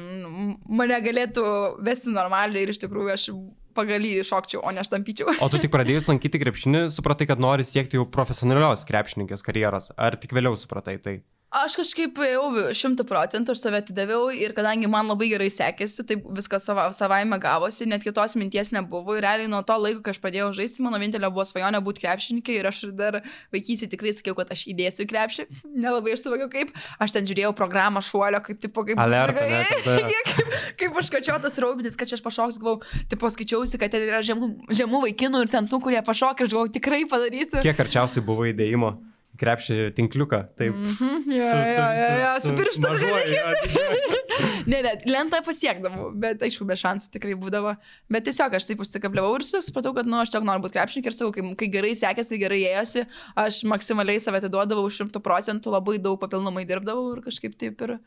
mane 0.69 0.99
galėtų 1.05 1.45
vesti 1.85 2.13
normaliai 2.15 2.65
ir 2.65 2.73
iš 2.73 2.81
tikrųjų 2.85 3.13
aš 3.15 3.29
pagal 3.77 4.05
jį 4.09 4.25
šokčiau, 4.25 4.63
o 4.65 4.73
ne 4.73 4.83
štampyčiau. 4.85 5.37
O 5.43 5.49
tu 5.53 5.61
tik 5.61 5.73
pradėjus 5.73 6.07
lankyti 6.11 6.41
krepšinį, 6.41 6.87
supratai, 6.93 7.29
kad 7.29 7.41
nori 7.41 7.65
siekti 7.67 7.99
jau 7.99 8.07
profesionalios 8.09 8.85
krepšininkės 8.89 9.45
karjeros, 9.45 9.91
ar 9.97 10.17
tik 10.19 10.33
vėliau 10.37 10.57
supratai 10.59 10.97
tai? 11.03 11.19
Aš 11.47 11.77
kažkaip 11.79 12.17
jau 12.27 12.47
šimtų 12.75 13.05
procentų 13.07 13.53
aš 13.53 13.61
save 13.61 13.79
atidaviau 13.79 14.25
ir 14.35 14.51
kadangi 14.51 14.89
man 14.91 15.07
labai 15.07 15.29
gerai 15.31 15.47
sekėsi, 15.47 16.03
tai 16.03 16.17
viskas 16.35 16.65
sava, 16.67 16.89
savaime 16.91 17.37
gavosi, 17.39 17.85
net 17.87 18.03
kitos 18.03 18.35
minties 18.35 18.73
nebuvo. 18.75 19.15
Ir 19.15 19.23
realiai 19.23 19.47
nuo 19.47 19.61
to 19.63 19.77
laiko, 19.79 20.01
kai 20.03 20.11
aš 20.11 20.19
pradėjau 20.25 20.49
žaisti, 20.57 20.83
mano 20.83 20.99
vienintelė 20.99 21.31
buvo 21.31 21.45
svajonė 21.47 21.79
būti 21.85 22.03
krepšininkė 22.03 22.57
ir 22.59 22.67
aš 22.67 22.81
dar 22.99 23.21
vaikysi 23.55 23.87
tikrai 23.87 24.11
sakiau, 24.17 24.35
kad 24.35 24.51
aš 24.51 24.65
įdėsiu 24.73 25.07
krepšį. 25.07 25.47
Nelabai 25.87 26.17
aš 26.17 26.27
suvokiau 26.27 26.51
kaip. 26.51 26.75
Aš 26.99 27.15
ten 27.15 27.31
žiūrėjau 27.31 27.55
programą 27.55 28.03
šuolio, 28.03 28.43
kaip 28.43 28.59
tipo, 28.67 28.83
kaip... 28.83 28.99
Alerta, 28.99 29.47
kaip, 30.11 30.45
kaip 30.83 30.99
užkačiotas 30.99 31.55
raubinis, 31.63 31.95
kad 31.95 32.11
čia 32.11 32.19
aš 32.19 32.27
pašoks, 32.27 32.59
galvau, 32.59 32.83
tipo 33.07 33.31
skaičiausi, 33.31 33.79
kad 33.79 33.95
ten 33.95 34.03
yra 34.09 34.19
žemų, 34.19 34.51
žemų 34.75 35.05
vaikinų 35.07 35.47
ir 35.47 35.55
ten 35.55 35.71
tų, 35.71 35.79
kurie 35.87 36.03
pašok 36.03 36.43
ir 36.43 36.51
galvau, 36.51 36.67
tikrai 36.75 37.05
padarysiu. 37.07 37.63
Kiek 37.63 37.85
arčiausiai 37.87 38.27
buvo 38.27 38.51
įdėjimo? 38.51 38.97
Krepšį 39.39 39.77
tinkliuką. 39.97 40.41
Taip. 40.59 40.73
Mm 40.75 40.95
-hmm, 40.97 41.37
jo, 41.37 41.45
su, 41.45 41.57
su, 41.57 41.85
jo, 42.01 42.09
jo, 42.21 42.31
su, 42.41 42.47
su 42.47 42.55
pirštu 42.57 42.87
Ne, 44.67 44.81
ne, 44.83 44.91
lentą 45.07 45.39
pasiekdavau, 45.45 46.11
bet 46.13 46.41
aišku, 46.43 46.65
be 46.67 46.75
šansų 46.75 47.11
tikrai 47.13 47.35
būdavo. 47.39 47.75
Bet 48.11 48.27
tiesiog 48.27 48.53
aš 48.53 48.67
taip 48.69 48.83
užsikabliavau 48.83 49.37
ir 49.39 49.45
supratau, 49.47 49.93
kad, 49.95 50.05
nu, 50.05 50.19
aš 50.19 50.33
tiesiog 50.33 50.45
noriu 50.45 50.65
būti 50.65 50.77
krepšininkė 50.77 51.11
ir 51.11 51.15
sakau, 51.15 51.31
kai, 51.31 51.55
kai 51.55 51.69
gerai 51.77 51.93
sekėsi, 51.95 52.41
gerai 52.41 52.59
ėjosi, 52.73 53.05
aš 53.35 53.63
maksimaliai 53.63 54.19
save 54.19 54.41
atiduodavau 54.41 54.89
šimtų 54.91 55.23
procentų, 55.23 55.71
labai 55.71 55.97
daug 56.03 56.19
papildomai 56.19 56.65
dirbdavau 56.67 57.15
ir 57.15 57.23
kažkaip 57.25 57.57
taip 57.57 57.81
ir... 57.81 57.97
Ir 57.97 58.03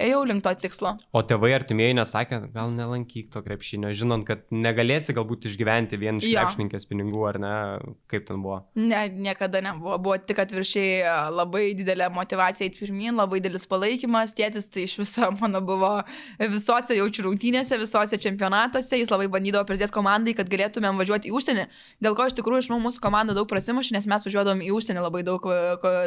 ėjau 0.00 0.24
link 0.26 0.42
to 0.44 0.52
tikslo. 0.58 0.94
O 1.14 1.22
tėvai 1.26 1.52
artimieji 1.54 1.96
nesakė, 1.98 2.40
gal 2.54 2.72
nelankyk 2.74 3.30
to 3.34 3.42
krepšinio, 3.44 3.92
žinant, 3.96 4.26
kad 4.26 4.42
negalėsi 4.50 5.14
galbūt 5.16 5.48
išgyventi 5.50 5.98
vien 6.00 6.18
iš 6.18 6.32
krepšininkės 6.32 6.88
pinigų, 6.90 7.22
ar 7.28 7.38
ne, 7.42 7.54
kaip 8.10 8.26
ten 8.28 8.42
buvo? 8.44 8.62
Ne, 8.78 9.06
niekada 9.12 9.62
nebuvo. 9.64 9.98
Buvo 10.04 10.16
tik 10.18 10.40
atviršiai 10.42 11.30
labai 11.34 11.66
didelė 11.78 12.10
motivacija 12.14 12.68
į 12.68 12.74
pirmin, 12.78 13.14
labai 13.18 13.40
didelis 13.44 13.68
palaikymas. 13.70 14.34
Tėtis 14.36 14.68
tai 14.72 14.88
iš 14.88 14.96
viso 15.02 15.30
mano 15.40 15.62
buvo 15.64 15.92
visose 16.40 16.98
jaučių 16.98 17.28
rungtynėse, 17.28 17.78
visose 17.80 18.18
čempionatuose. 18.20 18.98
Jis 19.00 19.12
labai 19.14 19.30
bandydavo 19.32 19.66
pridėti 19.68 19.94
komandai, 19.94 20.34
kad 20.36 20.50
galėtumėm 20.50 20.98
važiuoti 21.00 21.30
į 21.30 21.36
užsienį. 21.38 21.68
Dėl 22.04 22.18
ko 22.18 22.28
iš 22.28 22.36
tikrųjų 22.40 22.66
iš 22.66 22.70
mūsų 22.74 23.04
komanda 23.04 23.36
daug 23.36 23.48
prasimušė, 23.50 23.94
nes 23.98 24.10
mes 24.10 24.26
važiuodavom 24.26 24.64
į 24.66 24.74
užsienį 24.74 25.06
labai 25.06 25.22
daug 25.26 25.46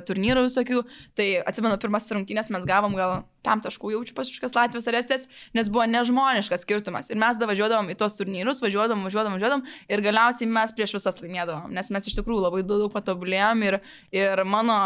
turnyrų 0.07 0.47
visokių. 0.49 0.83
Tai 1.17 1.27
atsimenu, 1.47 1.79
pirmas 1.81 2.11
rungtynės 2.11 2.51
mes 2.53 2.67
gavom 2.67 2.95
gal 2.97 3.23
tam 3.47 3.61
taškų 3.63 3.76
jaučiu 3.81 4.15
pas 4.17 4.29
kažkas 4.31 4.55
Latvijos 4.57 4.87
ar 4.89 4.97
Estės, 4.99 5.27
nes 5.57 5.69
buvo 5.71 5.85
nežmoniškas 5.89 6.65
skirtumas. 6.65 7.11
Ir 7.11 7.19
mes 7.21 7.39
da 7.39 7.49
važiuodavom 7.49 7.91
į 7.93 7.97
tos 7.99 8.17
turnyrus, 8.19 8.61
važiuodavom, 8.63 9.05
važiuodavom, 9.07 9.37
važiuodavom 9.37 9.65
ir 9.93 10.03
galiausiai 10.05 10.49
mes 10.51 10.73
prieš 10.75 10.97
visas 10.97 11.21
laimėdavom, 11.23 11.71
nes 11.77 11.91
mes 11.93 12.09
iš 12.09 12.17
tikrųjų 12.19 12.43
labai 12.47 12.63
daug 12.67 12.91
patobulėjom 12.93 13.63
ir, 13.69 13.79
ir 14.15 14.43
mano 14.47 14.77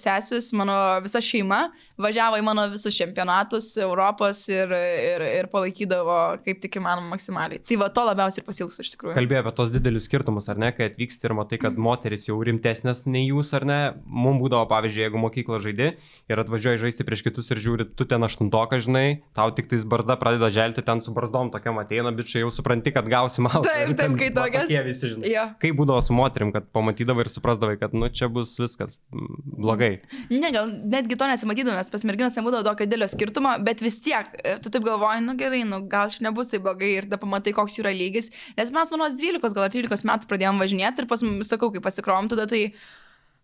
sesis, 0.00 0.52
mano 0.56 0.78
visa 1.04 1.22
šeima 1.24 1.68
važiavo 1.98 2.38
į 2.38 2.44
mano 2.46 2.64
visus 2.72 2.96
čempionatus 2.96 3.70
Europos 3.82 4.44
ir, 4.52 4.70
ir, 4.72 5.24
ir 5.40 5.48
palaikydavo 5.52 6.18
kaip 6.44 6.60
tik 6.62 6.78
įmanoma 6.80 7.14
maksimaliai. 7.14 7.62
Tai 7.66 7.78
va 7.82 7.88
to 7.94 8.04
labiausiai 8.06 8.42
ir 8.42 8.46
pasilgsiu 8.48 8.84
iš 8.84 8.92
tikrųjų. 8.94 9.16
Kalbėjau 9.18 9.44
apie 9.44 9.54
tos 9.58 9.72
didelius 9.74 10.06
skirtumus, 10.08 10.48
ar 10.52 10.60
ne, 10.60 10.70
kai 10.76 10.88
atvyksti 10.92 11.28
ir 11.28 11.34
matai, 11.38 11.60
kad 11.62 11.74
mm. 11.74 11.84
moteris 11.88 12.28
jau 12.28 12.38
rimtesnės 12.46 13.04
nei 13.10 13.26
jūs, 13.28 13.52
ar 13.58 13.66
ne. 13.68 13.80
Mums 14.06 14.42
būdavo, 14.44 14.68
pavyzdžiui, 14.70 15.04
jeigu 15.06 15.22
mokykla 15.22 15.60
žaidži 15.64 15.90
ir 16.30 16.42
atvažiuoji 16.44 16.82
žaisti 16.84 17.06
prieš 17.06 17.24
kitus 17.26 17.50
ir 17.52 17.62
žiūri, 17.62 17.88
tu 17.98 18.06
ten 18.08 18.24
aštuntokas, 18.26 18.86
žinai, 18.86 19.22
tau 19.36 19.50
tik 19.54 19.70
tais 19.70 19.84
barzda 19.88 20.18
pradeda 20.20 20.50
želti, 20.54 20.84
ten 20.86 21.02
su 21.04 21.14
barzdom 21.16 21.52
tokiam 21.54 21.80
ateina, 21.82 22.12
bet 22.14 22.30
čia 22.30 22.44
jau 22.44 22.52
supranti, 22.54 22.92
kad 22.94 23.08
gausi 23.10 23.42
malą. 23.44 23.64
Taip, 23.66 23.94
taip, 23.98 24.16
kai 24.20 24.30
tokias. 24.34 24.70
Jie 24.72 24.82
visi 24.86 25.12
žinai. 25.14 25.32
Jo. 25.32 25.44
Kaip 25.62 25.78
būdavo 25.78 26.02
su 26.04 26.16
moterim, 26.16 26.52
kad 26.54 26.68
pamatydavai 26.74 27.26
ir 27.26 27.32
suprasdavai, 27.32 27.78
kad, 27.80 27.96
nu, 27.96 28.10
čia 28.12 28.30
bus 28.32 28.54
viskas 28.60 28.98
blogai. 29.10 29.98
Ne, 30.30 30.52
gal 30.54 30.70
netgi 30.70 31.18
to 31.18 31.28
nesimatydavau, 31.30 31.78
nes 31.78 31.87
pas 31.92 32.04
merginas 32.08 32.36
nebūdavo 32.38 32.66
tokio 32.66 32.86
didelio 32.88 33.08
skirtumo, 33.10 33.54
bet 33.66 33.82
vis 33.84 33.98
tiek, 34.04 34.30
e, 34.42 34.56
tu 34.62 34.72
taip 34.74 34.86
galvoji, 34.86 35.24
nu 35.26 35.34
gerai, 35.40 35.64
nu 35.68 35.82
gal 35.90 36.12
čia 36.14 36.26
nebus 36.28 36.52
taip 36.52 36.64
blogai 36.66 36.94
ir 36.96 37.08
tada 37.08 37.20
pamatai, 37.22 37.54
koks 37.56 37.80
yra 37.82 37.92
lygis. 37.94 38.32
Nes 38.58 38.72
mes, 38.74 38.94
manau, 38.94 39.10
12 39.10 39.56
gal 39.56 39.68
13 39.74 40.08
metų 40.08 40.30
pradėjom 40.30 40.62
važinėti 40.62 41.04
ir 41.04 41.10
pas, 41.10 41.26
sakau, 41.50 41.72
kai 41.74 41.84
pasikrom 41.84 42.32
tada 42.32 42.48
tai... 42.50 42.68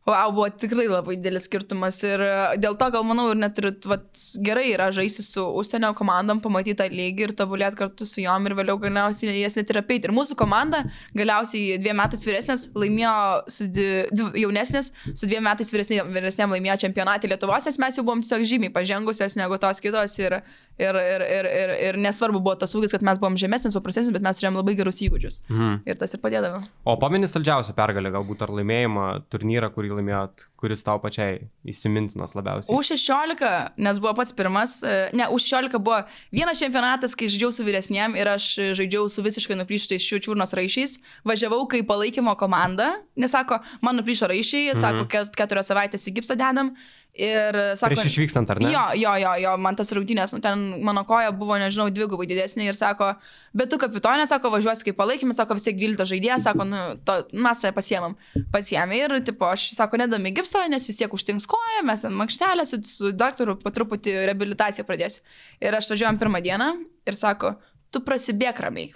Wow, 0.04 0.34
buvo 0.36 0.50
tikrai 0.52 0.84
labai 0.84 1.14
didelis 1.16 1.46
skirtumas 1.48 1.96
ir 2.04 2.20
e, 2.20 2.32
dėl 2.60 2.74
to 2.76 2.90
gal 2.92 3.06
manau 3.08 3.30
ir 3.32 3.38
net 3.40 3.56
ir 3.56 3.70
vat, 3.88 4.04
gerai 4.44 4.66
yra 4.74 4.90
žaisti 4.92 5.22
su 5.24 5.40
užsienio 5.60 5.94
komandom, 5.96 6.42
pamatyti 6.44 6.76
tą 6.76 6.88
lygį 6.92 7.24
ir 7.24 7.32
tobulėti 7.38 7.78
kartu 7.78 8.04
su 8.04 8.20
juom 8.20 8.44
ir 8.44 8.54
vėliau 8.58 8.76
galiausiai 8.82 9.38
jas 9.40 9.56
net 9.56 9.72
ir 9.72 9.78
apeiti. 9.80 10.10
Ir 10.10 10.12
mūsų 10.12 10.36
komanda 10.36 10.82
galiausiai 11.16 11.78
dviem 11.80 11.96
metais 11.96 12.24
vyresnės 12.28 12.66
laimėjo, 12.76 13.14
su 13.48 13.70
dvi, 13.72 14.26
jaunesnės, 14.42 14.90
su 15.06 15.30
dviem 15.30 15.48
metais 15.48 15.72
vyresnėm, 15.72 16.12
vyresnėm 16.18 16.52
laimėjo 16.52 16.76
čempionatį 16.84 17.32
Lietuvos, 17.32 17.70
nes 17.70 17.80
mes 17.86 17.96
jau 17.96 18.04
buvom 18.04 18.20
tiesiog 18.20 18.44
žymiai 18.52 18.74
pažengusios 18.76 19.38
negu 19.40 19.56
tos 19.62 19.80
kitos 19.80 20.18
ir, 20.20 20.36
ir, 20.84 21.00
ir, 21.00 21.26
ir, 21.38 21.50
ir, 21.62 21.74
ir 21.88 22.00
nesvarbu 22.04 22.44
buvo 22.44 22.58
tas 22.60 22.76
ūkis, 22.76 22.92
kad 22.92 23.08
mes 23.08 23.22
buvom 23.24 23.40
žemesnis, 23.40 23.72
paprastesnis, 23.80 24.12
bet 24.12 24.28
mes 24.28 24.36
turėjom 24.36 24.60
labai 24.60 24.76
gerus 24.76 25.00
įgūdžius. 25.08 25.40
Mhm. 25.48 25.80
Ir 25.88 25.96
tas 26.04 26.12
ir 26.12 26.20
padėdavo. 26.20 26.60
O 26.84 26.98
pamenys 27.00 27.32
saldžiausią 27.38 27.72
pergalę, 27.80 28.12
galbūt 28.12 28.44
ar 28.44 28.52
laimėjimą 28.60 29.08
turnyrą, 29.32 29.72
kurį 29.72 29.93
laimėjot, 29.96 30.46
kuris 30.60 30.84
tau 30.86 30.98
pačiai 31.02 31.46
įsimintinas 31.68 32.34
labiausiai? 32.36 32.74
U16, 32.74 33.44
nes 33.84 34.00
buvo 34.02 34.14
pats 34.18 34.34
pirmas, 34.36 34.76
e, 34.82 34.96
ne, 35.16 35.28
U16 35.34 35.78
buvo 35.78 36.00
vienas 36.34 36.60
čempionatas, 36.62 37.16
kai 37.18 37.28
žaidžiau 37.32 37.52
su 37.54 37.66
vyresniem 37.66 38.16
ir 38.18 38.32
aš 38.34 38.48
žaidžiau 38.80 39.08
su 39.12 39.24
visiškai 39.24 39.58
nuplyštais 39.60 40.04
šių 40.04 40.20
čiurnos 40.26 40.56
raišiais, 40.56 40.98
važiavau 41.28 41.62
kaip 41.70 41.88
palaikymo 41.90 42.36
komanda, 42.40 42.92
nes 43.16 43.32
sako, 43.34 43.60
man 43.84 44.00
nuplyšo 44.00 44.30
raišiai, 44.30 44.74
sako, 44.76 45.06
mhm. 45.06 45.32
keturios 45.38 45.72
savaitės 45.72 46.10
į 46.10 46.18
gipsą 46.20 46.38
dedam 46.40 46.74
Ir 47.14 47.54
sako, 47.78 47.94
prieš 47.94 48.08
išvykstant, 48.10 48.48
ar 48.50 48.58
ne? 48.58 48.72
Jo, 48.72 48.80
jo, 48.98 49.12
jo, 49.22 49.32
jo, 49.38 49.50
man 49.62 49.76
tas 49.78 49.92
rungtynės, 49.94 50.32
nu, 50.34 50.40
ten 50.42 50.64
mano 50.82 51.04
koja 51.06 51.30
buvo, 51.30 51.54
nežinau, 51.62 51.86
dvigubai 51.94 52.26
didesnė 52.26 52.66
ir 52.66 52.74
sako, 52.74 53.12
bet 53.54 53.70
tu 53.70 53.78
kapitonė, 53.78 54.24
sako, 54.26 54.50
važiuosi 54.50 54.88
kaip 54.88 54.98
palaikymas, 54.98 55.38
sako, 55.38 55.54
vis 55.54 55.68
tiek 55.68 55.78
12 55.78 56.10
žaidėjas, 56.10 56.48
sako, 56.48 56.66
nu, 56.66 56.80
to, 57.06 57.20
mes 57.46 57.62
tai 57.62 57.70
pasiemam. 57.76 58.16
Pasiemė 58.50 58.98
ir, 58.98 59.14
tipo, 59.30 59.46
aš, 59.46 59.68
sako, 59.78 60.02
nedami 60.02 60.34
gipso, 60.34 60.58
nes 60.72 60.90
vis 60.90 60.98
tiek 60.98 61.14
užtinks 61.14 61.46
koją, 61.54 61.84
mes 61.86 62.02
ant 62.10 62.18
makštelę 62.18 62.66
su, 62.66 62.82
su 62.82 63.14
daktaru 63.14 63.60
po 63.62 63.70
truputį 63.74 64.16
reabilitaciją 64.32 64.88
pradėsiu. 64.88 65.22
Ir 65.62 65.78
aš 65.78 65.94
važiuojam 65.94 66.18
pirmą 66.18 66.42
dieną 66.42 66.72
ir 67.06 67.20
sako, 67.20 67.54
tu 67.94 68.02
prasibėk 68.02 68.58
ramiai. 68.66 68.90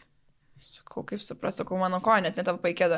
Sakau, 0.59 1.05
kaip 1.07 1.21
supras, 1.23 1.55
sakau, 1.61 1.77
mano 1.79 2.01
koja 2.03 2.19
net 2.25 2.39
netelpa 2.39 2.71
į 2.73 2.75
kėdą. 2.81 2.97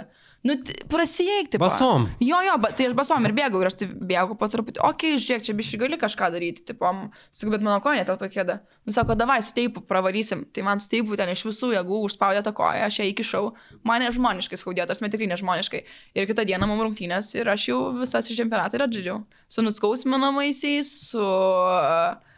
Nu, 0.48 0.54
prasieikti. 0.88 1.58
Basom. 1.60 2.06
Jo, 2.24 2.38
jo, 2.46 2.54
bet 2.62 2.78
tai 2.78 2.86
aš 2.88 2.94
basom 2.96 3.26
ir 3.28 3.34
bėgau 3.36 3.60
ir 3.60 3.68
aš 3.68 3.76
tai 3.82 3.88
bėgau 3.90 4.36
po 4.40 4.48
truputį. 4.48 4.80
Okei, 4.80 5.10
okay, 5.12 5.20
žiūrėk, 5.20 5.44
čia 5.44 5.54
biškai 5.58 5.80
gali 5.82 5.98
kažką 6.00 6.30
daryti. 6.32 6.64
Tipo, 6.70 6.92
sakau, 7.28 7.52
bet 7.52 7.66
mano 7.66 7.82
koja 7.84 8.00
netelpa 8.00 8.30
į 8.30 8.32
kėdą. 8.38 8.56
Nu, 8.88 8.94
sako, 8.96 9.18
davai, 9.20 9.36
su 9.44 9.52
teipu 9.58 9.84
pravarysim. 9.84 10.46
Tai 10.56 10.64
man 10.70 10.80
su 10.80 10.88
teipu 10.94 11.20
ten 11.20 11.34
iš 11.34 11.44
visų 11.50 11.74
jėgų 11.74 12.00
užspaudė 12.08 12.40
tą 12.46 12.54
koją, 12.56 12.88
aš 12.88 13.02
ją 13.02 13.10
įkišau. 13.10 13.52
Mane 13.90 14.08
žmoniškai 14.16 14.60
skaudėjo, 14.62 14.88
tas 14.88 15.04
met 15.04 15.12
tikrai 15.12 15.28
nežmoniškai. 15.34 15.84
Ir 16.16 16.30
kitą 16.32 16.48
dieną 16.48 16.70
mums 16.70 16.86
rungtynės 16.86 17.34
ir 17.36 17.52
aš 17.52 17.68
jau 17.74 17.82
visas 18.00 18.32
iš 18.32 18.40
čempionato 18.40 18.80
ir 18.80 18.88
atžydžiau. 18.88 19.20
Su 19.52 19.68
nuskausminamaisiais, 19.68 20.96
su... 21.12 21.20
Uh, 21.20 22.29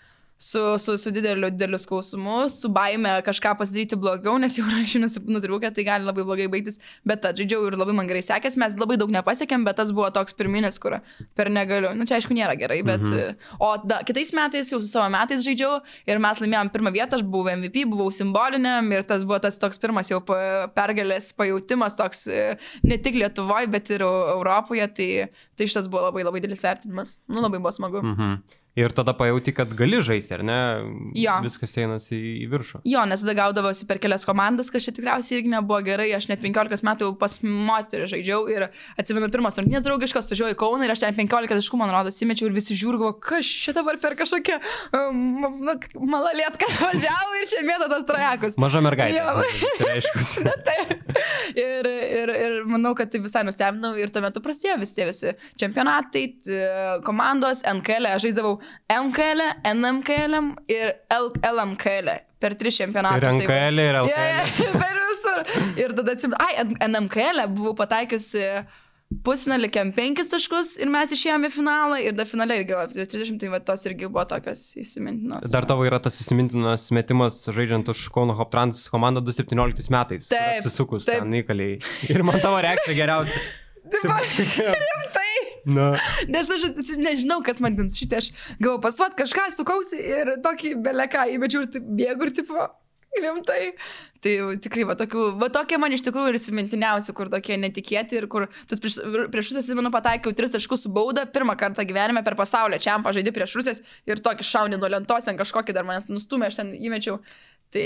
su, 0.42 0.78
su, 0.78 0.98
su 0.98 1.10
dideliu, 1.14 1.50
dideliu 1.50 1.78
skausmu, 1.78 2.48
su 2.50 2.68
baime 2.68 3.12
kažką 3.22 3.52
pasidaryti 3.58 3.96
blogiau, 3.96 4.34
nes 4.42 4.56
jau 4.58 4.64
rašinusi 4.66 5.22
nutrūkę, 5.30 5.70
tai 5.74 5.84
gali 5.86 6.08
labai 6.08 6.24
blogai 6.26 6.48
baigtis, 6.50 6.80
bet 7.06 7.28
žaidžiau 7.38 7.68
ir 7.68 7.76
labai 7.78 7.94
man 7.94 8.08
gerai 8.10 8.24
sekėsi, 8.26 8.58
mes 8.58 8.74
labai 8.80 8.96
daug 8.98 9.12
nepasiekėm, 9.14 9.62
bet 9.68 9.78
tas 9.78 9.92
buvo 9.94 10.08
toks 10.14 10.34
pirminis, 10.34 10.80
kur 10.82 10.96
per 11.38 11.50
negaliu. 11.52 11.92
Na 11.92 12.00
nu, 12.00 12.08
čia 12.10 12.18
aišku 12.18 12.34
nėra 12.34 12.56
gerai, 12.58 12.80
bet... 12.86 13.04
Mhm. 13.06 13.38
O 13.62 13.68
da, 13.86 14.00
kitais 14.06 14.32
metais, 14.34 14.72
jau 14.72 14.80
su 14.82 14.90
savo 14.90 15.06
metais 15.14 15.44
žaidžiau 15.46 15.78
ir 16.10 16.22
mes 16.22 16.42
laimėjom 16.42 16.72
pirmą 16.74 16.92
vietą, 16.96 17.20
aš 17.20 17.26
buvau 17.34 17.54
MVP, 17.54 17.84
buvau 17.92 18.10
simboliniam 18.14 18.90
ir 18.96 19.06
tas 19.06 19.22
buvo 19.26 19.38
tas 19.44 19.60
toks 19.62 19.78
pirmas 19.82 20.10
jau 20.10 20.18
pergalės 20.26 21.30
pajūtimas, 21.38 21.94
toks 22.00 22.26
e, 22.26 22.42
ne 22.82 22.98
tik 22.98 23.20
Lietuvoje, 23.20 23.70
bet 23.70 23.92
ir 23.94 24.02
Europoje, 24.08 24.90
tai, 24.96 25.08
tai 25.54 25.70
šitas 25.70 25.86
buvo 25.92 26.08
labai 26.08 26.26
labai 26.26 26.42
didelis 26.42 26.66
vertinimas. 26.66 27.14
Nu, 27.30 27.44
labai 27.44 27.62
buvo 27.62 27.74
smagu. 27.78 28.02
Mhm. 28.02 28.58
Ir 28.72 28.92
tada 28.96 29.12
pajauti, 29.12 29.52
kad 29.52 29.68
gali 29.76 29.98
žaisti, 30.00 30.32
ar 30.32 30.42
ne? 30.48 30.58
Jo. 31.18 31.34
Viskas 31.44 31.74
einasi 31.76 32.16
į 32.40 32.46
viršų. 32.48 32.78
Jo, 32.88 33.02
nes 33.04 33.20
tada 33.20 33.34
gaudavosi 33.36 33.84
per 33.84 33.98
kelias 34.00 34.24
komandas, 34.24 34.70
kas 34.72 34.86
čia 34.86 34.94
tikriausiai 34.96 35.42
irgi 35.42 35.50
nebuvo 35.52 35.82
gerai. 35.84 36.06
Aš 36.16 36.30
net 36.30 36.40
15 36.40 36.80
metų 36.88 37.10
pas 37.20 37.34
moterį 37.44 38.06
žaidžiau 38.14 38.46
ir 38.48 38.64
atsimenu 38.96 39.28
pirmas 39.34 39.60
rungtynės 39.60 39.84
draugiškas, 39.84 40.30
važiuoju 40.32 40.56
į 40.56 40.58
Kauną 40.62 40.86
ir 40.86 40.94
aš 40.94 41.02
ten 41.04 41.18
15 41.18 41.52
taškų, 41.52 41.80
man 41.82 41.92
rodos, 41.92 42.16
įmečiau 42.24 42.48
ir 42.48 42.56
visi 42.56 42.76
žiūrgo, 42.78 43.10
kas 43.20 43.44
čia 43.44 43.74
dabar 43.76 44.00
per 44.00 44.16
kažkokią 44.16 44.56
um, 44.96 45.20
nu, 45.68 45.76
malalėtką 46.14 46.70
važiavo 46.80 47.36
ir 47.42 47.46
čia 47.52 47.60
mėto 47.68 47.90
tas 47.92 48.08
trajekus. 48.08 48.56
Maža 48.56 48.80
mergaitė. 48.88 49.20
Tai 49.82 49.92
aišku. 49.98 50.48
ir, 51.66 51.92
ir, 51.92 52.34
ir 52.46 52.58
manau, 52.72 52.94
kad 52.96 53.12
tai 53.12 53.20
visai 53.20 53.44
nustebinau 53.44 53.92
ir 54.00 54.08
tuo 54.08 54.24
metu 54.24 54.40
prasidėjo 54.40 54.80
visi 54.80 54.96
tie 54.96 55.10
visi 55.12 55.36
čempionatai, 55.60 56.26
komandos, 57.04 57.66
NKL, 57.68 58.14
aš 58.16 58.30
žaidžiau 58.30 58.61
MKL, 58.90 59.48
NMKL 59.72 60.38
ir 60.72 60.94
LMKL. 61.52 62.14
Per 62.42 62.56
tris 62.58 62.78
čempionatus. 62.80 63.22
Ir 63.22 63.42
NKL, 63.42 63.82
ir 63.82 63.98
LKL. 64.02 64.54
Yeah, 64.62 64.78
per 64.82 65.02
visur. 65.08 65.42
Ir 65.78 65.98
tada 65.98 66.16
atsimenu, 66.16 66.40
ai, 66.42 66.64
NMKL 66.88 67.46
buvau 67.54 67.76
pataikiusi 67.78 68.46
pusfinalį 69.26 69.68
kem 69.72 69.90
5 69.94 70.30
taškus 70.32 70.74
ir 70.82 70.90
mes 70.92 71.12
išėjome 71.14 71.50
į 71.50 71.54
finalą 71.54 71.98
ir 72.02 72.14
da 72.16 72.24
finale 72.28 72.56
irgi 72.60 72.76
30, 72.94 73.38
tai 73.42 73.50
va, 73.52 73.60
tos 73.64 73.84
irgi 73.88 74.08
buvo 74.08 74.24
tokios 74.28 74.64
įsimintinos. 74.80 75.50
Dar 75.52 75.66
tavo 75.68 75.86
yra 75.88 76.00
tas 76.02 76.18
įsimintinas 76.22 76.88
metimas 76.96 77.42
žaidžiant 77.52 77.90
už 77.92 78.06
Kauno 78.14 78.36
Hoptrans 78.38 78.86
komandą 78.92 79.24
2017 79.24 79.92
metais. 79.92 80.30
Taip. 80.32 80.62
Atsisukus 80.62 81.08
ten 81.10 81.34
įkaliai. 81.42 81.80
Ir 82.12 82.24
man 82.26 82.40
tavo 82.42 82.62
reakcija 82.64 82.96
geriausia. 82.98 83.42
Taip, 83.92 84.08
rimtai. 84.86 85.21
Na. 85.66 85.92
Nes 86.32 86.50
aš 86.50 86.68
nežinau, 86.98 87.40
kas 87.46 87.60
man 87.62 87.76
ten 87.78 87.90
šitą, 87.92 88.18
aš 88.22 88.32
galvoju, 88.58 88.82
pasuot 88.82 89.18
kažką 89.18 89.48
sukausi 89.54 90.00
ir 90.00 90.36
tokį 90.42 90.76
beleką 90.82 91.28
įmečiau 91.36 91.66
ir 91.66 91.84
bėgu 92.00 92.28
ir 92.28 92.34
tipo, 92.40 92.66
rimtai. 93.20 93.74
Tai 94.22 94.32
tikrai, 94.62 94.84
va, 94.86 94.94
tokių, 94.98 95.24
va 95.40 95.48
tokie 95.52 95.78
man 95.82 95.92
iš 95.94 96.04
tikrųjų 96.06 96.30
ir 96.30 96.38
įsimintiniausi, 96.38 97.14
kur 97.16 97.30
tokie 97.32 97.56
netikėti 97.58 98.20
ir 98.20 98.28
kur 98.30 98.46
tas 98.70 98.80
prieš, 98.82 99.00
prieš 99.02 99.50
Rusijas, 99.50 99.64
atsimenu, 99.66 99.90
pataikiau 99.94 100.34
tris 100.38 100.54
taškus 100.54 100.86
su 100.86 100.92
bauda, 100.94 101.24
pirmą 101.26 101.56
kartą 101.58 101.84
gyvenime 101.88 102.22
per 102.24 102.36
pasaulio, 102.38 102.78
čia 102.82 102.94
am 102.94 103.06
pažaidži 103.06 103.34
prieš 103.34 103.56
Rusijas 103.58 103.82
ir 104.08 104.22
tokį 104.22 104.46
šaunį 104.46 104.78
nuo 104.78 104.92
lentos, 104.94 105.26
ten 105.26 105.40
kažkokį 105.40 105.74
dar 105.74 105.88
manęs 105.88 106.06
nustumė, 106.12 106.48
aš 106.48 106.60
ten 106.60 106.70
įmečiau. 106.78 107.18
Tai 107.72 107.84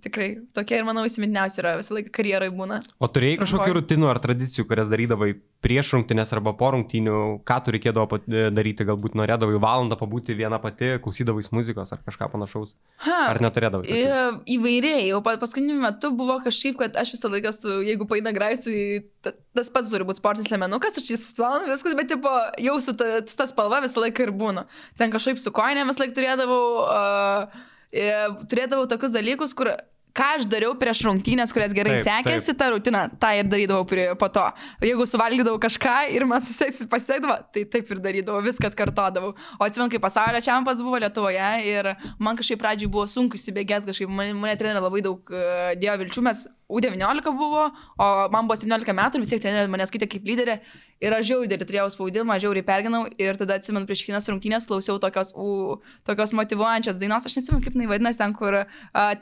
tikrai 0.00 0.28
tokie 0.56 0.78
ir 0.80 0.86
manau 0.88 1.02
įsimintiniausi 1.04 1.60
yra 1.60 1.74
visą 1.76 1.92
laiką 1.92 2.08
karjerai 2.14 2.48
būna. 2.56 2.78
O 3.04 3.08
turėjai 3.12 3.42
kažkokių 3.42 3.74
rutinų 3.76 4.08
ar 4.08 4.20
tradicijų, 4.22 4.64
kurias 4.70 4.88
darydavai 4.88 5.34
prieš 5.60 5.90
rungtynės 5.92 6.32
arba 6.32 6.54
po 6.56 6.70
rungtynių, 6.72 7.16
ką 7.44 7.58
tu 7.66 7.74
reikėdavo 7.74 8.20
daryti, 8.56 8.86
galbūt 8.88 9.18
norėdavai 9.20 9.60
valandą 9.60 9.98
pabūti 10.00 10.36
viena 10.38 10.56
pati, 10.62 10.94
klausydavai 11.04 11.44
muzikos 11.52 11.92
ar 11.92 12.00
kažką 12.06 12.30
panašaus? 12.32 12.72
Ha, 13.04 13.18
ar 13.34 13.42
neturėdavai? 13.44 13.90
Tokių? 13.90 14.44
Įvairiai, 14.56 15.10
jau 15.10 15.20
paskutiniu 15.28 15.76
metu 15.82 16.14
buvo 16.16 16.38
kažkaip, 16.46 16.78
kad 16.80 16.96
aš 17.02 17.12
visą 17.18 17.28
laiką, 17.34 17.52
su, 17.52 17.76
jeigu 17.84 18.08
paina 18.08 18.32
graisui, 18.32 19.02
tas 19.20 19.68
pats 19.74 19.92
turi 19.92 20.06
būti 20.08 20.22
sportinis 20.22 20.48
lemenukas, 20.48 20.96
aš 20.96 21.10
jis 21.12 21.26
plaunu 21.36 21.68
viskas, 21.68 21.98
bet 21.98 22.08
tipo, 22.14 22.32
jau 22.56 22.78
su 22.80 22.96
ta, 22.96 23.18
su 23.20 23.36
ta 23.36 23.44
spalva 23.50 23.82
visą 23.84 24.00
laiką 24.06 24.30
ir 24.30 24.32
būnu. 24.32 24.64
Ten 24.96 25.12
kažkaip 25.12 25.42
su 25.42 25.52
koinėmis 25.52 26.00
laik 26.00 26.16
turėdavau. 26.16 26.64
Uh, 26.86 27.68
turėdavau 27.90 28.86
tokius 28.90 29.14
dalykus, 29.14 29.54
kur 29.56 29.72
ką 30.16 30.26
aš 30.36 30.46
dariau 30.50 30.74
prieš 30.78 31.02
rungtynės, 31.06 31.52
kurias 31.54 31.74
gerai 31.76 31.98
taip, 31.98 32.06
sekėsi, 32.06 32.52
taip. 32.52 32.58
tą 32.60 32.68
rutiną, 32.74 33.02
tą 33.22 33.30
ir 33.38 33.48
darydavau 33.50 33.86
prie, 33.88 34.06
po 34.18 34.28
to. 34.32 34.44
Jeigu 34.84 35.06
suvalgydavau 35.08 35.60
kažką 35.62 35.96
ir 36.14 36.26
man 36.28 36.42
pasiekdavo, 36.42 37.36
tai 37.54 37.64
taip 37.70 37.90
ir 37.94 38.02
darydavau, 38.02 38.42
viską 38.44 38.70
atkartodavau. 38.70 39.34
O 39.58 39.66
atsimenu, 39.66 39.90
kai 39.92 40.02
pasaulio 40.02 40.42
čempas 40.44 40.82
buvo 40.84 41.00
Lietuvoje 41.02 41.50
ir 41.70 41.92
man 42.18 42.38
kažkaip 42.38 42.60
pradžiai 42.62 42.90
buvo 42.90 43.06
sunku 43.10 43.38
įsibėgėti, 43.38 43.90
kažkaip 43.90 44.10
mane, 44.10 44.34
mane 44.38 44.56
trenerio 44.60 44.82
labai 44.84 45.04
daug 45.06 45.34
uh, 45.34 45.70
dėjo 45.80 45.98
vilčių, 46.04 46.26
mes 46.26 46.46
U19 46.70 47.34
buvo, 47.36 47.66
o 47.98 48.06
man 48.32 48.46
buvo 48.46 48.58
17 48.60 48.94
metų 48.96 49.18
ir 49.18 49.24
vis 49.24 49.34
tiek 49.34 49.42
treneris 49.42 49.70
mane 49.72 49.86
skaitė 49.90 50.08
kaip 50.10 50.28
lyderė 50.28 50.60
ir 51.00 51.16
aš 51.16 51.28
žiauriai 51.30 51.50
didelį 51.50 51.68
turėjau 51.68 51.88
spaudimą, 51.94 52.36
žiauriai 52.42 52.64
perginau 52.66 53.02
ir 53.20 53.38
tada 53.40 53.56
atsimenu 53.58 53.88
prieš 53.88 54.04
kiekvienas 54.04 54.28
rungtynės 54.30 54.68
klausiau 54.68 55.00
tokios, 55.02 55.32
u, 55.34 55.78
tokios 56.08 56.34
motivuojančios 56.36 57.00
dainos, 57.00 57.26
aš 57.26 57.38
nesimenu 57.38 57.64
kaip 57.64 57.76
jinai 57.76 57.88
vadinasi, 57.90 58.20
ten 58.20 58.34
kur 58.36 58.58
uh, 58.60 58.66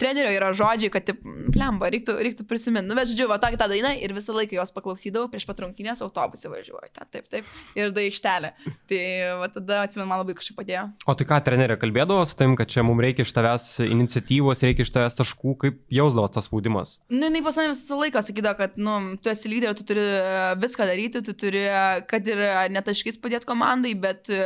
trenerio 0.00 0.32
yra 0.34 0.50
žodžiai, 0.58 0.90
kad, 0.92 1.12
plemba, 1.54 1.90
reiktų, 1.94 2.18
reiktų 2.18 2.46
prisiminti. 2.50 2.90
Nu, 2.90 2.98
bet 2.98 3.12
žodžiu, 3.12 3.28
va 3.30 3.38
tokia 3.42 3.60
ta 3.60 3.70
daina 3.70 3.94
ir 3.96 4.14
visą 4.16 4.34
laiką 4.36 4.58
jos 4.58 4.74
paklausydavau 4.74 5.30
prieš 5.30 5.46
pat 5.48 5.62
rungtynės 5.62 6.02
autobusą 6.04 6.50
važiuoju, 6.52 6.90
ta, 6.96 7.06
taip, 7.06 7.28
taip, 7.30 7.46
ir 7.78 7.94
da 7.94 8.04
aikštelė. 8.04 8.52
Tai 8.90 9.02
va 9.44 9.50
tada 9.54 9.82
atsimenu, 9.86 10.08
man 10.10 10.22
labai 10.24 10.36
kažkaip 10.38 10.58
padėjo. 10.58 10.84
O 11.06 11.14
tai 11.18 11.28
ką 11.30 11.38
trenerė 11.46 11.78
kalbėdavo 11.80 12.26
su 12.26 12.36
tam, 12.38 12.56
kad 12.58 12.70
čia 12.72 12.84
mums 12.86 13.04
reikia 13.04 13.26
iš 13.26 13.34
tavęs 13.36 13.68
iniciatyvos, 13.86 14.64
reikia 14.66 14.86
iš 14.86 14.92
tavęs 14.94 15.18
taškų, 15.20 15.54
kaip 15.62 15.80
jausdavos 15.94 16.34
tas 16.34 16.48
spaudimas? 16.48 16.96
Nu, 17.12 17.30
jinai 17.38 17.46
pas 17.46 17.58
mane 17.58 17.72
visą 17.72 17.98
laiką 17.98 18.22
sakydavo, 18.22 18.56
kad, 18.58 18.78
nu, 18.80 18.94
tu 19.22 19.30
esi 19.30 19.50
lyderė, 19.50 19.74
tu 19.78 19.84
turi 19.86 20.02
e, 20.02 20.22
viską 20.60 20.86
daryti, 20.88 21.22
tu 21.24 21.34
turi, 21.38 21.64
kad 22.10 22.26
ir 22.28 22.42
netaškais 22.74 23.20
padėti 23.22 23.48
komandai, 23.48 23.94
bet 23.98 24.30
e, 24.32 24.40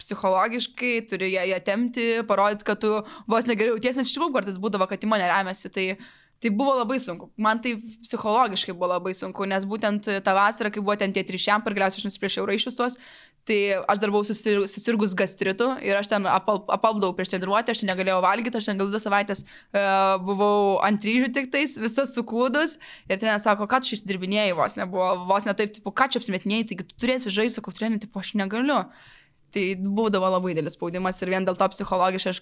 psichologiškai 0.00 0.94
turi 1.10 1.32
ją, 1.34 1.44
ją 1.52 1.58
temti, 1.66 2.06
parodyti, 2.28 2.66
kad 2.68 2.80
tu 2.84 2.94
vos 3.28 3.48
negeriau 3.48 3.76
jautiesi, 3.76 4.00
nes 4.00 4.08
iš 4.08 4.16
tikrųjų 4.16 4.36
kartais 4.38 4.62
būdavo, 4.62 4.88
kad 4.88 5.04
į 5.04 5.12
mane 5.12 5.28
remiasi. 5.28 5.72
Tai, 5.74 5.90
Tai 6.38 6.52
buvo 6.54 6.70
labai 6.78 7.00
sunku. 7.02 7.32
Man 7.42 7.58
tai 7.58 7.72
psichologiškai 8.04 8.70
buvo 8.70 8.92
labai 8.92 9.10
sunku, 9.10 9.42
nes 9.50 9.64
būtent 9.66 10.06
tą 10.22 10.34
vasarą, 10.36 10.70
kai 10.70 10.82
buvo 10.84 10.94
ten 10.94 11.10
tie 11.10 11.24
trišiam, 11.26 11.64
ir 11.66 11.74
galiausiai 11.74 11.98
aš 11.98 12.06
nusipiešiau 12.06 12.46
raiščius 12.46 12.78
tuos, 12.78 12.94
tai 13.48 13.58
aš 13.88 14.02
dar 14.02 14.12
buvau 14.12 14.26
susirgus 14.28 15.14
gastritu 15.18 15.70
ir 15.84 15.98
aš 15.98 16.10
ten 16.12 16.28
apal, 16.30 16.62
apalpdavau 16.74 17.16
prieš 17.16 17.34
treniruotę, 17.34 17.74
aš 17.74 17.84
negalėjau 17.88 18.20
valgyti, 18.24 18.60
aš 18.60 18.70
ten 18.70 18.80
gal 18.80 18.90
dvi 18.92 19.02
savaitės 19.02 19.44
uh, 19.44 20.16
buvau 20.24 20.78
ant 20.86 21.04
ryžių 21.04 21.32
tik 21.34 21.50
tais, 21.54 21.78
visas 21.80 22.14
sukūdus 22.16 22.78
ir 23.08 23.16
treneris 23.16 23.46
sako, 23.48 23.68
tu 23.70 23.88
šis 23.88 24.04
dirbinėjai 24.08 24.56
vos, 24.58 24.78
nebuvo 24.80 25.12
vos 25.30 25.48
ne 25.48 25.56
taip, 25.58 25.74
tipo, 25.78 25.94
ką 25.94 26.10
čia 26.12 26.22
apsimetinėjai, 26.22 26.68
taigi 26.72 26.88
tu 26.90 27.00
turėsi 27.04 27.32
žaisti, 27.34 27.60
sakau, 27.60 27.74
treneris, 27.74 28.04
tipo, 28.06 28.20
aš 28.20 28.34
negaliu. 28.38 28.82
Tai 29.54 29.62
būdavo 29.80 30.28
labai 30.28 30.52
didelis 30.52 30.76
spaudimas 30.76 31.22
ir 31.24 31.30
vien 31.32 31.46
dėl 31.46 31.56
to 31.56 31.68
psichologiškai 31.72 32.32
aš 32.34 32.40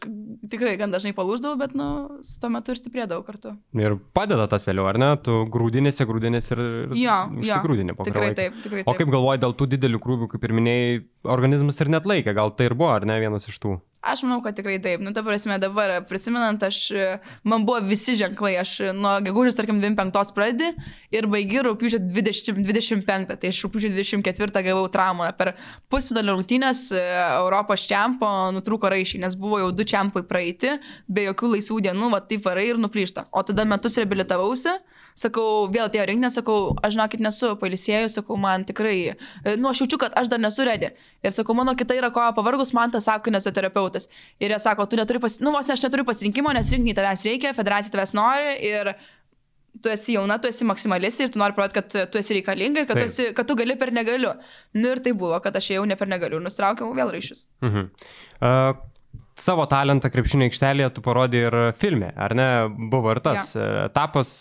tikrai 0.50 0.72
gan 0.80 0.90
dažnai 0.90 1.12
palūždavau, 1.14 1.58
bet, 1.60 1.74
nu, 1.78 1.86
su 2.26 2.40
tuo 2.42 2.50
metu 2.50 2.74
ir 2.74 2.80
stiprėdavau 2.80 3.22
kartu. 3.26 3.52
Ir 3.78 3.94
padeda 4.16 4.48
tas 4.50 4.66
vėliau, 4.66 4.88
ar 4.90 4.98
ne? 4.98 5.12
Tu 5.22 5.36
grūdinėsi, 5.54 6.06
grūdinėsi 6.08 6.54
ir, 6.56 6.62
ir 6.96 6.96
jo, 7.04 7.60
grūdinė 7.62 7.94
tikrai 8.00 8.32
taip, 8.34 8.58
tikrai 8.64 8.82
taip. 8.82 8.90
O 8.90 8.96
kaip 8.98 9.12
galvoji 9.14 9.42
dėl 9.44 9.54
tų 9.54 9.70
didelių 9.76 10.02
krūvių, 10.02 10.30
kaip 10.34 10.48
ir 10.48 10.56
minėjai, 10.58 10.98
organizmas 11.32 11.80
ir 11.82 11.92
net 11.92 12.06
laikė, 12.08 12.34
gal 12.36 12.54
tai 12.56 12.70
ir 12.70 12.76
buvo, 12.78 12.94
ar 12.94 13.06
ne 13.08 13.18
vienas 13.22 13.48
iš 13.50 13.60
tų. 13.62 13.76
Aš 14.06 14.22
manau, 14.22 14.38
kad 14.44 14.54
tikrai 14.54 14.76
taip. 14.78 15.00
Nu, 15.02 15.10
ta 15.10 15.22
prasme, 15.26 15.56
dabar 15.58 15.90
prisimenant, 16.06 16.62
aš, 16.62 16.78
man 17.42 17.64
buvo 17.66 17.80
visi 17.88 18.14
ženklai, 18.18 18.52
aš 18.60 18.76
nuo 18.94 19.16
gegužės, 19.24 19.56
tarkim, 19.58 19.80
25 19.82 20.30
pradedi 20.36 20.68
ir 21.16 21.26
baigi 21.30 21.64
rūpiučio 21.66 21.98
20, 22.04 22.60
25, 22.68 23.34
tai 23.42 23.50
aš 23.50 23.62
rūpiučio 23.66 23.90
24 23.96 24.62
gavau 24.68 24.86
traumą. 24.94 25.32
Per 25.38 25.56
pusvidalio 25.90 26.36
rungtynės 26.36 26.84
e, 26.94 27.02
Europos 27.40 27.88
čempo 27.90 28.30
nutrūko 28.54 28.92
raišiai, 28.94 29.24
nes 29.24 29.34
buvo 29.40 29.58
jau 29.64 29.72
du 29.74 29.86
čempai 29.88 30.22
praeiti, 30.28 30.76
be 31.10 31.26
jokių 31.26 31.56
laisvų 31.56 31.82
dienų, 31.88 32.12
va 32.14 32.22
taip 32.30 32.46
varai 32.46 32.68
ir 32.70 32.78
nuplyšta. 32.82 33.26
O 33.34 33.42
tada 33.48 33.66
metus 33.66 33.98
reabilitavausi 33.98 34.76
sakau, 35.16 35.66
vėl 35.72 35.86
atėjo 35.88 36.06
rinkinė, 36.10 36.30
sakau, 36.34 36.58
aš 36.84 36.94
žinokit 36.96 37.22
nesu 37.24 37.52
palisėjus, 37.60 38.18
sakau, 38.18 38.36
man 38.40 38.66
tikrai, 38.68 38.96
e, 39.16 39.56
nu, 39.56 39.70
aš 39.70 39.84
jaučiu, 39.84 40.00
kad 40.02 40.16
aš 40.20 40.30
dar 40.32 40.42
nesu 40.42 40.66
redi. 40.68 40.92
Ir 41.24 41.34
sakau, 41.34 41.56
mano 41.56 41.74
kita 41.78 41.96
yra 41.96 42.12
koja 42.14 42.34
pavargus, 42.36 42.74
man 42.76 42.92
tas 42.92 43.08
sako 43.08 43.32
nesoterapeutas. 43.34 44.10
Ir 44.42 44.52
jie 44.52 44.62
sako, 44.62 44.88
tu 44.90 44.98
neturi, 45.00 45.22
pas... 45.22 45.38
nu, 45.40 45.52
vos 45.54 45.68
ne 45.68 45.76
aš 45.76 45.86
neturiu 45.88 46.06
pasirinkimo, 46.08 46.52
nes 46.56 46.72
rinkiniai 46.74 46.98
tavęs 46.98 47.24
reikia, 47.30 47.54
federacija 47.56 47.94
tavęs 47.94 48.12
nori 48.16 48.58
ir 48.68 48.92
tu 49.82 49.92
esi 49.92 50.16
jauna, 50.16 50.38
tu 50.40 50.48
esi 50.48 50.66
maksimalistė 50.68 51.26
ir 51.26 51.32
tu 51.34 51.40
nori 51.40 51.56
parodyti, 51.56 51.80
kad 51.80 52.12
tu 52.12 52.20
esi 52.20 52.36
reikalinga 52.38 52.82
ir 52.82 52.88
kad, 52.88 53.00
tu, 53.00 53.06
esi, 53.08 53.30
kad 53.36 53.48
tu 53.48 53.56
gali 53.58 53.76
per 53.78 53.92
negaliu. 53.94 54.32
Nu 54.76 54.92
ir 54.92 55.02
tai 55.04 55.12
buvo, 55.16 55.36
kad 55.44 55.56
aš 55.56 55.72
jau 55.74 55.84
ne 55.88 55.96
per 56.00 56.08
negaliu, 56.10 56.40
nustraukiau 56.44 56.92
vėl 56.96 57.12
ryšius. 57.12 57.46
Mhm. 57.64 57.88
Uh, 58.40 58.76
savo 59.36 59.66
talentą 59.68 60.10
krepšinio 60.12 60.48
aikštelėje 60.48 60.90
tu 60.96 61.04
parodai 61.04 61.42
ir 61.44 61.56
filme, 61.80 62.10
ar 62.16 62.34
ne? 62.36 62.48
Buvo 62.92 63.12
ir 63.12 63.20
tas 63.24 63.52
ja. 63.56 63.86
etapas, 63.90 64.32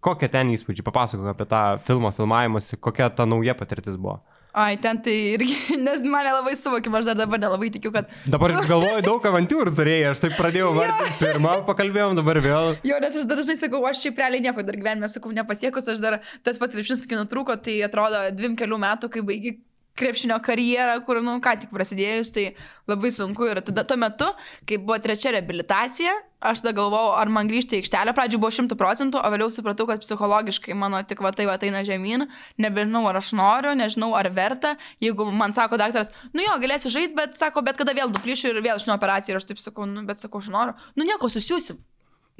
Kokie 0.00 0.30
ten 0.32 0.48
įspūdžiai? 0.54 0.84
Papasakok 0.86 1.32
apie 1.34 1.46
tą 1.48 1.62
filmo 1.84 2.12
filmavimus, 2.16 2.72
kokia 2.80 3.10
ta 3.12 3.26
nauja 3.28 3.56
patirtis 3.56 3.98
buvo. 4.00 4.20
Ai, 4.50 4.74
ten 4.82 4.98
tai 4.98 5.12
irgi, 5.36 5.54
nes 5.86 6.02
mane 6.10 6.32
labai 6.34 6.56
suvokim, 6.58 6.94
aš 6.98 7.12
dar 7.12 7.18
dabar 7.20 7.38
nelabai 7.38 7.68
tikiu, 7.70 7.92
kad... 7.94 8.08
Dabar 8.26 8.56
galvoju, 8.56 9.04
daug 9.06 9.28
avantūrų 9.30 9.74
turėjai, 9.76 10.10
aš 10.10 10.24
taip 10.24 10.34
pradėjau 10.40 10.72
vardinti, 10.74 11.18
pirmą 11.20 11.52
pakalbėjom, 11.68 12.16
dabar 12.18 12.40
vėl. 12.42 12.74
Jo, 12.86 12.98
nes 13.04 13.20
aš 13.20 13.28
dažnai 13.30 13.60
sakau, 13.60 13.84
aš 13.86 14.02
šiaip 14.02 14.18
realiai 14.18 14.42
nieko 14.48 14.64
dar 14.66 14.78
gyvenime, 14.80 15.10
sakau, 15.12 15.30
nepasiekus, 15.36 15.92
aš 15.94 16.02
dar 16.02 16.18
tas 16.42 16.58
pats 16.58 16.74
krepšinis, 16.74 17.06
kai 17.06 17.20
nutrūko, 17.20 17.60
tai 17.62 17.78
atrodo 17.86 18.24
dviem 18.34 18.58
kelių 18.58 18.80
metų, 18.82 19.12
kai 19.14 19.22
baigi 19.28 19.54
krepšinio 19.98 20.38
karjerą, 20.44 20.98
kur, 21.06 21.20
nu, 21.24 21.36
ką 21.42 21.56
tik 21.62 21.70
prasidėjus, 21.74 22.32
tai 22.34 22.46
labai 22.90 23.10
sunku. 23.14 23.48
Ir 23.50 23.60
tada 23.66 23.84
tuo 23.88 23.98
metu, 24.00 24.28
kai 24.68 24.78
buvo 24.80 24.98
trečia 25.02 25.34
reabilitacija, 25.34 26.12
aš 26.40 26.62
tada 26.64 26.72
galvojau, 26.78 27.12
ar 27.20 27.30
man 27.32 27.50
grįžti 27.50 27.76
į 27.76 27.82
aikštelę, 27.82 28.14
pradžioje 28.16 28.40
buvo 28.40 28.52
100 28.56 28.78
procentų, 28.80 29.20
o 29.20 29.32
vėliau 29.34 29.50
supratau, 29.52 29.86
kad 29.90 30.02
psichologiškai 30.04 30.76
mano 30.78 31.02
tik 31.04 31.20
va 31.24 31.34
tai 31.36 31.46
va 31.50 31.58
eina 31.60 31.84
žemyn, 31.86 32.26
nebežinau, 32.60 33.04
ar 33.10 33.20
aš 33.20 33.34
noriu, 33.36 33.74
nežinau, 33.76 34.14
ar 34.16 34.30
verta. 34.34 34.76
Jeigu 35.04 35.28
man 35.32 35.54
sako 35.56 35.80
daktaras, 35.80 36.14
nu 36.32 36.44
jo, 36.46 36.56
galėsi 36.62 36.92
žaisti, 36.92 37.16
bet 37.18 37.36
sako, 37.40 37.64
bet 37.66 37.80
kada 37.80 37.96
vėl 37.96 38.12
duplyšiu 38.14 38.54
ir 38.54 38.64
vėl 38.64 38.80
iš 38.80 38.88
nuo 38.88 38.96
operacijų 38.96 39.36
ir 39.36 39.42
aš 39.42 39.50
taip 39.52 39.62
sakau, 39.62 39.88
nu, 39.88 40.06
bet 40.08 40.22
sakau, 40.22 40.40
aš 40.40 40.52
noriu, 40.52 40.76
nu 40.96 41.08
nieko 41.08 41.28
susijusim. 41.28 41.80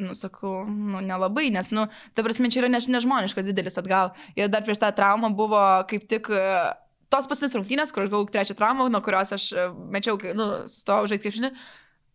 Nu, 0.00 0.14
sakau, 0.16 0.64
nu, 0.64 1.02
nelabai, 1.04 1.50
nes, 1.52 1.74
nu, 1.76 1.84
ta 2.16 2.24
prasme, 2.24 2.48
čia 2.48 2.62
yra 2.62 2.70
nežmoniškas 2.72 3.50
didelis 3.50 3.76
atgal. 3.76 4.14
Ir 4.32 4.48
dar 4.48 4.64
prieš 4.64 4.80
tą 4.80 4.88
traumą 4.96 5.28
buvo 5.36 5.60
kaip 5.90 6.06
tik 6.08 6.30
tos 7.10 7.28
pasis 7.30 7.54
rungtynės, 7.58 7.92
kur 7.94 8.04
aš 8.04 8.12
gavau 8.12 8.26
trečią 8.30 8.56
traumą, 8.58 8.88
nuo 8.92 9.02
kurios 9.04 9.34
aš 9.36 9.50
e, 9.52 9.68
mečiau, 9.92 10.18
nu, 10.38 10.50
sustojau 10.70 11.10
žaisti 11.10 11.28
krepšinį. 11.28 11.54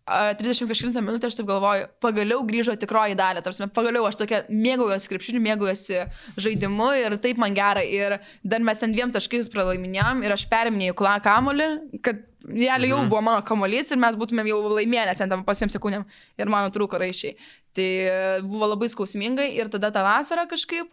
30 0.05 0.69
kažkilintą 0.69 1.01
minutę 1.01 1.25
aš 1.25 1.39
taip 1.39 1.47
galvoju, 1.49 1.87
pagaliau 2.03 2.43
grįžo 2.45 2.75
tikroji 2.77 3.15
dalė, 3.17 3.41
tarsi 3.41 3.65
pagaliau 3.73 4.05
aš 4.05 4.19
tokia 4.19 4.43
mėgaujuosi 4.53 5.09
krepšiniu, 5.09 5.41
mėgaujuosi 5.41 6.03
žaidimu 6.45 6.91
ir 6.99 7.15
taip 7.23 7.41
man 7.41 7.57
gera. 7.57 7.81
Ir 7.81 8.19
dar 8.45 8.61
mes 8.61 8.83
ant 8.85 8.93
dviem 8.93 9.09
taškais 9.15 9.49
pralaiminėjom 9.49 10.21
ir 10.21 10.35
aš 10.35 10.45
periminėjau 10.51 10.99
klą 11.01 11.15
kamolį, 11.25 11.69
kad 12.05 12.21
realiai 12.45 12.91
jau 12.91 13.01
mhm. 13.01 13.09
buvo 13.09 13.23
mano 13.25 13.41
kamolys 13.49 13.89
ir 13.89 14.01
mes 14.01 14.17
būtumėm 14.21 14.53
jau 14.53 14.61
laimėję, 14.77 15.09
nes 15.09 15.25
ten 15.25 15.45
pasiem 15.47 15.73
sekundėm 15.73 16.05
ir 16.37 16.53
mano 16.53 16.69
trūko 16.73 17.01
raišiai. 17.01 17.33
Tai 17.75 17.89
e, 18.05 18.17
buvo 18.45 18.69
labai 18.75 18.91
skausmingai 18.93 19.55
ir 19.57 19.73
tada 19.73 19.89
tą 19.95 20.05
vasarą 20.05 20.45
kažkaip 20.51 20.91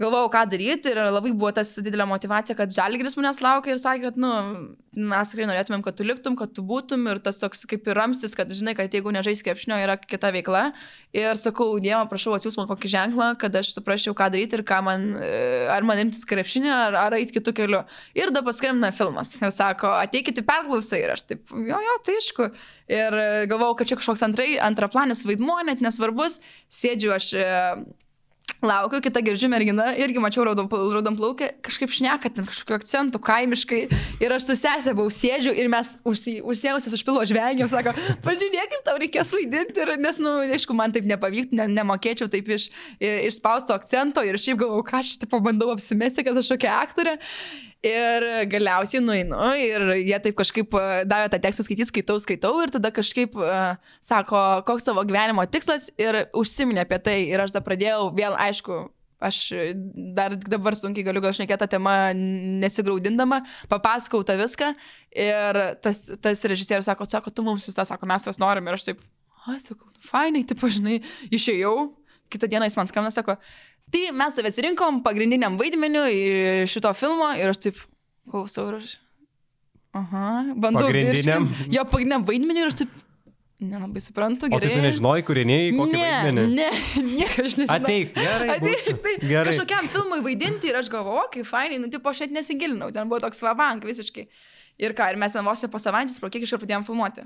galvojau, 0.00 0.28
ką 0.32 0.42
daryti 0.52 0.92
ir 0.92 1.00
labai 1.08 1.32
buvo 1.32 1.50
tas 1.56 1.70
didelė 1.80 2.06
motivacija, 2.08 2.56
kad 2.58 2.72
Žalgiris 2.74 3.16
manęs 3.18 3.40
laukia 3.44 3.72
ir 3.74 3.80
sakė, 3.80 4.10
kad, 4.10 4.18
nu, 4.20 4.30
mes 4.96 5.32
tikrai 5.32 5.48
norėtumėm, 5.48 5.82
kad 5.84 5.96
tu 5.96 6.06
liktum, 6.06 6.36
kad 6.38 6.52
tu 6.56 6.64
būtum 6.66 7.06
ir 7.10 7.20
tas 7.24 7.40
toks 7.40 7.64
kaip 7.68 7.88
ir 7.88 7.98
ramstis, 7.98 8.36
kad 8.36 8.52
žinai, 8.52 8.76
kad 8.78 8.92
jeigu 8.92 9.12
nežais 9.14 9.42
krepšnio 9.44 9.78
yra 9.80 9.96
kita 10.00 10.30
veikla. 10.36 10.70
Ir 11.16 11.40
sakau, 11.40 11.68
Dievą, 11.82 12.04
prašau, 12.10 12.36
atsiūs 12.36 12.58
man 12.60 12.68
kokį 12.70 12.92
ženklą, 12.92 13.30
kad 13.40 13.56
aš 13.56 13.72
suprasčiau, 13.76 14.16
ką 14.16 14.28
daryti 14.34 14.60
ir 14.60 14.64
ką 14.68 14.82
man, 14.84 15.08
e, 15.20 15.32
ar 15.72 15.84
man 15.88 16.04
imtis 16.04 16.24
krepšinio, 16.28 16.72
ar, 16.72 17.00
ar 17.06 17.18
eiti 17.18 17.38
kitų 17.38 17.56
kelių. 17.56 17.82
Ir 18.18 18.32
dabar 18.36 18.52
paskambina 18.52 18.92
filmas 18.96 19.34
ir 19.40 19.52
sako, 19.54 19.90
ateikite 19.96 20.44
perklausai 20.46 21.02
ir 21.04 21.16
aš 21.16 21.26
taip, 21.30 21.52
jo, 21.52 21.80
jo, 21.88 22.00
tai 22.06 22.18
aišku. 22.20 22.50
Ir 22.92 23.20
galvojau, 23.50 23.76
kad 23.80 23.90
čia 23.90 24.00
kažkoks 24.00 24.24
antrai, 24.28 24.50
antraplanis 24.62 25.24
vaidmuo, 25.26 25.58
net 25.66 25.84
nesvarbus, 25.84 26.40
sėdžiu 26.72 27.16
aš 27.16 27.32
e, 27.36 27.46
Laukiu, 28.64 29.02
kita 29.04 29.20
girdžiu 29.20 29.50
mergina, 29.52 29.90
irgi 30.00 30.20
mačiau 30.22 30.46
raudon 30.46 30.68
plaukę, 31.18 31.50
kažkaip 31.66 31.92
šneka 31.92 32.30
ten 32.32 32.46
kažkokiu 32.48 32.78
akcentu 32.78 33.20
kaimiškai. 33.22 33.80
Ir 34.24 34.32
aš 34.32 34.46
su 34.48 34.56
sesė 34.56 34.94
buvau 34.96 35.12
sėdžiu 35.12 35.52
ir 35.52 35.68
mes 35.70 35.90
užsiemusios 36.08 36.96
už 36.96 37.04
pilo 37.04 37.20
žvengiam, 37.28 37.68
sako, 37.68 37.92
pažiūrėk, 38.24 38.72
kaip 38.72 38.86
tau 38.86 38.96
reikės 39.02 39.34
vaidinti, 39.36 39.84
ir, 39.84 39.92
nes, 40.00 40.20
na, 40.22 40.38
nu, 40.40 40.56
aišku, 40.56 40.76
man 40.78 40.94
taip 40.94 41.04
nepavyktų, 41.10 41.58
ne, 41.60 41.68
nemokėčiau 41.76 42.32
taip 42.32 42.48
iš, 42.56 42.70
išspausto 42.96 43.76
akcento. 43.76 44.24
Ir 44.24 44.40
šiaip 44.40 44.62
galvojau, 44.64 44.88
ką 44.88 45.02
aš 45.04 45.14
taip 45.20 45.34
pabandau 45.36 45.68
apsimesti, 45.74 46.24
kad 46.26 46.40
aš 46.40 46.54
tokia 46.56 46.80
aktorė. 46.80 47.18
Ir 47.84 48.24
galiausiai 48.50 49.02
nueinu 49.04 49.38
ir 49.60 49.82
jie 50.00 50.16
taip 50.24 50.36
kažkaip 50.38 50.72
e, 50.74 50.84
davė 51.06 51.28
tą 51.30 51.38
tekstą 51.44 51.66
skaityti, 51.66 51.90
skaitau, 51.90 52.16
skaitau 52.22 52.54
ir 52.64 52.72
tada 52.72 52.88
kažkaip 52.94 53.36
uh, 53.36 53.76
sako, 54.02 54.40
koks 54.66 54.86
tavo 54.88 55.04
gyvenimo 55.06 55.44
tikslas 55.44 55.90
ir 56.00 56.24
užsiminė 56.34 56.86
apie 56.86 56.98
tai. 57.04 57.18
Ir 57.28 57.44
aš 57.44 57.52
tada 57.54 57.66
pradėjau 57.68 58.08
vėl, 58.16 58.34
aišku, 58.46 58.80
aš 59.20 59.42
dar 60.16 60.34
dabar 60.36 60.76
sunkiai 60.76 61.04
galiu 61.06 61.22
gal 61.24 61.36
šnekėti 61.36 61.64
tą 61.64 61.68
temą 61.76 61.94
nesigraudindama, 62.64 63.42
papasakau 63.70 64.24
tą 64.26 64.36
viską 64.40 64.72
ir 65.12 65.60
tas, 65.84 66.02
tas 66.22 66.44
režisierius 66.48 66.88
sako, 66.88 67.06
sako, 67.08 67.32
tu 67.32 67.44
mums 67.46 67.68
visą, 67.68 67.86
sako, 67.88 68.08
mes 68.08 68.26
tas 68.28 68.40
norim 68.42 68.66
ir 68.68 68.76
aš 68.76 68.90
taip, 68.90 69.06
ai, 69.46 69.60
sakau, 69.62 69.88
fainai, 70.04 70.44
taip, 70.48 70.64
žinai, 70.76 71.00
išėjau, 71.32 71.76
kitą 72.32 72.50
dieną 72.50 72.68
jis 72.68 72.76
man 72.80 72.90
skambina, 72.90 73.14
sako, 73.14 73.38
Tai 73.92 74.02
mes 74.18 74.34
tavęs 74.34 74.58
rinkom 74.66 75.02
pagrindiniam 75.04 75.56
vaidmeniu 75.58 76.04
šito 76.70 76.90
filmo 76.98 77.28
ir 77.38 77.52
aš 77.52 77.60
taip 77.68 77.82
klausau 78.30 78.70
ir 78.72 78.80
aš. 78.80 78.96
Aha, 79.96 80.28
bandau. 80.54 80.88
Pagrindiniam. 80.88 81.46
Virškin, 81.46 81.74
jo 81.76 81.84
pagrindiniam 81.92 82.24
vaidmeniu 82.26 82.66
ir 82.66 82.72
aš 82.72 82.80
taip 82.82 82.96
nelabai 83.60 84.02
suprantu. 84.04 84.50
Gerai. 84.50 84.58
O 84.58 84.64
tai 84.64 84.74
tu 84.74 84.82
nežinojai, 84.84 85.22
kūriniai, 85.28 85.70
kokį 85.78 85.94
ne, 85.94 86.02
vaidmenį? 86.02 86.44
Ne, 86.58 86.66
nieko 87.14 87.46
aš 87.46 87.56
nežinau. 87.60 87.78
Ateik, 87.78 88.12
gerai. 88.18 88.50
Ateik, 88.56 89.00
tai 89.06 89.14
gerai. 89.22 89.54
Kažkokiam 89.54 89.88
filmui 89.94 90.20
vaidinti 90.26 90.70
ir 90.72 90.80
aš 90.82 90.90
galvoju, 90.92 91.30
kaip 91.38 91.48
fainai, 91.48 91.80
nu, 91.80 91.88
tipo, 91.92 92.12
aš 92.12 92.26
net 92.26 92.36
nesigilinau, 92.36 92.90
ten 92.92 93.08
buvo 93.08 93.22
toks 93.24 93.40
vabank 93.46 93.86
visiškai. 93.88 94.26
Ir 94.82 94.92
ką, 94.96 95.08
ir 95.14 95.20
mes 95.20 95.32
ten 95.32 95.46
vos 95.46 95.64
po 95.72 95.80
savaitės, 95.80 96.18
pro 96.20 96.28
kiek 96.32 96.44
iš 96.44 96.52
karto 96.52 96.66
pradėjom 96.66 96.84
filmuoti. 96.90 97.24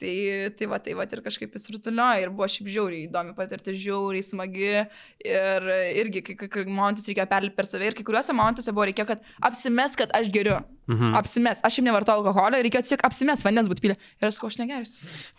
Tai, 0.00 0.50
tai 0.58 0.66
va, 0.66 0.80
tai 0.82 0.94
va, 0.98 1.06
ir 1.06 1.20
kažkaip 1.22 1.52
jis 1.54 1.68
rutuliojo 1.70 2.22
ir 2.24 2.32
buvo 2.34 2.48
šiaip 2.50 2.70
žiauriai 2.74 3.06
įdomi 3.06 3.34
patirti, 3.36 3.76
žiauriai 3.78 4.26
smagi 4.26 4.70
ir 4.74 5.68
irgi, 6.02 6.24
kai, 6.26 6.48
kai 6.50 6.64
momentais 6.66 7.06
reikėjo 7.06 7.28
perlipti 7.30 7.58
per 7.60 7.68
save 7.68 7.92
ir 7.92 7.98
kai 7.98 8.06
kuriuose 8.08 8.34
momentuose 8.34 8.74
buvo 8.74 8.88
reikėjo, 8.90 9.12
kad 9.12 9.28
apsimes, 9.50 9.94
kad 10.00 10.10
aš 10.18 10.32
geriu. 10.34 10.58
Mhm. 10.84 11.14
Apsimes. 11.16 11.62
Aš 11.64 11.78
šiaip 11.78 11.86
nevartoju 11.86 12.20
alkoholio, 12.20 12.58
reikėjo 12.60 12.82
tiesiog 12.84 13.04
apsimes, 13.06 13.44
vandens 13.46 13.70
būtų 13.72 13.84
pilė. 13.86 13.94
Ir 14.20 14.28
aš 14.28 14.36
sakau, 14.36 14.50
aš 14.52 14.58
negeriu. 14.60 14.88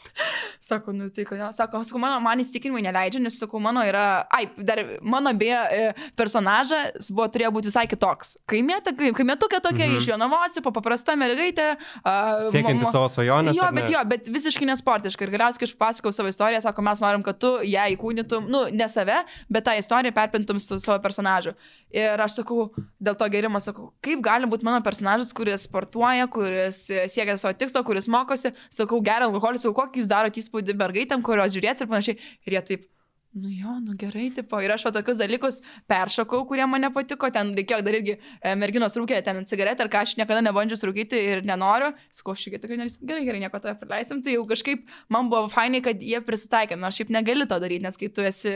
sako, 0.70 0.93
nu 0.97 1.10
tai 1.14 1.26
kodėl? 1.28 1.51
Sako, 1.53 1.84
sakau, 1.86 2.01
mano, 2.01 2.18
man 2.24 2.41
įstikinimai 2.41 2.82
neleidžia, 2.88 3.22
nes 3.22 3.38
sakau, 3.38 3.62
mano 3.62 3.84
yra, 3.86 4.24
ai, 4.34 4.47
dar 4.58 4.82
mano 5.06 5.36
beje 5.38 5.91
personažas 6.18 7.12
buvo, 7.12 7.28
turėjo 7.30 7.51
būti 7.60 7.70
visai 7.70 7.86
kitoks. 7.91 8.36
Kaimėta, 8.49 8.95
kaimėtukė 8.97 9.62
tokia 9.62 9.86
mhm. 9.86 9.99
iš 9.99 10.10
Jonavosi, 10.10 10.66
paprasta 10.66 11.18
mergaitė. 11.20 11.76
Uh, 12.01 12.49
Siekianti 12.49 12.89
savo 12.89 13.12
svajonės. 13.14 13.60
Jo, 13.60 13.70
bet 13.76 13.93
jo, 13.93 14.01
bet 14.10 14.34
visiškai 14.46 14.68
nesportiška. 14.70 15.26
Ir 15.26 15.34
galiausiai, 15.34 15.64
kai 15.64 15.70
aš 15.70 15.74
pasakau 15.80 16.14
savo 16.16 16.32
istoriją, 16.32 16.62
sako, 16.64 16.86
mes 16.86 17.02
norim, 17.04 17.26
kad 17.26 17.39
tu 17.41 17.52
ją 17.66 17.86
įkūnytum, 17.96 18.48
nu, 18.52 18.64
ne 18.72 18.88
save, 18.91 19.18
bet 19.52 19.68
tą 19.68 19.76
istoriją 19.80 20.14
perpintum 20.16 20.62
su 20.62 20.80
savo 20.84 20.98
personažu. 21.04 21.56
Ir 21.96 22.22
aš 22.22 22.39
sakau, 22.39 22.70
dėl 23.02 23.18
to 23.20 23.30
gerimo 23.34 23.62
sakau, 23.64 23.89
kaip 24.06 24.24
gali 24.26 24.50
būti 24.52 24.68
mano 24.68 24.82
personažas, 24.86 25.34
kuris 25.36 25.68
sportuoja, 25.68 26.30
kuris 26.32 26.86
siekia 27.14 27.38
savo 27.41 27.56
tikslo, 27.58 27.84
kuris 27.88 28.10
mokosi, 28.12 28.54
sakau, 28.74 29.02
geria 29.06 29.30
alkoholį, 29.30 29.62
sakau, 29.62 29.86
kokį 29.86 30.04
jūs 30.04 30.12
darote 30.12 30.41
įspūdį 30.41 30.78
mergaitėm, 30.80 31.26
kurios 31.26 31.56
žiūrėt 31.56 31.84
ir 31.84 31.91
panašiai. 31.91 32.20
Ir 32.46 32.58
jie 32.58 32.66
taip, 32.70 32.89
nu 33.36 33.49
jo, 33.51 33.79
nu 33.83 33.93
gerai, 33.99 34.29
tipo, 34.31 34.59
ir 34.63 34.71
aš 34.71 34.86
va 34.88 34.91
tokius 34.95 35.17
dalykus 35.19 35.57
peršokau, 35.91 36.45
kurie 36.47 36.63
man 36.71 36.86
nepatiko, 36.86 37.27
ten 37.36 37.51
reikėjo 37.57 37.81
dar 37.83 37.97
irgi 37.97 38.13
e, 38.15 38.53
merginos 38.55 38.95
rūkė 38.95 39.17
ten 39.25 39.41
cigaretę, 39.49 39.83
ar 39.83 39.89
ką 39.91 40.03
aš 40.05 40.13
niekada 40.15 40.39
nebandžiu 40.45 40.77
rūkyti 40.88 41.19
ir 41.19 41.41
nenoriu, 41.47 41.91
irgi 42.15 42.61
tikrai 42.63 42.77
nesu, 42.79 43.01
gerai, 43.03 43.25
gerai, 43.27 43.41
nieko 43.43 43.59
tave 43.59 43.75
praleisim, 43.81 44.21
tai 44.23 44.38
jau 44.38 44.45
kažkaip 44.47 44.86
man 45.11 45.27
buvo 45.31 45.49
fainai, 45.51 45.81
kad 45.83 45.99
jie 45.99 46.21
prisitaikė, 46.23 46.77
nors 46.79 46.95
šiaip 46.95 47.11
negali 47.11 47.43
to 47.49 47.57
daryti, 47.59 47.83
nes 47.83 47.99
kai 47.99 48.09
tu 48.15 48.23
esi 48.23 48.53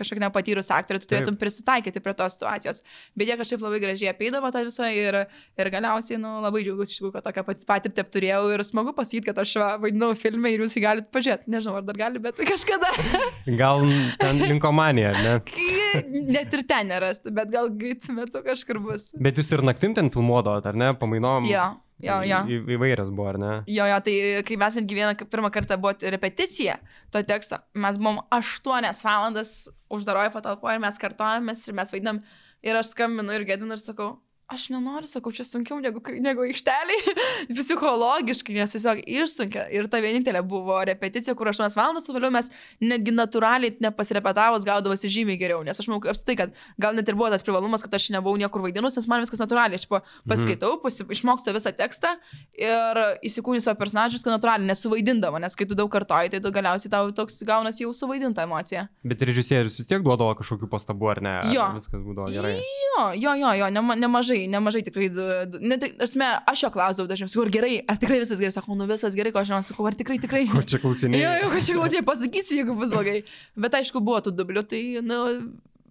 kažkokia 0.00 0.24
nepatyrus 0.24 0.72
aktorė, 0.78 1.02
tu 1.02 1.12
turėtum 1.12 1.36
prisitaikyti 1.36 2.00
prie 2.00 2.16
tos 2.16 2.38
situacijos, 2.38 2.80
bet 3.12 3.28
jie 3.28 3.36
kažkaip 3.42 3.66
labai 3.66 3.82
gražiai 3.84 4.14
apeidavo 4.14 4.48
tą 4.54 4.64
visą 4.64 4.88
ir, 4.96 5.20
ir 5.60 5.72
galiausiai, 5.76 6.16
nu, 6.22 6.38
labai 6.40 6.64
džiaugiuosi 6.64 6.96
iš 6.96 7.02
tikrųjų, 7.02 7.14
kad 7.18 7.28
tokią 7.28 7.46
patirtį 7.68 8.08
turėjau 8.16 8.42
ir 8.56 8.64
smagu 8.64 8.96
pasakyti, 8.96 9.28
kad 9.28 9.44
aš 9.44 9.54
vaidinau 9.84 10.12
filmą 10.16 10.56
ir 10.56 10.64
jūs 10.64 10.80
jį 10.80 10.86
galite 10.88 11.12
pažiūrėti, 11.12 11.52
nežinau, 11.52 11.76
ar 11.82 11.86
dar 11.86 12.00
gali, 12.00 12.22
bet 12.22 12.40
kažkada. 12.48 12.92
Gal 13.60 13.84
ten 14.22 14.42
linkomanija, 14.54 15.12
ne? 15.18 15.38
Net 16.32 16.54
ir 16.56 16.64
ten 16.68 16.88
nerasti, 16.88 17.32
bet 17.34 17.50
gal 17.52 17.70
greitų 17.76 18.16
metu 18.16 18.42
kažkur 18.44 18.80
bus. 18.82 19.10
Bet 19.20 19.38
jūs 19.40 19.52
ir 19.52 19.64
naktim 19.66 19.96
ten 19.98 20.10
filmuodavot, 20.14 20.66
ar 20.70 20.78
ne? 20.78 20.92
Pamainom. 20.98 21.48
Jo. 21.50 21.72
Jo, 22.02 22.16
jo. 22.26 22.38
Į, 22.50 22.56
įvairias 22.74 23.12
buvo, 23.14 23.28
ar 23.30 23.38
ne? 23.38 23.50
Jo, 23.70 23.84
jo, 23.86 23.98
tai 24.02 24.14
kai 24.46 24.56
mes 24.58 24.78
netgi 24.80 24.96
vieną 24.98 25.12
pirmą 25.30 25.52
kartą 25.54 25.76
buvo 25.78 25.94
repeticija 26.14 26.80
to 27.14 27.22
teksto, 27.26 27.60
mes 27.78 27.98
buvom 28.00 28.18
8 28.34 28.88
valandas 29.04 29.52
uždaroje 29.92 30.32
patalpoje 30.34 30.80
ir 30.80 30.82
mes 30.82 30.98
kartojamės 30.98 31.62
ir 31.68 31.78
mes 31.78 31.94
vaidinam 31.94 32.18
ir 32.66 32.78
aš 32.80 32.90
skambinu 32.96 33.36
ir 33.36 33.46
gedinu 33.46 33.76
ir 33.76 33.82
sakau, 33.82 34.16
aš 34.52 34.68
nenoriu, 34.72 35.08
sakau, 35.08 35.32
čia 35.34 35.44
sunkiau 35.48 35.78
negu, 35.82 36.02
negu 36.22 36.44
aikšteliai, 36.46 37.14
psichologiškai, 37.56 38.56
nes 38.58 38.74
tiesiog 38.74 39.02
išsunkia. 39.08 39.66
Ir 39.74 39.88
ta 39.92 40.00
vienintelė 40.04 40.42
buvo 40.46 40.76
repeticija, 40.88 41.34
kur 41.38 41.50
8 41.52 41.72
valandas, 41.78 42.08
o 42.08 42.16
vėliau 42.16 42.32
mes 42.34 42.50
netgi 42.82 43.14
natūraliai 43.16 43.76
nepasirepetavus 43.82 44.66
gaudavosi 44.68 45.10
žymiai 45.12 45.40
geriau. 45.40 45.62
Nes 45.66 45.80
aš 45.80 45.88
manau, 45.90 46.02
apstai, 46.12 46.36
kad 46.38 46.54
gal 46.80 46.96
net 46.98 47.08
ir 47.08 47.18
buvo 47.18 47.30
tas 47.32 47.44
privalumas, 47.46 47.84
kad 47.86 47.96
aš 47.98 48.10
nebuvau 48.14 48.40
niekur 48.40 48.64
vaidinus, 48.64 48.98
nes 48.98 49.08
man 49.10 49.24
viskas 49.24 49.42
natūraliai. 49.42 49.80
Aš 49.80 49.88
mhm. 49.88 50.28
paskaitau, 50.32 50.76
pasi, 50.84 51.06
išmokstu 51.16 51.56
visą 51.56 51.72
tekstą 51.76 52.14
ir 52.58 53.02
įsikūniu 53.24 53.62
savo 53.64 53.80
personažus, 53.80 54.24
kad 54.26 54.36
natūraliai 54.36 54.68
nesuvaidindama, 54.68 55.40
nes 55.42 55.56
kai 55.58 55.68
tu 55.68 55.78
daug 55.78 55.90
kartoji, 55.92 56.34
tai 56.34 56.42
tu 56.44 56.52
galiausiai 56.54 56.92
tau 56.92 57.10
toks 57.16 57.40
gaunasi 57.48 57.86
jau 57.86 57.94
suvaidinta 57.96 58.46
emocija. 58.46 58.86
Bet 59.06 59.24
režisierius 59.26 59.78
vis 59.80 59.88
tiek 59.88 60.04
duodavo 60.04 60.34
kažkokių 60.38 60.68
pastabų, 60.72 61.10
ar 61.14 61.22
ne? 61.24 61.34
Ar 61.40 61.52
jo. 61.54 61.68
Viskas 61.78 62.02
būdavo 62.04 62.30
gerai. 62.34 62.54
Jo, 62.92 63.08
jo, 63.16 63.34
jo, 63.40 63.52
jo 63.62 63.68
nema, 63.72 63.96
nemažai 63.98 64.41
nemažai, 64.50 64.72
nemažai 64.72 64.82
tikrai, 64.86 65.08
ne, 65.60 65.78
tai, 65.78 65.92
asme, 66.02 66.28
aš 66.48 66.64
jo 66.64 66.70
klausdavau 66.74 67.10
dažniau, 67.10 67.30
sakau, 67.30 67.46
ar 67.46 67.52
gerai, 67.52 67.74
ar 67.88 67.98
tikrai 68.00 68.20
visas 68.22 68.40
gerai, 68.40 68.52
sakau, 68.54 68.76
nu 68.78 68.86
visas 68.90 69.16
gerai, 69.18 69.32
ko 69.34 69.42
aš 69.42 69.50
žinau, 69.50 69.62
sakau, 69.66 69.86
ar 69.88 69.96
tikrai, 69.98 70.18
tikrai. 70.22 70.46
Ko 70.50 70.62
čia 70.62 70.80
klausinėjai? 70.82 71.22
Jo, 71.22 71.32
jo, 71.42 71.50
ko 71.52 71.64
čia 71.66 71.76
klausinėjai, 71.78 72.06
pasakysiu, 72.08 72.58
jeigu 72.60 72.76
bus 72.78 72.92
blogai. 72.94 73.18
Bet 73.66 73.76
aišku, 73.78 74.02
buvo 74.04 74.22
tų 74.24 74.34
dublių, 74.38 74.64
tai, 74.70 74.82
nu, 75.04 75.20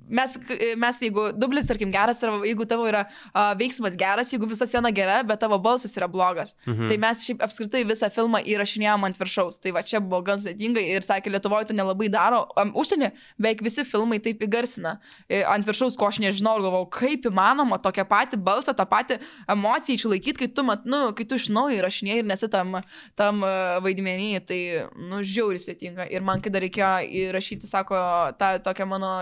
mes, 0.10 0.38
mes 0.78 1.00
jeigu 1.06 1.28
dublis, 1.38 1.68
tarkim, 1.70 1.92
geras, 1.94 2.22
ar 2.24 2.42
jeigu 2.46 2.66
tavo 2.70 2.88
yra 2.90 3.04
uh, 3.08 3.52
veiksmas 3.60 3.96
geras, 4.00 4.32
jeigu 4.34 4.50
visa 4.50 4.68
scena 4.70 4.92
gera, 4.96 5.22
bet 5.28 5.42
tavo 5.44 5.60
balsas 5.62 5.96
yra 5.98 6.10
blogas, 6.12 6.54
mhm. 6.66 6.90
tai 6.92 6.98
mes 7.02 7.26
šiaip 7.26 7.44
apskritai 7.46 7.84
visą 7.88 8.12
filmą 8.14 8.42
įrašinėjom 8.54 9.08
ant 9.08 9.20
viršaus. 9.20 9.60
Tai 9.62 9.76
va 9.78 9.84
čia 9.88 10.02
buvo 10.04 10.22
gan 10.26 10.42
sudėtingai 10.42 10.84
ir 10.96 11.06
sakė, 11.06 11.32
Lietuvoje 11.32 11.70
to 11.70 11.78
nelabai 11.78 12.10
daro. 12.12 12.44
Um, 12.60 12.74
užsienį 12.78 13.12
beveik 13.40 13.64
visi 13.66 13.86
filmai 13.88 14.20
taip 14.24 14.42
įgarsina. 14.44 14.98
E, 15.30 15.42
ant 15.48 15.68
viršaus, 15.68 15.98
ko 16.00 16.10
aš 16.12 16.22
nežinau, 16.24 16.58
galvojau, 16.60 16.90
kaip 16.98 17.28
įmanoma 17.30 17.80
tokią 17.82 18.06
patį 18.10 18.42
balsą, 18.44 18.76
tą 18.78 18.86
patį 18.90 19.20
emociją 19.52 20.00
išlaikyti, 20.00 20.38
kai 20.44 20.50
tu, 20.52 20.66
mat, 20.68 20.84
nu, 20.90 21.04
kai 21.18 21.28
tu 21.30 21.40
iš 21.40 21.50
naujo 21.54 21.78
įrašinėjai 21.80 22.24
ir 22.24 22.28
nesi 22.28 22.50
tam, 22.52 22.80
tam 23.20 23.46
vaidmenį, 23.86 24.30
tai, 24.50 24.60
nu, 25.00 25.22
žiauri 25.26 25.62
sudėtinga. 25.62 26.10
Ir 26.12 26.26
man, 26.26 26.44
kai 26.44 26.54
dar 26.54 26.66
reikėjo 26.66 26.92
įrašyti, 27.30 27.70
sako, 27.70 28.00
tą 28.42 28.54
tokią 28.66 28.88
mano 28.90 29.14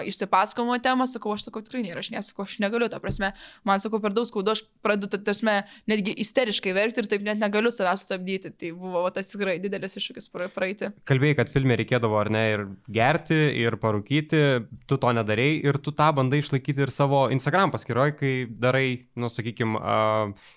išsipasakomo 0.69 0.79
temą, 0.83 1.07
sakau, 1.07 1.33
aš 1.33 1.47
sakau, 1.47 1.61
tikrai 1.63 1.83
neįrašinėsiu, 1.83 2.33
sakau, 2.33 2.45
aš 2.45 2.59
negaliu, 2.59 2.89
ta 2.89 2.99
prasme, 2.99 3.33
man 3.65 3.79
sakau, 3.79 3.99
per 3.99 4.13
daug 4.13 4.27
skaudu, 4.27 4.51
aš 4.51 4.63
pradedu, 4.83 5.09
ta 5.09 5.17
prasme, 5.17 5.65
netgi 5.87 6.13
isteriškai 6.21 6.73
verkti 6.73 7.01
ir 7.01 7.09
taip 7.09 7.23
net 7.23 7.39
negaliu 7.39 7.71
savęs 7.71 8.05
stabdyti. 8.05 8.51
Tai 8.59 8.71
buvo 8.77 9.03
va, 9.03 9.11
tas 9.11 9.29
tikrai 9.29 9.59
didelis 9.59 9.97
iššūkis 9.97 10.29
praeiti. 10.53 10.91
Kalbėjai, 11.05 11.37
kad 11.39 11.49
filme 11.49 11.77
reikėdavo 11.79 12.19
ar 12.19 12.29
ne 12.29 12.43
ir 12.53 12.65
gerti, 12.87 13.39
ir 13.59 13.77
parūkyti, 13.79 14.41
tu 14.87 14.97
to 14.97 15.13
nedarėjai 15.15 15.61
ir 15.69 15.79
tu 15.81 15.93
tą 15.95 16.11
bandai 16.15 16.41
išlaikyti 16.43 16.85
ir 16.85 16.93
savo 16.93 17.27
Instagram 17.33 17.73
paskyroje, 17.73 18.15
kai 18.19 18.33
darai, 18.49 19.05
nu, 19.19 19.29
sakykime, 19.31 19.79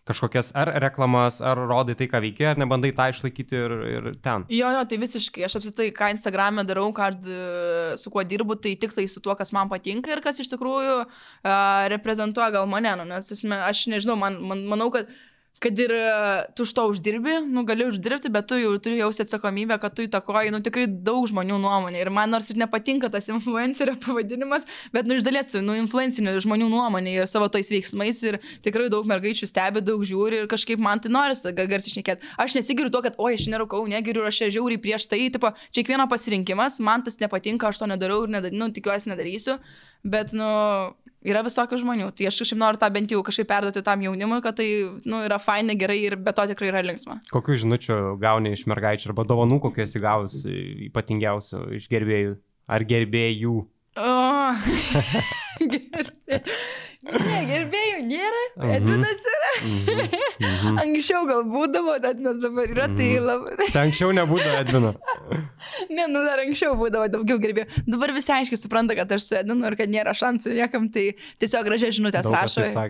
kažkokias 0.08 0.52
ar 0.58 0.74
reklamas, 0.82 1.40
ar 1.44 1.60
rodai 1.68 1.96
tai, 1.98 2.08
ką 2.10 2.22
veikia, 2.24 2.52
ar 2.52 2.62
nebandai 2.62 2.92
tą 2.96 3.08
išlaikyti 3.12 3.58
ir, 3.58 3.76
ir 3.92 4.10
ten. 4.24 4.46
Jo, 4.52 4.70
jo, 4.76 4.84
tai 4.88 5.00
visiškai. 5.02 5.46
Aš 5.46 5.60
apsitai, 5.60 5.90
ką 5.94 6.12
Instagram'e 6.16 6.64
darau, 6.68 6.88
ką 6.96 7.10
su 8.00 8.12
kuo 8.12 8.24
dirbu, 8.26 8.56
tai 8.62 8.74
tik 8.80 8.94
tai 8.96 9.06
su 9.10 9.22
tuo, 9.22 9.34
kas 9.38 9.52
man 9.54 9.70
patinka 9.70 10.01
ir 10.10 10.22
kas 10.24 10.40
iš 10.42 10.50
tikrųjų 10.52 10.96
uh, 11.02 11.52
reprezentuoja 11.92 12.52
gal 12.56 12.70
mane, 12.70 12.94
nu, 13.00 13.06
nes 13.08 13.32
aš, 13.34 13.44
aš 13.68 13.84
nežinau, 13.92 14.16
man, 14.20 14.40
man, 14.48 14.64
manau, 14.70 14.90
kad 14.94 15.10
kad 15.62 15.78
ir 15.78 15.92
tu 16.56 16.66
už 16.66 16.72
to 16.74 16.86
uždirbi, 16.90 17.36
nu 17.46 17.64
gali 17.68 17.86
uždirbti, 17.86 18.32
bet 18.32 18.48
tu 18.50 18.58
jau 18.58 18.72
turi 18.82 18.98
jausti 18.98 19.26
atsakomybę, 19.26 19.78
kad 19.82 19.94
tu 19.94 20.06
įtakoji, 20.06 20.50
nu 20.54 20.62
tikrai 20.64 20.88
daug 20.88 21.28
žmonių 21.30 21.60
nuomonė. 21.62 22.00
Ir 22.02 22.10
man 22.14 22.32
nors 22.32 22.48
ir 22.50 22.58
nepatinka 22.58 23.12
tas 23.12 23.28
influencerio 23.34 23.94
pavadinimas, 24.02 24.66
bet 24.94 25.06
nu 25.06 25.20
iš 25.20 25.26
dalies, 25.28 25.54
nu 25.62 25.76
influencinė 25.78 26.34
žmonių 26.42 26.70
nuomonė 26.72 27.14
ir 27.20 27.28
savo 27.30 27.50
tais 27.52 27.70
veiksmais 27.70 28.24
ir 28.26 28.40
tikrai 28.64 28.88
daug 28.92 29.06
mergaičių 29.10 29.50
stebi, 29.50 29.84
daug 29.84 30.02
žiūri 30.08 30.42
ir 30.42 30.50
kažkaip 30.50 30.82
man 30.82 31.02
tai 31.04 31.12
norisi 31.12 31.52
garsiai 31.52 31.98
šnekėti. 31.98 32.32
Aš 32.40 32.56
nesigiriu 32.58 32.90
to, 32.90 33.04
kad, 33.04 33.20
oi, 33.22 33.36
aš 33.36 33.46
nerūkau, 33.52 33.84
negiriu, 33.90 34.24
aš 34.26 34.42
čia 34.42 34.50
žiauriai 34.56 34.80
prieš 34.82 35.06
tai, 35.10 35.26
tipo, 35.34 35.52
čia 35.70 35.82
kiekvieno 35.82 36.06
pasirinkimas, 36.08 36.78
man 36.80 37.02
tas 37.02 37.18
nepatinka, 37.20 37.68
aš 37.68 37.82
to 37.82 37.90
nedarau 37.90 38.22
ir, 38.24 38.32
nedar, 38.32 38.54
nu, 38.54 38.70
tikiuosi 38.72 39.10
nedarysiu, 39.10 39.58
bet, 40.06 40.32
nu, 40.36 40.46
yra 41.26 41.42
visokių 41.46 41.78
žmonių. 41.82 42.10
Tai 42.16 42.28
aš 42.28 42.40
kažkaip 42.42 42.60
noriu 42.60 42.80
tą 42.82 42.88
bent 42.94 43.12
jau 43.14 43.22
kažkaip 43.26 43.48
perduoti 43.50 43.84
tam 43.86 44.04
jaunimui, 44.04 44.40
kad 44.44 44.58
tai 44.60 44.68
nu, 45.08 45.22
yra 45.26 45.38
fainai, 45.42 45.76
gerai 45.78 45.98
ir 46.04 46.16
be 46.20 46.34
to 46.36 46.46
tikrai 46.52 46.72
yra 46.72 46.84
linksma. 46.86 47.20
Kokių 47.32 47.58
žinučių 47.64 47.98
gauni 48.22 48.54
iš 48.56 48.66
mergaičių 48.70 49.12
arba 49.12 49.26
dovanų, 49.28 49.60
kokių 49.66 49.86
esi 49.86 50.02
gavus 50.02 50.40
ypatingiausių 50.88 51.66
iš 51.78 51.88
gerbėjų 51.92 52.36
ar 52.72 52.86
gerbėjų? 52.88 53.56
Oh. 54.00 54.56
Ne, 57.02 57.38
gerbėjų 57.48 58.02
nėra, 58.06 58.42
Edvinas 58.76 59.24
yra. 59.32 59.54
Mhm. 59.62 60.20
Mhm. 60.42 60.78
Anksčiau 60.80 61.22
gal 61.28 61.42
būdavo, 61.46 61.92
nes 62.18 62.38
dabar 62.42 62.70
yra, 62.70 62.86
tai 62.90 63.08
mhm. 63.14 63.26
labai. 63.26 63.66
Tai 63.70 63.82
anksčiau 63.84 64.10
nebūdavo 64.16 64.58
Edvino. 64.62 64.90
ne, 65.96 66.06
nu 66.10 66.22
dar 66.26 66.42
anksčiau 66.42 66.74
būdavo 66.78 67.06
daugiau 67.12 67.38
gerbėjų. 67.42 67.84
Dabar 67.86 68.12
visi 68.16 68.32
aiškiai 68.34 68.58
supranta, 68.58 68.96
kad 68.98 69.12
aš 69.14 69.26
su 69.28 69.36
Edvinu 69.38 69.68
ir 69.68 69.76
kad 69.78 69.92
nėra 69.92 70.14
šansų 70.18 70.54
niekam, 70.56 70.88
tai 70.94 71.12
tiesiog 71.42 71.66
gražiai 71.68 71.94
žinutės 71.94 72.26
Daug 72.26 72.34
rašo. 72.34 72.66
Na 72.74 72.86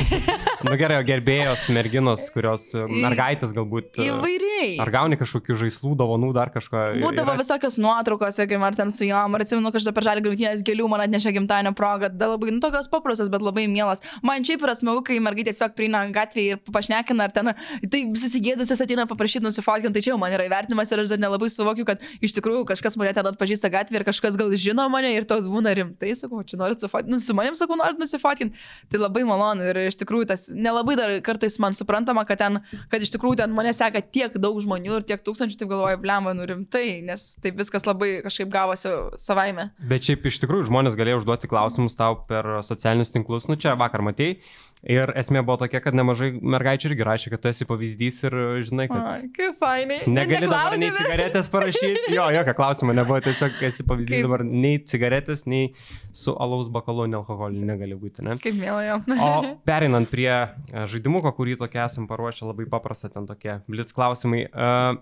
nu, 0.66 0.74
gerai, 0.80 0.98
o 0.98 1.06
gerbėjos 1.06 1.68
merginos, 1.74 2.26
kurios 2.34 2.70
mergaitės 2.74 3.54
galbūt. 3.56 4.00
E, 4.00 4.08
Įvairiai. 4.10 4.72
Ar 4.82 4.90
gauni 4.94 5.18
kažkokių 5.20 5.58
žaislų, 5.62 5.94
dovanų, 6.00 6.32
dar 6.36 6.50
kažko? 6.54 6.88
Būdavo 7.04 7.36
yra... 7.36 7.38
visokios 7.42 7.78
nuotraukos, 7.82 8.40
ir 8.42 8.56
ar 8.58 8.78
ten 8.78 8.90
su 8.94 9.06
juom, 9.06 9.38
ar 9.38 9.46
atsimenu, 9.46 9.70
kad 9.70 9.82
aš 9.82 9.94
per 9.94 10.08
žalį 10.10 10.26
grūtinės 10.26 10.66
gėlių 10.66 10.90
man 10.90 11.06
atnešė 11.06 11.34
gimtadienio 11.38 11.74
progą, 11.78 12.10
da 12.10 12.32
labai, 12.34 12.50
nu 12.54 12.62
tokios 12.62 12.90
paprastos, 12.90 13.30
bet 13.32 13.39
bet 13.40 13.48
labai 13.48 13.66
mielas. 13.70 14.02
Man 14.26 14.44
šiaip 14.46 14.62
yra 14.64 14.74
smagu, 14.76 15.02
kai 15.06 15.18
mergaitė 15.22 15.54
tiesiog 15.54 15.74
prieina 15.76 16.02
gatvėje 16.12 16.56
ir 16.56 16.60
pašnekina, 16.72 17.26
ar 17.26 17.34
ten, 17.34 17.52
tai 17.90 18.02
susigėdusios 18.20 18.82
ateina 18.84 19.06
paprašyti 19.10 19.44
nusifotkinti, 19.44 19.94
tai 19.96 20.04
čia 20.04 20.12
jau 20.12 20.20
man 20.20 20.34
yra 20.36 20.46
įvertinimas 20.48 20.92
ir 20.92 21.02
aš 21.02 21.14
dar 21.14 21.22
nelabai 21.22 21.50
suvokiu, 21.52 21.86
kad 21.88 22.02
iš 22.20 22.36
tikrųjų 22.36 22.66
kažkas 22.70 22.98
mane 23.00 23.12
ten 23.16 23.30
atpažįsta 23.30 23.70
gatvėje 23.72 24.02
ir 24.02 24.06
kažkas 24.08 24.38
gal 24.40 24.52
žino 24.60 24.86
mane 24.92 25.12
ir 25.14 25.26
tos 25.28 25.48
būna 25.50 25.72
rimtai, 25.76 26.12
sakau, 26.18 26.42
čia 26.46 26.60
norit 26.60 26.80
nusifotkinti, 26.80 27.14
nu, 27.14 27.20
su 27.22 27.36
manim 27.36 27.56
sakau, 27.58 27.78
norit 27.80 28.00
nusifotkinti. 28.00 28.64
Tai 28.90 29.02
labai 29.02 29.24
malonu 29.28 29.66
ir 29.70 29.82
iš 29.86 29.98
tikrųjų 30.00 30.30
tas 30.30 30.48
nelabai 30.54 30.96
dar 30.98 31.14
kartais 31.24 31.58
man 31.62 31.76
suprantama, 31.78 32.24
kad 32.28 32.40
ten, 32.42 32.60
kad 32.92 33.02
iš 33.02 33.14
tikrųjų 33.16 33.40
ten 33.42 33.54
mane 33.56 33.72
seka 33.76 34.02
tiek 34.02 34.36
daug 34.40 34.58
žmonių 34.62 35.00
ir 35.00 35.06
tiek 35.08 35.22
tūkstančių, 35.24 35.58
taip 35.60 35.72
galvoju, 35.72 36.00
blemba, 36.02 36.34
nu 36.36 36.46
rimtai, 36.48 37.00
nes 37.06 37.34
taip 37.42 37.58
viskas 37.60 37.86
labai 37.88 38.20
kažkaip 38.24 38.50
gavosi 38.52 38.92
savaime. 39.20 39.70
Bet 39.90 40.06
šiaip 40.08 40.26
iš 40.30 40.40
tikrųjų 40.44 40.68
žmonės 40.70 40.98
galėjo 40.98 41.22
užduoti 41.22 41.50
klausimus 41.50 41.96
tau 41.98 42.18
per 42.28 42.46
socialinius 42.66 43.12
tinklus 43.14 43.29
tinklus, 43.30 43.48
nu 43.48 43.56
čia 43.56 43.76
vakar 43.78 44.02
matėjai. 44.02 44.40
Ir 44.80 45.10
esmė 45.12 45.42
buvo 45.44 45.58
tokia, 45.60 45.82
kad 45.84 45.92
nemažai 45.92 46.30
mergaičių 46.40 46.88
irgi 46.88 47.04
rašė, 47.04 47.30
kad 47.34 47.42
tu 47.44 47.50
esi 47.50 47.66
pavyzdys 47.68 48.22
ir 48.24 48.36
žinai, 48.64 48.86
kad... 48.88 49.02
Ai, 49.10 49.26
kaip 49.36 49.58
fainai. 49.58 49.98
Negali 50.08 50.48
dabar 50.48 50.78
nei 50.80 50.88
cigaretės 50.96 51.50
parašyti. 51.52 52.14
Jo, 52.14 52.30
jokio 52.32 52.54
klausimo 52.56 52.94
nebuvo, 52.96 53.18
tiesiog 53.26 53.60
esi 53.68 53.84
pavyzdys 53.84 54.14
kaip... 54.14 54.24
dabar 54.24 54.46
nei 54.48 54.80
cigaretės, 54.80 55.44
nei 55.52 55.74
su 56.16 56.32
alaus 56.32 56.72
bakalu, 56.72 57.10
nei 57.12 57.20
alkoholiu 57.20 57.60
negali 57.68 57.98
būti, 58.00 58.24
ne? 58.24 58.38
Kaip 58.40 58.56
mėlyjo. 58.56 59.02
o 59.20 59.52
perinant 59.68 60.08
prie 60.08 60.32
e, 60.32 60.48
žaidimuko, 60.88 61.34
kurį 61.36 61.60
tokia 61.60 61.84
esam 61.84 62.08
paruošę, 62.08 62.48
labai 62.48 62.64
paprasta 62.72 63.12
ten 63.12 63.28
tokie 63.28 63.60
blitz 63.68 63.92
klausimai. 63.92 64.46
Uh, 64.48 64.96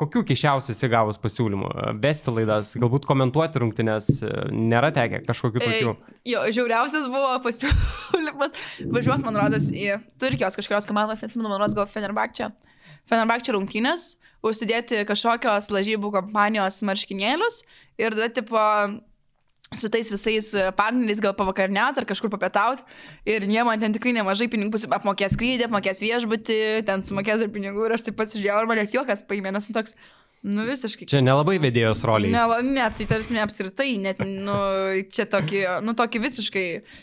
Kokių 0.00 0.22
keščiausių 0.30 0.72
esi 0.72 0.88
gavus 0.88 1.18
pasiūlymų? 1.20 1.70
Vesti 2.00 2.32
laidas, 2.32 2.72
galbūt 2.80 3.04
komentuoti 3.08 3.60
rungtynės, 3.60 4.08
nėra 4.48 4.88
tekę 4.96 5.20
kažkokių 5.26 5.60
tokių? 5.60 5.92
E, 5.92 6.14
jo, 6.32 6.44
žiauriausias 6.56 7.08
buvo 7.12 7.34
pasiūlymas 7.44 8.56
važiuoti, 8.96 9.26
man 9.26 9.36
rodos, 9.42 9.68
į 9.68 9.98
Turkijos 10.22 10.56
kažkurios 10.56 10.88
komandos, 10.88 11.20
neatsimenu, 11.20 11.50
man 11.52 11.60
rodos, 11.60 11.76
gal 11.76 11.90
Fenerbakčia. 11.90 12.48
Fenerbakčia 13.10 13.52
rungtynės, 13.56 14.14
užsidėti 14.46 15.02
kažkokios 15.08 15.68
lažybų 15.74 16.14
kompanijos 16.16 16.80
marškinėlius 16.88 17.60
ir 18.00 18.16
tada, 18.16 18.30
tipo, 18.40 18.64
su 19.76 19.88
tais 19.88 20.08
visais 20.10 20.50
partneriais 20.74 21.20
gal 21.22 21.34
pavakarniauti 21.38 22.00
ar 22.02 22.06
kažkur 22.10 22.30
papietauti 22.32 22.82
ir 23.22 23.44
jie 23.46 23.62
man 23.62 23.78
ten 23.78 23.92
tikrai 23.94 24.10
nemažai 24.16 24.48
pinigų 24.50 24.80
apmokės 24.96 25.36
skrydį, 25.36 25.68
apmokės 25.68 26.02
viešbutį, 26.02 26.56
ten 26.88 27.04
sumokės 27.06 27.44
ir 27.44 27.52
pinigų 27.54 27.86
ir 27.86 27.94
aš 27.94 28.08
taip 28.08 28.18
pasižiūrėjau 28.18 28.64
ir 28.64 28.66
man 28.66 28.82
net 28.82 28.96
juokas 28.96 29.22
paėmė, 29.30 29.54
nes 29.54 29.70
toks, 29.70 29.94
Nu, 30.40 30.62
visiškai. 30.64 31.04
Čia 31.04 31.18
nelabai 31.20 31.58
vedėjos 31.60 32.00
roliai. 32.08 32.32
Ne, 32.32 32.40
ne 32.64 32.84
tai 32.96 33.04
tarsi 33.04 33.36
apskritai, 33.42 33.90
net, 34.00 34.22
nu, 34.24 34.54
čia 35.12 35.26
tokį, 35.28 35.58
nu, 35.84 35.92
tokį 35.98 36.22
visiškai, 36.22 36.62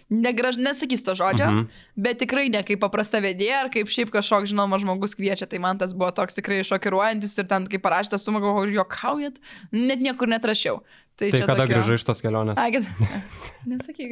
negraž, 0.10 0.58
nesakys 0.58 1.06
to 1.06 1.14
žodžio, 1.14 1.46
mm 1.46 1.60
-hmm. 1.60 1.84
bet 2.02 2.18
tikrai 2.18 2.48
ne 2.50 2.64
kaip 2.66 2.82
paprasta 2.82 3.22
vedėja, 3.22 3.60
ar 3.62 3.70
kaip 3.70 3.94
šiaip 3.94 4.10
kažkoks 4.10 4.50
žinomas 4.50 4.82
žmogus 4.82 5.14
kviečia, 5.14 5.46
tai 5.46 5.60
man 5.60 5.78
tas 5.78 5.94
buvo 5.94 6.10
toks 6.12 6.34
tikrai 6.34 6.64
šokiruojantis 6.66 7.38
ir 7.38 7.46
ten, 7.46 7.68
kai 7.68 7.78
parašytas 7.78 8.26
sumą, 8.26 8.42
galvoju, 8.42 8.74
juokaujat, 8.74 9.38
net 9.72 10.02
niekur 10.02 10.28
netrašiau. 10.28 10.82
Tai, 11.18 11.32
tai 11.34 11.40
kada 11.42 11.64
tokio... 11.64 11.80
grįžai 11.80 11.96
iš 11.98 12.04
tos 12.06 12.20
kelionės? 12.22 12.60
Kad... 12.62 12.84
Nesakyk. 13.72 14.12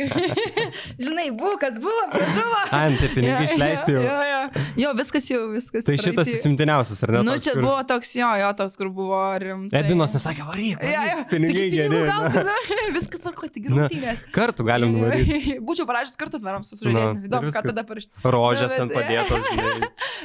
Žinai, 1.06 1.28
buvo, 1.38 1.54
kas 1.62 1.76
buvo, 1.78 2.02
pražuvo. 2.10 2.62
Ai, 2.74 2.88
nu, 2.92 2.98
tai 2.98 3.10
pinigai 3.12 3.44
ja, 3.46 3.52
išleisti 3.52 3.94
jau. 3.94 4.02
Jo, 4.02 4.16
jo, 4.26 4.64
jo, 4.82 4.94
viskas 4.98 5.30
jau, 5.30 5.42
viskas. 5.54 5.86
Tai 5.86 6.00
šitas 6.02 6.32
įsimtiniausias, 6.34 7.04
ar 7.06 7.14
ne? 7.14 7.22
Nu, 7.28 7.36
čia 7.38 7.54
kur... 7.54 7.62
buvo 7.68 7.76
toks, 7.88 8.16
jo, 8.18 8.32
jo, 8.42 8.48
toks, 8.58 8.78
kur 8.82 8.90
buvo 8.96 9.20
rimtai. 9.44 9.84
Edinas 9.84 10.18
nesakė, 10.18 10.48
varyk. 10.50 10.82
Ja, 10.82 11.04
ja. 11.12 11.20
Pinigai 11.30 11.68
geri. 11.76 12.02
Viskas 12.98 13.22
tvarko, 13.22 13.52
tik 13.54 13.70
rungtynės. 13.70 14.26
Kartu 14.34 14.66
galim 14.66 14.98
nuvaryti. 14.98 15.60
Būčiau 15.62 15.86
parašęs 15.86 16.18
kartu 16.20 16.42
atvarom 16.42 16.66
susižaidėti. 16.66 17.30
Įdomu, 17.30 17.54
ką 17.54 17.64
tada 17.70 17.86
parašyti. 17.86 18.26
Rožės 18.26 18.74
ten 18.74 18.90
padėtos. 18.90 19.46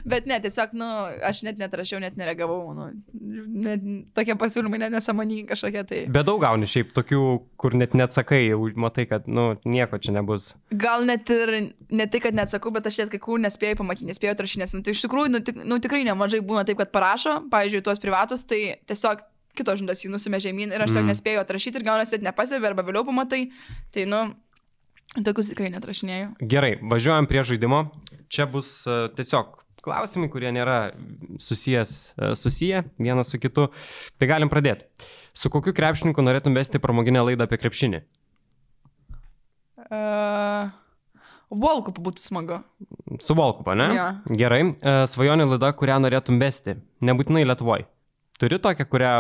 Bet 0.09 0.27
ne, 0.31 0.41
tiesiog, 0.43 0.73
nu, 0.81 0.89
aš 1.29 1.45
net 1.45 1.61
netrašiau, 1.61 2.01
net 2.03 2.17
nereagavau. 2.17 2.73
Nu, 2.73 2.89
net, 3.69 3.85
tokie 4.17 4.37
pasiūlymai 4.41 4.81
net 4.87 4.95
nesąmoningi 4.97 5.47
kažkokie. 5.53 5.87
Tai... 5.91 6.03
Bet 6.15 6.29
daug 6.29 6.41
gauni 6.43 6.70
šiaip 6.71 6.93
tokių, 6.97 7.23
kur 7.61 7.75
net 7.79 7.97
neatsakai, 7.99 8.41
jau 8.47 8.63
matai, 8.81 9.07
kad, 9.11 9.27
nu, 9.31 9.53
nieko 9.69 9.99
čia 10.03 10.15
nebus. 10.17 10.53
Gal 10.71 11.07
net 11.09 11.31
ir 11.35 11.53
ne 11.91 12.07
tai, 12.11 12.23
kad 12.25 12.37
neatsakau, 12.37 12.73
bet 12.75 12.87
aš 12.91 13.03
net 13.03 13.15
kai 13.15 13.23
kur 13.23 13.41
nespėjau 13.43 13.81
pamatyti, 13.83 14.09
nespėjau 14.11 14.37
atrašinės. 14.37 14.77
Nu, 14.77 14.85
tai 14.87 14.95
iš 14.97 15.05
tikrųjų, 15.07 15.33
nu, 15.35 15.43
tik, 15.47 15.59
nu, 15.67 15.81
tikrai 15.83 16.05
nemažai 16.09 16.43
būna 16.47 16.67
taip, 16.69 16.79
kad 16.81 16.93
parašo, 16.95 17.41
pavyzdžiui, 17.53 17.85
tuos 17.87 18.03
privatus, 18.03 18.47
tai 18.49 18.63
tiesiog 18.91 19.27
kitos 19.59 19.81
žindas 19.81 20.05
jį 20.05 20.13
nusimė 20.13 20.39
žemyn 20.43 20.71
ir 20.73 20.85
aš 20.85 20.95
mm. 20.95 21.11
nespėjau 21.11 21.43
atrašyti 21.43 21.81
ir 21.81 21.87
gaunasi, 21.89 22.19
net 22.19 22.31
nepasibė 22.31 22.71
arba 22.71 22.87
vėliau 22.87 23.05
pamatai. 23.09 23.49
Tai, 23.95 24.07
nu, 24.11 24.23
Tokius 25.19 25.49
tikrai 25.51 25.73
netrašinėjau. 25.75 26.37
Gerai, 26.47 26.77
važiuojam 26.87 27.27
prie 27.31 27.43
žaidimo. 27.43 27.81
Čia 28.31 28.47
bus 28.51 28.69
uh, 28.87 29.09
tiesiog 29.17 29.57
klausimai, 29.83 30.29
kurie 30.31 30.53
nėra 30.55 30.93
susijęs, 31.43 31.95
uh, 32.15 32.37
susiję 32.39 32.85
vienas 33.01 33.33
su 33.35 33.41
kitu. 33.43 33.67
Tai 34.23 34.29
galim 34.31 34.53
pradėti. 34.53 34.87
Su 35.37 35.51
kokiu 35.53 35.75
krepšininku 35.77 36.23
norėtum 36.25 36.57
vesti 36.59 36.81
pramoginę 36.83 37.23
laidą 37.29 37.47
apie 37.47 37.59
krepšinį? 37.61 38.03
Uh, 39.91 40.71
Volkupu 41.51 42.03
būtų 42.05 42.23
smagu. 42.23 42.61
Su 43.23 43.35
Volkupu, 43.39 43.75
ne? 43.79 43.89
Ja. 43.97 44.09
Gerai. 44.31 44.63
Uh, 44.71 45.03
svajonė 45.11 45.49
laida, 45.51 45.73
kurią 45.75 45.99
norėtum 46.03 46.39
vesti. 46.43 46.77
Nebūtinai 47.03 47.47
Lietuvoje. 47.47 47.89
Turi 48.41 48.59
tokią, 48.63 48.87
kurią 48.91 49.15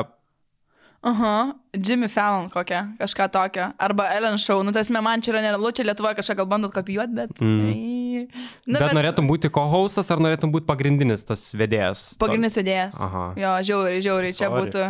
Aha, 1.00 1.54
Jimmy 1.72 2.08
Fallon 2.12 2.50
kokią, 2.52 2.80
kažką 3.00 3.28
tokio. 3.32 3.70
Arba 3.78 4.04
Ellen 4.12 4.38
Show. 4.38 4.60
Nu, 4.64 4.72
tarsi, 4.72 4.92
man 4.92 5.22
čia 5.24 5.32
yra 5.32 5.40
nerealu, 5.40 5.70
čia 5.72 5.86
Lietuvoje 5.88 6.18
kažką 6.18 6.36
gal 6.36 6.48
bandot 6.50 6.74
kopijuoti, 6.74 7.14
bet... 7.16 7.32
Mm. 7.40 8.26
Na, 8.68 8.82
bet, 8.82 8.90
bet 8.90 8.96
norėtum 8.98 9.30
būti 9.30 9.48
co-hostas 9.48 10.10
ar 10.12 10.20
norėtum 10.20 10.52
būti 10.52 10.68
pagrindinis 10.68 11.24
tas 11.24 11.46
vedėjas? 11.56 12.02
Pagrindinis 12.20 12.58
to... 12.58 12.60
vedėjas. 12.60 12.98
Aha. 13.00 13.24
Jo, 13.40 13.54
žiauriai, 13.70 14.02
žiauriai, 14.04 14.36
čia 14.36 14.50
būtų. 14.52 14.84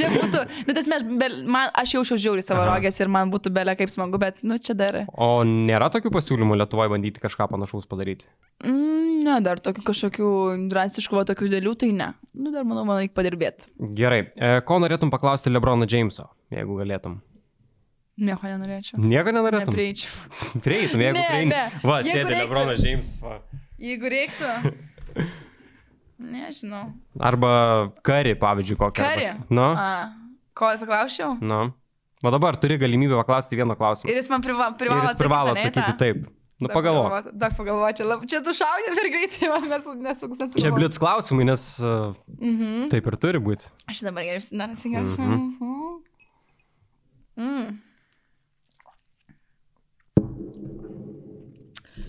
Čia 0.00 0.08
būtų. 0.14 0.44
Nu, 0.64 0.76
tas 0.78 0.88
mes, 0.88 1.04
man, 1.44 1.68
aš 1.76 1.92
jaučiau 1.98 2.16
žiauriai 2.24 2.46
savo 2.46 2.64
Aha. 2.64 2.78
rogės 2.78 2.96
ir 3.02 3.12
man 3.12 3.28
būtų 3.34 3.52
belė 3.52 3.76
kaip 3.76 3.92
smagu, 3.92 4.16
bet, 4.22 4.40
nu, 4.40 4.56
čia 4.56 4.78
dar. 4.78 5.02
O 5.12 5.42
nėra 5.44 5.92
tokių 5.92 6.14
pasiūlymų 6.16 6.56
Lietuvoje 6.62 6.94
bandyti 6.94 7.20
kažką 7.20 7.50
panašaus 7.52 7.84
padaryti? 7.90 8.24
Mm, 8.60 9.22
ne, 9.24 9.38
dar 9.44 9.60
tokių 9.62 9.82
kažkokių 9.88 10.28
drastiškų, 10.68 11.16
va, 11.16 11.24
tokių 11.30 11.48
dėlių, 11.54 11.72
tai 11.80 11.90
ne. 11.96 12.10
Nu, 12.36 12.52
dar 12.52 12.66
manau, 12.68 12.84
man 12.88 13.00
reikia 13.00 13.16
padirbėti. 13.16 13.70
Gerai. 13.96 14.26
E, 14.36 14.52
ko 14.68 14.76
norėtum 14.82 15.12
paklausti 15.12 15.52
Lebrono 15.52 15.88
Jameso, 15.88 16.26
jeigu 16.52 16.76
galėtum? 16.82 17.18
Nieko 18.20 18.50
nenorėčiau. 18.50 19.00
Nieko 19.00 19.32
nenorėtum? 19.32 19.72
Prieičiau. 19.72 20.12
Prieitum, 20.66 21.00
jeigu. 21.06 21.22
Ne. 21.48 21.62
Va, 21.80 22.00
jeigu 22.04 22.18
sėdi 22.18 22.36
Lebronas 22.36 22.82
James. 22.84 23.12
Va. 23.24 23.38
Jeigu 23.80 24.10
reiktų. 24.12 24.74
Nežinau. 26.34 26.90
Arba 27.16 27.52
kari, 28.04 28.34
pavyzdžiui, 28.40 28.76
kokią. 28.82 29.06
Kari. 29.06 29.30
Arba... 29.30 29.46
Nu. 29.56 29.68
A, 29.72 30.42
ko 30.52 30.68
paklausčiau? 30.82 31.38
Nu. 31.40 31.70
Va 32.20 32.34
dabar 32.34 32.58
turi 32.60 32.76
galimybę 32.76 33.16
paklausti 33.22 33.56
vieną 33.56 33.78
klausimą. 33.80 34.12
Ir 34.12 34.20
jis 34.20 34.28
man 34.28 34.44
priva, 34.44 34.68
privalo 34.76 35.06
atsakyti. 35.06 35.22
Privalo 35.24 35.56
atsakyti 35.56 35.96
taip. 36.02 36.28
Nu, 36.60 36.68
pagalvok. 36.68 37.30
Dar 37.32 37.54
pagalvočiau, 37.56 38.06
lab... 38.08 38.24
čia 38.28 38.42
tu 38.44 38.52
šaudai 38.52 38.92
per 38.92 39.08
greitai, 39.08 39.48
man 39.48 39.64
nesu, 39.72 39.94
nesu, 39.96 40.28
nesu. 40.28 40.60
Čia 40.60 40.72
blitz 40.74 41.00
klausimai, 41.00 41.46
nes 41.48 41.62
uh, 41.80 42.12
mm 42.36 42.56
-hmm. 42.56 42.88
taip 42.92 43.06
ir 43.08 43.16
turi 43.16 43.40
būti. 43.40 43.70
Aš 43.88 44.02
dabar 44.04 44.22
geriau, 44.28 44.44
dar 44.52 44.68
atsigersiu. 44.74 45.22
Mm 45.24 45.56
-hmm. 45.60 46.02
mm. 47.36 47.66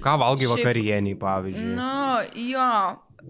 Ką 0.04 0.18
valgai 0.20 0.48
Šiaip... 0.48 0.58
vakarieniai, 0.60 1.16
pavyzdžiui? 1.16 1.76
Nu, 1.78 1.96
jo. 2.52 2.70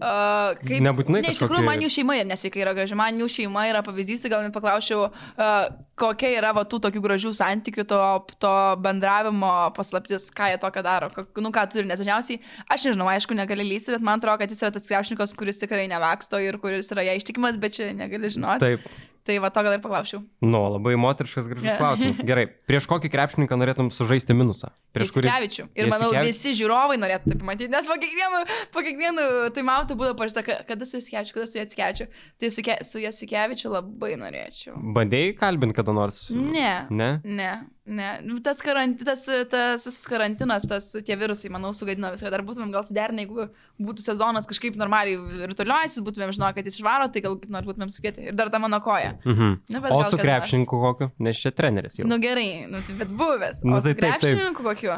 Uh, 0.00 0.56
kaip, 0.62 0.80
Nebūtinai. 0.82 1.20
Ne, 1.22 1.32
iš 1.34 1.40
tikrųjų, 1.42 1.64
man 1.66 1.82
jų 1.84 1.90
šeima 1.92 2.16
ir 2.18 2.28
nesveikai 2.30 2.62
yra 2.64 2.72
graži, 2.76 2.96
man 2.98 3.18
jų 3.20 3.28
šeima 3.34 3.66
yra 3.68 3.82
pavyzdys, 3.84 4.24
gal 4.32 4.46
net 4.46 4.54
paklausčiau, 4.54 5.04
uh, 5.10 5.52
kokia 6.00 6.32
yra 6.38 6.54
va, 6.56 6.64
tų 6.68 6.80
tokių 6.86 7.02
gražių 7.04 7.34
santykių, 7.36 7.84
to, 7.90 8.00
to 8.42 8.54
bendravimo 8.82 9.52
paslaptis, 9.76 10.30
ką 10.34 10.50
jie 10.52 10.58
tokio 10.62 10.82
daro, 10.86 11.12
nu 11.44 11.52
ką 11.54 11.66
turi, 11.70 11.86
nes 11.90 12.00
dažniausiai, 12.00 12.40
aš 12.72 12.88
nežinau, 12.88 13.10
aišku, 13.12 13.36
negali 13.38 13.68
lysti, 13.68 13.94
bet 13.94 14.04
man 14.08 14.22
atrodo, 14.22 14.40
kad 14.42 14.52
jis 14.52 14.64
yra 14.64 14.72
tas 14.74 14.88
krepšininkas, 14.88 15.36
kuris 15.38 15.60
tikrai 15.60 15.86
nevaksto 15.92 16.40
ir 16.42 16.58
kuris 16.62 16.90
yra 16.94 17.06
ją 17.10 17.20
ištikimas, 17.20 17.60
bet 17.62 17.78
čia 17.78 17.92
negali 17.96 18.32
žinoti. 18.32 18.64
Taip. 18.64 19.11
Tai 19.22 19.36
va 19.38 19.52
to 19.54 19.62
gal 19.62 19.76
ir 19.76 19.82
paklausčiau. 19.82 20.22
Nu, 20.42 20.60
labai 20.74 20.96
moteriškas 20.98 21.46
gražus 21.50 21.68
yeah. 21.68 21.78
klausimas. 21.78 22.22
Gerai, 22.30 22.48
prieš 22.66 22.88
kokį 22.90 23.10
krepšininką 23.12 23.58
norėtum 23.60 23.90
sužaisti 23.94 24.34
minusą? 24.34 24.72
Prieš 24.96 25.12
kurį? 25.14 25.30
Jasikevičių. 25.30 25.66
Ir 25.78 25.90
manau, 25.92 26.08
Jasikevičių? 26.10 26.32
visi 26.32 26.54
žiūrovai 26.58 26.98
norėtų 26.98 27.30
tai 27.30 27.38
pamatyti, 27.38 27.70
nes 27.70 27.86
po 27.86 27.98
kiekvienu, 28.02 28.40
po 28.74 28.82
kiekvienu 28.82 29.26
tai 29.54 29.64
mautų 29.68 29.98
būdavo 30.00 30.18
parašyta, 30.18 30.42
kada 30.66 30.88
su 30.88 30.98
Jasikevičiu, 30.98 31.36
kada 31.38 31.50
su 31.52 31.60
Jasikevičiu. 31.60 32.08
Tai 32.42 32.50
su, 32.56 32.66
su 32.90 33.04
Jasikevičiu 33.04 33.70
labai 33.76 34.16
norėčiau. 34.24 34.74
Bandėjai 34.98 35.36
kalbinti 35.38 35.78
kada 35.78 35.94
nors? 35.94 36.24
Ne. 36.34 36.74
Ne? 36.90 37.12
Ne. 37.22 37.52
Ne, 37.84 38.20
nu, 38.22 38.36
tas, 38.38 38.60
karanti, 38.62 39.02
tas, 39.02 39.24
tas 39.50 39.82
visas 39.88 40.04
karantinas, 40.06 40.62
tas 40.70 40.84
tie 41.02 41.16
virusai, 41.18 41.48
manau, 41.50 41.72
sugadino 41.74 42.12
viską. 42.14 42.30
Dar 42.30 42.44
būtumėm 42.46 42.70
gal 42.70 42.84
suderinę, 42.86 43.24
jeigu 43.24 43.48
būtų 43.82 44.04
sezonas 44.04 44.46
kažkaip 44.46 44.78
normaliai 44.78 45.48
rutuliuojasis, 45.50 46.04
būtumėm 46.06 46.30
žinoję, 46.36 46.54
kad 46.58 46.68
jis 46.70 46.78
išvaro, 46.78 47.08
tai 47.10 47.24
gal 47.24 47.34
kaip 47.42 47.50
nors 47.50 47.66
būtumėm 47.66 47.90
sukėti. 47.90 48.28
Ir 48.30 48.38
dar 48.38 48.52
ta 48.54 48.60
mano 48.62 48.78
koja. 48.84 49.16
Mhm. 49.26 49.56
Na, 49.74 49.82
o 49.90 50.04
su 50.06 50.20
krepšininku 50.20 50.78
kokiu? 50.84 51.10
Nes 51.26 51.42
čia 51.42 51.50
treneris 51.50 51.98
jau. 51.98 52.06
Nu 52.06 52.20
gerai, 52.22 52.68
nu, 52.70 52.84
tai 52.86 53.00
bet 53.02 53.10
buvęs. 53.18 53.64
Nu, 53.66 53.74
o 53.74 53.82
tai 53.82 53.96
su 53.96 53.98
krepšininku 53.98 54.68
kokiu? 54.68 54.94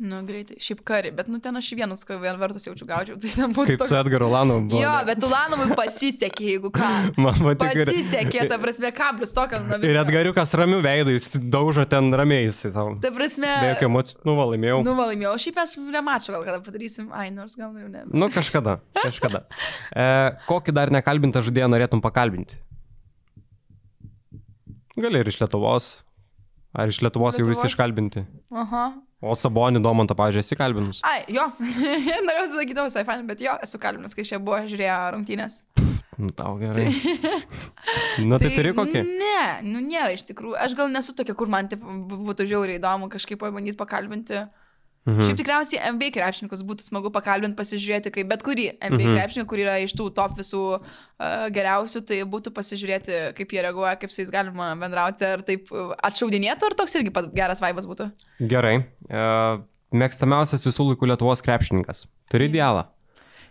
Nu, 0.00 0.22
greitai. 0.24 0.56
Šiaip 0.64 0.78
kari, 0.88 1.10
bet, 1.12 1.26
nu, 1.28 1.42
ten 1.44 1.58
aš 1.58 1.66
vienas, 1.76 2.06
kai 2.08 2.16
vien 2.22 2.38
vertus 2.40 2.64
jaučiu 2.64 2.86
gaučiau. 2.88 3.18
Tai 3.20 3.32
ten 3.34 3.52
būtų. 3.52 3.74
Kaip 3.74 3.82
toks... 3.82 3.90
su 3.90 3.96
Edgaru 3.98 4.30
Lanovu. 4.32 4.78
Jo, 4.80 4.92
bet 5.04 5.26
Ulanovui 5.26 5.74
pasisekė, 5.76 6.46
jeigu 6.54 6.70
ką. 6.72 6.88
Man 7.20 7.36
patiko. 7.44 7.84
Pasisekė, 7.90 8.46
ta 8.48 8.56
prasme, 8.62 8.92
kablius 8.96 9.34
tokio. 9.36 9.60
Nu, 9.66 9.76
ir 9.84 9.98
Edgariukas 10.00 10.56
ramių 10.56 10.78
veidų, 10.86 11.16
jis 11.18 11.28
daužo 11.52 11.84
ten 11.90 12.08
ramiai 12.16 12.46
jisai 12.46 12.70
tau. 12.72 12.94
Ta 13.02 13.10
prasme. 13.12 13.50
Be 13.50 13.74
jokių 13.74 13.88
emocijų. 13.90 14.22
Nu, 14.30 14.38
laimėjau. 14.40 14.78
Nu, 14.88 14.96
laimėjau. 15.02 15.34
Šiaip 15.44 15.60
mes 15.60 15.76
remačio 15.98 16.34
gal 16.38 16.48
kada 16.48 16.64
padarysim. 16.64 17.12
Ai, 17.12 17.28
nors 17.34 17.58
gal 17.60 17.76
jau 17.76 17.92
ne. 17.92 18.06
Nu, 18.08 18.30
kažkada. 18.32 18.78
Kažkada. 19.02 19.44
E, 19.92 20.08
kokį 20.48 20.76
dar 20.80 20.94
nekalbintą 20.96 21.44
žaidėją 21.44 21.68
norėtum 21.74 22.00
pakalbinti? 22.00 22.56
Gali 24.96 25.20
ir 25.20 25.28
iš 25.28 25.42
Lietuvos. 25.44 25.92
Ar 26.72 26.88
iš 26.88 27.04
Lietuvos, 27.04 27.36
Lietuvos? 27.36 27.42
jau 27.44 27.52
visi 27.52 27.68
iškalbinti? 27.68 28.24
Aha. 28.64 28.88
O 29.20 29.34
Sabonį 29.36 29.82
Domantą, 29.84 30.16
pavyzdžiui, 30.16 30.40
esi 30.40 30.56
kalbinus? 30.56 31.02
Ai, 31.04 31.26
jo. 31.28 31.44
Norėjau 32.26 32.46
sakyti, 32.54 32.76
tavo 32.78 32.88
Saifan, 32.92 33.26
bet 33.28 33.42
jo, 33.44 33.52
esu 33.66 33.80
kalbinus, 33.80 34.16
kai 34.16 34.24
čia 34.24 34.40
buvo 34.40 34.62
žiūrėjo 34.64 34.96
rungtynės. 35.16 35.58
Nu, 36.20 36.30
tau 36.36 36.54
gerai. 36.60 36.86
nu, 38.28 38.36
tai, 38.36 38.48
tai 38.48 38.54
turi 38.54 38.72
kokį? 38.76 39.02
Ne, 39.20 39.44
nu 39.68 39.82
nėra 39.84 40.14
iš 40.16 40.24
tikrųjų. 40.28 40.56
Aš 40.60 40.76
gal 40.76 40.88
nesu 40.92 41.12
tokia, 41.16 41.36
kur 41.36 41.52
man 41.52 41.68
taip 41.68 41.84
būtų 41.84 42.48
žiauriai 42.48 42.80
įdomu 42.80 43.08
kažkaip 43.12 43.40
pabandyti 43.40 43.78
pakalbinti. 43.80 44.42
Mhm. 45.08 45.24
Šiaip 45.24 45.38
tikriausiai 45.40 45.80
MB 45.94 46.10
krepšininkus 46.12 46.60
būtų 46.68 46.84
smagu 46.84 47.10
pakalbinti, 47.14 47.56
pasižiūrėti, 47.56 48.12
kaip 48.12 48.28
bet 48.28 48.44
kurį 48.44 48.66
MB 48.76 48.98
mhm. 48.98 49.14
krepšininką, 49.16 49.48
kur 49.48 49.62
yra 49.62 49.78
iš 49.80 49.94
tų 49.96 50.10
top 50.16 50.36
visų 50.36 50.60
uh, 50.76 51.46
geriausių, 51.54 52.02
tai 52.10 52.20
būtų 52.28 52.52
pasižiūrėti, 52.56 53.16
kaip 53.38 53.56
jie 53.56 53.64
reaguoja, 53.64 53.94
kaip 54.02 54.12
su 54.12 54.20
jais 54.20 54.32
galima 54.34 54.74
bendrauti, 54.80 55.24
ar 55.24 55.44
taip 55.46 55.72
atšaudinėtų, 56.10 56.68
ar 56.68 56.76
toks 56.82 56.98
irgi 57.00 57.14
geras 57.32 57.64
vaibas 57.64 57.88
būtų. 57.88 58.10
Gerai. 58.50 58.76
Uh, 59.08 59.64
mėgstamiausias 59.96 60.68
visų 60.68 60.92
laikų 60.92 61.08
Lietuvos 61.14 61.42
krepšininkas. 61.48 62.04
Turi 62.30 62.50
idealą? 62.52 62.84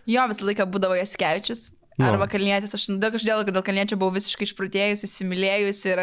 Jo, 0.08 0.24
visą 0.30 0.46
laiką 0.48 0.70
būdavo 0.70 0.96
Jaskevičius. 0.96 1.68
Nu. 2.00 2.06
Arba 2.08 2.24
kalnietis, 2.30 2.72
aš 2.76 2.86
daug 2.96 3.12
kažkodėl, 3.12 3.42
kad 3.44 3.56
dėl 3.56 3.64
kalniečio 3.66 3.98
buvau 4.00 4.14
visiškai 4.14 4.46
išprotėjus, 4.46 5.02
įsimylėjus 5.04 5.80
ir, 5.90 6.00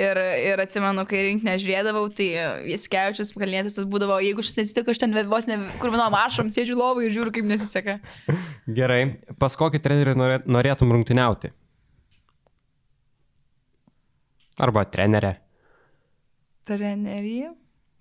ir, 0.00 0.20
ir 0.42 0.62
atsimenu, 0.64 1.04
kai 1.06 1.20
rinkinę 1.28 1.54
žiūrėdavau, 1.62 2.08
tai 2.16 2.26
jis 2.66 2.88
kevičius, 2.90 3.30
kalnietis 3.36 3.78
tas 3.78 3.86
būdavo, 3.90 4.18
jeigu 4.24 4.42
aš 4.42 4.50
nesitiko, 4.58 4.90
aš 4.90 5.02
ten 5.04 5.14
vos 5.30 5.46
ne, 5.46 5.60
kur 5.78 5.94
vienom 5.94 6.16
ašom 6.18 6.50
sėdžiu 6.50 6.78
lovai 6.80 7.06
ir 7.06 7.14
žiūriu, 7.14 7.34
kaip 7.36 7.46
nesiseka. 7.46 7.98
Gerai, 8.78 9.00
pas 9.38 9.54
kokį 9.60 9.82
trenerį 9.84 10.16
norėtum 10.50 10.90
rungtyniauti? 10.96 11.52
Arba 14.66 14.86
trenerė? 14.88 15.36
Trenerį? 16.66 17.38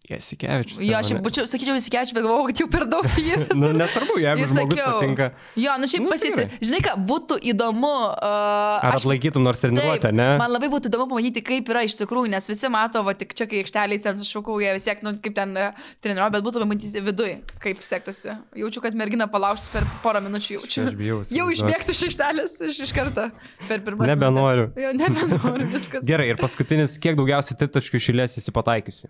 Jasikevičius. 0.06 0.82
Jo, 0.86 0.99
aš 0.99 1.12
būčiau, 1.24 1.47
sakyčiau, 1.49 1.76
Jasikevičius, 1.80 2.14
bet 2.14 2.26
galvoju, 2.26 2.49
kad 2.51 2.62
jau 2.62 2.68
per 2.70 2.86
daug 2.89 3.08
jį. 3.18 3.38
nu, 3.62 3.72
nesvarbu, 3.80 4.18
jeigu 4.22 4.43
jis 4.43 4.51
žmogus 4.51 4.80
sakiau, 4.80 4.99
patinka. 4.99 5.28
Jo, 5.58 5.78
nu 5.82 5.89
šiaip 5.89 6.03
nu, 6.06 6.12
pasisi. 6.14 6.45
Žinai, 6.62 6.82
ką, 6.86 6.93
būtų 7.10 7.38
įdomu. 7.51 7.93
Uh, 8.14 8.86
Ar 8.86 8.97
aš, 8.97 9.06
atlaikytum 9.06 9.45
nors 9.45 9.64
treniruotę, 9.64 10.12
ne? 10.16 10.28
Man 10.41 10.53
labai 10.53 10.70
būtų 10.74 10.91
įdomu 10.91 11.10
pamatyti, 11.10 11.43
kaip 11.45 11.72
yra 11.74 11.86
iš 11.88 11.97
tikrųjų, 12.03 12.30
nes 12.36 12.49
visi 12.51 12.72
mato, 12.74 13.01
va, 13.08 13.16
tik 13.18 13.34
čia, 13.38 13.49
kai 13.49 13.64
aikšteliai 13.64 14.03
ten 14.03 14.22
šaukau, 14.30 14.60
jie 14.62 14.76
vis 14.78 14.86
tiek, 14.86 15.01
nu, 15.06 15.16
kaip 15.26 15.38
ten 15.39 15.58
uh, 15.58 15.89
treniruoja, 16.06 16.30
bet 16.38 16.45
būtų 16.45 16.64
pamatyti 16.66 17.03
viduje, 17.06 17.39
kaip 17.66 17.82
sektųsi. 17.86 18.38
Jaučiu, 18.62 18.86
kad 18.86 18.97
mergina 18.99 19.30
palaužtų 19.32 19.74
per 19.74 19.89
porą 20.06 20.22
minučių, 20.28 20.60
jaučiu. 20.60 20.86
Aš 20.91 20.99
bijau. 21.01 21.22
Jau 21.34 21.49
išbėgtų 21.56 21.97
iš 21.97 22.06
aikštelės 22.12 22.58
iš, 22.70 22.82
iš 22.86 22.95
karto 22.95 23.30
per 23.66 23.82
pirmą. 23.86 24.06
Nebenoriu. 24.14 24.70
Jo, 24.80 24.93
nebenoriu 24.97 25.70
viskas. 25.74 26.06
Gerai, 26.06 26.30
ir 26.34 26.41
paskutinis, 26.41 26.99
kiek 27.01 27.18
daugiausiai 27.18 27.58
tritaškių 27.64 28.01
išėlės 28.01 28.38
esi 28.41 28.53
pataikiusi? 28.56 29.10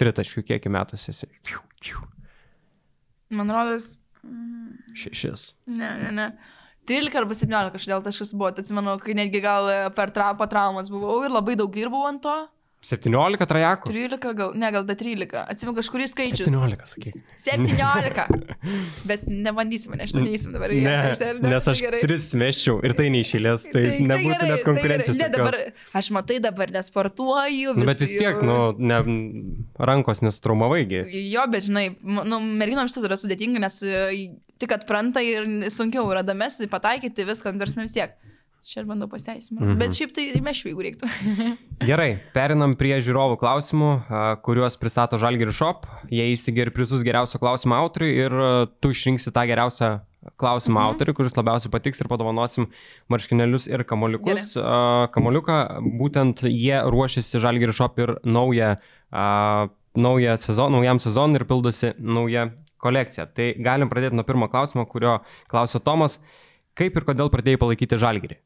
Tritaškių 0.00 0.44
kiek 0.48 0.70
metuose 0.72 1.12
esi? 1.12 1.28
Man 3.30 3.52
rodos. 3.54 3.94
Šešis. 4.98 5.52
Ne, 5.70 5.90
ne, 6.02 6.10
ne. 6.16 6.30
13 6.90 7.20
arba 7.20 7.36
17 7.36 7.74
kažkodėl 7.76 8.02
taškas 8.04 8.32
buvo, 8.34 8.50
atsimenu, 8.50 8.96
kai 9.04 9.14
netgi 9.14 9.42
gal 9.44 9.68
per 9.94 10.10
tra, 10.14 10.32
po 10.34 10.48
traumas 10.50 10.90
buvau 10.90 11.20
ir 11.26 11.32
labai 11.32 11.54
daug 11.60 11.70
dirbau 11.74 12.08
ant 12.08 12.22
to. 12.24 12.36
17 12.80 13.44
trajakų? 13.44 13.90
13, 13.92 14.30
gal, 14.38 14.54
ne, 14.56 14.68
gal 14.72 14.86
da 14.88 14.94
13. 14.96 15.34
Atsimenu 15.52 15.76
kažkurį 15.76 16.06
skaičių. 16.08 16.46
17, 16.48 16.86
sakyk. 16.88 17.18
17. 17.42 18.46
Bet 19.10 19.26
nebandysime, 19.28 19.98
neišsakysim 20.00 20.54
dabar. 20.56 20.72
Ne, 20.72 20.94
ne, 21.12 21.32
nes 21.44 21.68
aš 21.68 21.82
gerai. 21.84 22.00
tris 22.06 22.30
meščiau 22.40 22.78
ir 22.86 22.96
tai 22.96 23.10
neišėlės, 23.12 23.66
tai, 23.68 23.84
tai 23.84 24.06
nebūtų 24.08 24.38
tai 24.40 24.48
net 24.48 24.64
konkurencijos. 24.64 25.20
Tai 25.20 25.28
ne, 25.28 25.34
dabar, 25.36 25.58
aš 26.00 26.10
matai 26.16 26.38
dabar 26.40 26.72
nesportuoju. 26.78 27.76
Vis, 27.76 27.90
bet 27.92 28.04
vis 28.06 28.16
tiek, 28.16 28.40
nu, 28.48 28.56
ne, 28.80 29.02
rankos 29.92 30.24
nestraumavaigi. 30.24 31.04
Jo, 31.34 31.44
bet 31.52 31.68
žinai, 31.68 31.90
nu, 32.00 32.40
merginoms 32.62 32.96
tas 32.96 33.04
yra 33.04 33.20
sudėtinga, 33.20 33.60
nes 33.60 33.76
e, 33.84 34.24
tik 34.60 34.72
atpranta 34.76 35.20
ir 35.20 35.68
sunkiau 35.68 36.08
yra 36.14 36.24
damesti, 36.24 36.68
pataikyti 36.72 37.28
viską, 37.28 37.52
nors 37.60 37.76
vis 37.76 38.00
tiek. 38.00 38.16
Čia 38.60 38.82
aš 38.82 38.88
bandau 38.90 39.08
pasiteisinti. 39.08 39.56
Mhm. 39.62 39.78
Bet 39.80 39.96
šiaip 39.96 40.12
tai 40.16 40.26
mešvių, 40.44 40.70
jeigu 40.72 40.84
reiktų. 40.84 41.08
Gerai, 41.90 42.10
perinam 42.34 42.74
prie 42.78 42.92
žiūrovų 43.00 43.38
klausimų, 43.40 43.90
kuriuos 44.44 44.76
pristato 44.80 45.18
Žalgiri 45.20 45.54
Shop. 45.56 45.88
Jie 46.12 46.28
įsigia 46.34 46.66
ir 46.66 46.72
prizus 46.76 47.04
geriausio 47.06 47.40
klausimo 47.40 47.78
autoriui 47.78 48.12
ir 48.26 48.36
tu 48.84 48.92
išrinksi 48.92 49.32
tą 49.32 49.46
geriausią 49.48 49.90
klausimą 50.36 50.76
mhm. 50.76 50.88
autoriui, 50.92 51.16
kuris 51.16 51.36
labiausiai 51.38 51.72
patiks 51.72 52.02
ir 52.02 52.10
padovanosim 52.12 52.68
marškinėlius 53.12 53.70
ir 53.70 53.84
kamoliukus. 53.88 54.52
Gerai. 54.58 55.08
Kamoliuką, 55.14 55.56
būtent 56.00 56.44
jie 56.50 56.82
ruošiasi 56.92 57.40
Žalgiri 57.40 57.74
Shop 57.76 57.96
ir 58.04 58.18
naują, 58.28 58.74
naują 59.96 60.36
sezoną, 60.44 60.76
naujam 60.76 61.00
sezonui 61.00 61.40
ir 61.40 61.46
pildosi 61.48 61.94
naują 61.96 62.50
kolekciją. 62.80 63.26
Tai 63.32 63.48
galim 63.64 63.88
pradėti 63.92 64.20
nuo 64.20 64.28
pirmo 64.28 64.52
klausimo, 64.52 64.84
kurio 64.88 65.18
klausė 65.48 65.80
Tomas. 65.84 66.20
Kaip 66.78 66.96
ir 66.96 67.08
kodėl 67.08 67.32
pradėjai 67.32 67.60
palaikyti 67.60 67.98
Žalgirį? 68.00 68.38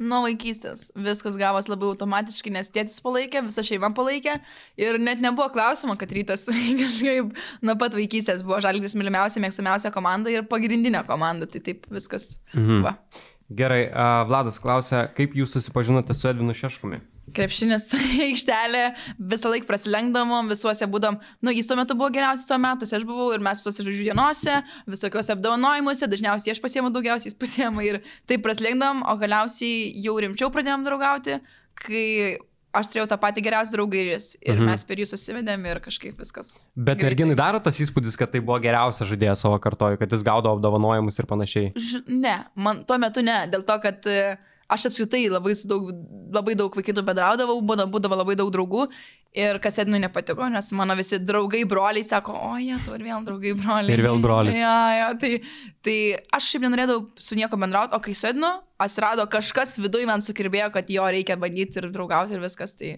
Nuo 0.00 0.22
vaikystės 0.24 0.86
viskas 0.96 1.36
gavos 1.36 1.68
labai 1.68 1.90
automatiškai, 1.90 2.52
nes 2.54 2.70
tėtis 2.72 2.96
palaikė, 3.04 3.42
visa 3.44 3.64
šeima 3.66 3.90
palaikė 3.96 4.38
ir 4.80 4.96
net 5.02 5.20
nebuvo 5.20 5.50
klausimo, 5.52 5.96
kad 6.00 6.12
rytas 6.16 6.46
kažkaip 6.82 7.34
nuo 7.60 7.76
pat 7.80 7.96
vaikystės 7.98 8.44
buvo 8.46 8.62
žalgris 8.64 8.96
mylimiausia, 8.96 9.42
mėgstamiausia 9.44 9.92
komanda 9.92 10.32
ir 10.32 10.48
pagrindinė 10.48 11.04
komanda, 11.08 11.48
tai 11.50 11.60
taip 11.68 11.84
viskas. 11.92 12.38
Mhm. 12.54 12.80
Va. 12.86 12.96
Gerai, 13.50 13.88
uh, 13.90 14.22
Vladas 14.30 14.60
klausia, 14.62 15.08
kaip 15.12 15.34
jūs 15.34 15.56
susipažinote 15.56 16.14
su 16.14 16.28
Edvinu 16.30 16.54
Šeškumi? 16.54 17.00
Krepšinis 17.36 17.88
aikštelė, 18.26 18.84
visą 19.32 19.52
laiką 19.52 19.68
prasilenkdavom, 19.68 20.50
visuose 20.50 20.88
būdom, 20.90 21.20
nu, 21.44 21.54
jis 21.54 21.70
tuo 21.70 21.78
metu 21.78 21.96
buvo 21.98 22.10
geriausias 22.14 22.48
savo 22.50 22.62
metuose, 22.64 22.96
aš 22.98 23.06
buvau 23.08 23.30
ir 23.34 23.44
mes 23.44 23.62
visuose 23.62 23.86
žodžių 23.86 24.10
dienose, 24.10 24.58
visokiuose 24.90 25.34
apdovanojimuose, 25.36 26.10
dažniausiai 26.10 26.56
aš 26.56 26.62
pasiemu 26.64 26.92
daugiausiai, 26.94 27.32
jis 27.32 27.40
pasiema 27.40 27.86
ir 27.86 28.02
taip 28.30 28.44
prasilenkdavom, 28.46 29.04
o 29.08 29.16
galiausiai 29.20 29.90
jau 30.04 30.18
rimčiau 30.20 30.52
pradėjom 30.54 30.86
draugauti, 30.86 31.40
kai 31.80 32.06
aš 32.76 32.90
turėjau 32.90 33.08
tą 33.10 33.18
patį 33.20 33.42
geriausią 33.46 33.74
draugą 33.74 33.98
ir 33.98 34.12
jis. 34.12 34.28
Ir 34.44 34.54
mhm. 34.54 34.68
mes 34.70 34.84
per 34.86 35.00
jį 35.02 35.08
susivedėm 35.10 35.64
ir 35.70 35.80
kažkaip 35.82 36.20
viskas. 36.20 36.62
Bet 36.76 37.00
greitai. 37.00 37.08
merginai 37.08 37.38
daro 37.38 37.60
tas 37.62 37.80
įspūdis, 37.82 38.18
kad 38.18 38.30
tai 38.32 38.42
buvo 38.44 38.60
geriausias 38.62 39.10
žaidėjas 39.10 39.42
savo 39.46 39.58
kartoju, 39.62 39.98
kad 40.00 40.14
jis 40.14 40.22
gaudavo 40.26 40.58
apdovanojimus 40.58 41.18
ir 41.18 41.28
panašiai. 41.30 41.72
Ž 41.74 42.04
ne, 42.06 42.36
man 42.54 42.84
tuo 42.86 42.98
metu 43.02 43.24
ne, 43.26 43.40
dėl 43.50 43.66
to, 43.66 43.78
kad 43.82 44.06
uh, 44.10 44.50
aš 44.70 44.86
apskritai 44.90 45.24
labai, 45.30 45.54
daug, 45.68 45.90
labai 46.34 46.54
daug 46.58 46.76
vaikinų 46.78 47.02
bendraudavau, 47.06 47.58
būdavo, 47.66 47.90
būdavo 47.94 48.18
labai 48.20 48.36
daug 48.38 48.52
draugų 48.54 48.86
ir 49.36 49.60
kas 49.62 49.78
Edmui 49.82 50.00
nepatiko, 50.02 50.48
nes 50.50 50.70
mano 50.76 50.96
visi 50.98 51.20
draugai, 51.22 51.62
broliai 51.68 52.06
sako, 52.06 52.34
o 52.34 52.56
jie, 52.58 52.74
tu 52.84 52.94
ir 52.96 53.04
vėl 53.06 53.26
draugai, 53.26 53.54
broliai. 53.58 53.94
Ir 53.94 54.04
vėl 54.06 54.22
broliai. 54.22 54.58
Ja, 54.64 54.78
ja, 54.96 55.08
tai, 55.18 55.32
tai 55.86 55.96
aš 56.36 56.50
šiaip 56.52 56.66
nenorėdavau 56.66 57.22
su 57.22 57.38
nieko 57.38 57.58
bendrauti, 57.60 57.96
o 57.96 58.02
kai 58.04 58.16
su 58.18 58.28
Ednu 58.30 58.50
atsirado 58.80 59.26
kažkas 59.30 59.78
viduje 59.82 60.08
man 60.10 60.24
sukirbėjo, 60.24 60.70
kad 60.74 60.90
jo 60.90 61.06
reikia 61.06 61.38
bandyti 61.40 61.82
ir 61.82 61.90
draugauti 61.94 62.36
ir 62.36 62.42
viskas, 62.42 62.74
tai, 62.78 62.96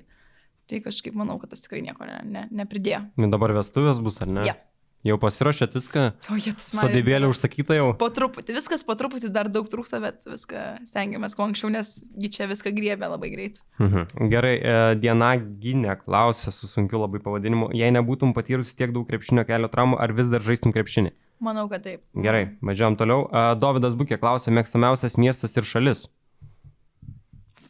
tai 0.70 0.82
kažkaip 0.84 1.16
manau, 1.18 1.38
kad 1.42 1.52
tas 1.52 1.64
tikrai 1.64 1.84
nieko 1.84 2.08
ne, 2.08 2.20
ne, 2.24 2.46
nepridėjo. 2.62 3.04
Ir 3.20 3.32
dabar 3.32 3.54
vestuvės 3.60 4.00
bus, 4.02 4.20
ar 4.24 4.32
ne? 4.32 4.46
Ja. 4.48 4.58
Jau 5.02 5.16
pasirašėt 5.18 5.72
viską? 5.74 6.02
O. 6.30 6.36
Sodybėlė 6.62 7.26
užsakyta 7.26 7.74
jau? 7.74 7.88
Po 7.98 8.06
truputį, 8.14 8.54
viskas 8.54 8.84
po 8.86 8.94
truputį 8.98 9.32
dar 9.34 9.48
daug 9.50 9.66
trūksta, 9.70 9.98
bet 10.02 10.20
viską 10.30 10.62
stengiamės 10.86 11.34
kuo 11.34 11.48
anksčiau, 11.48 11.72
nes 11.74 11.90
čia 12.30 12.46
viską 12.50 12.70
griebė 12.76 13.08
labai 13.10 13.32
greit. 13.32 13.58
Mhm. 13.82 14.30
Gerai, 14.30 14.52
e, 14.60 14.76
Diena 15.02 15.32
Ginė 15.36 15.96
klausė 16.04 16.54
su 16.54 16.70
sunkiu 16.70 17.02
labai 17.02 17.18
pavadinimu, 17.24 17.72
jei 17.74 17.90
nebūtum 17.94 18.30
patyrusi 18.36 18.76
tiek 18.78 18.94
daug 18.94 19.08
krepšinio 19.08 19.42
kelio 19.48 19.70
traumų, 19.72 19.98
ar 19.98 20.14
vis 20.14 20.30
dar 20.30 20.44
žaistum 20.46 20.74
krepšinį? 20.76 21.10
Manau, 21.42 21.66
kad 21.72 21.82
taip. 21.82 22.04
Gerai, 22.14 22.44
važiuojam 22.62 22.94
toliau. 23.00 23.26
E, 23.26 23.42
Davidas 23.58 23.98
Bukė 23.98 24.20
klausė, 24.22 24.54
mėgstamiausias 24.54 25.18
miestas 25.18 25.58
ir 25.58 25.66
šalis? 25.66 26.06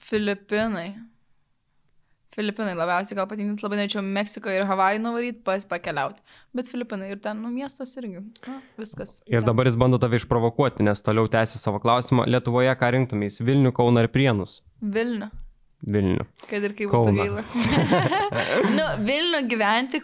Filipinai. 0.05 0.91
Filipinai 2.33 2.73
labiausiai 2.73 3.17
gal 3.19 3.27
patinka, 3.29 3.59
labai 3.61 3.83
norėčiau 3.83 4.01
Meksiko 4.05 4.49
ir 4.53 4.65
Havajų 4.65 5.03
nuvaryti, 5.05 5.43
pas 5.45 5.67
pakeliauti. 5.69 6.23
Bet 6.57 6.71
Filipinai 6.71 7.11
ir 7.13 7.21
ten, 7.21 7.43
nu, 7.45 7.51
miestas 7.53 7.93
irgi. 8.01 8.23
Na, 8.47 8.57
viskas. 8.81 9.19
Ir 9.29 9.45
dabar 9.45 9.69
jis 9.69 9.77
bando 9.81 10.01
tave 10.01 10.17
išprovokuoti, 10.17 10.87
nes 10.87 11.05
toliau 11.05 11.29
tęsi 11.33 11.61
savo 11.61 11.83
klausimą. 11.83 12.25
Lietuvoje 12.33 12.73
ką 12.81 12.93
rinktumės? 12.97 13.37
Vilnių, 13.45 13.75
Kauną 13.77 14.07
ar 14.07 14.09
Prienus? 14.15 14.63
Vilnių. 14.81 15.29
Vilnių. 15.93 16.25
Kad 16.47 16.65
ir 16.65 16.77
kaip 16.79 16.93
būtų 16.95 17.13
gaila. 17.19 17.45
nu, 18.79 18.89
Vilnių 19.05 19.43
gyventi, 19.51 20.01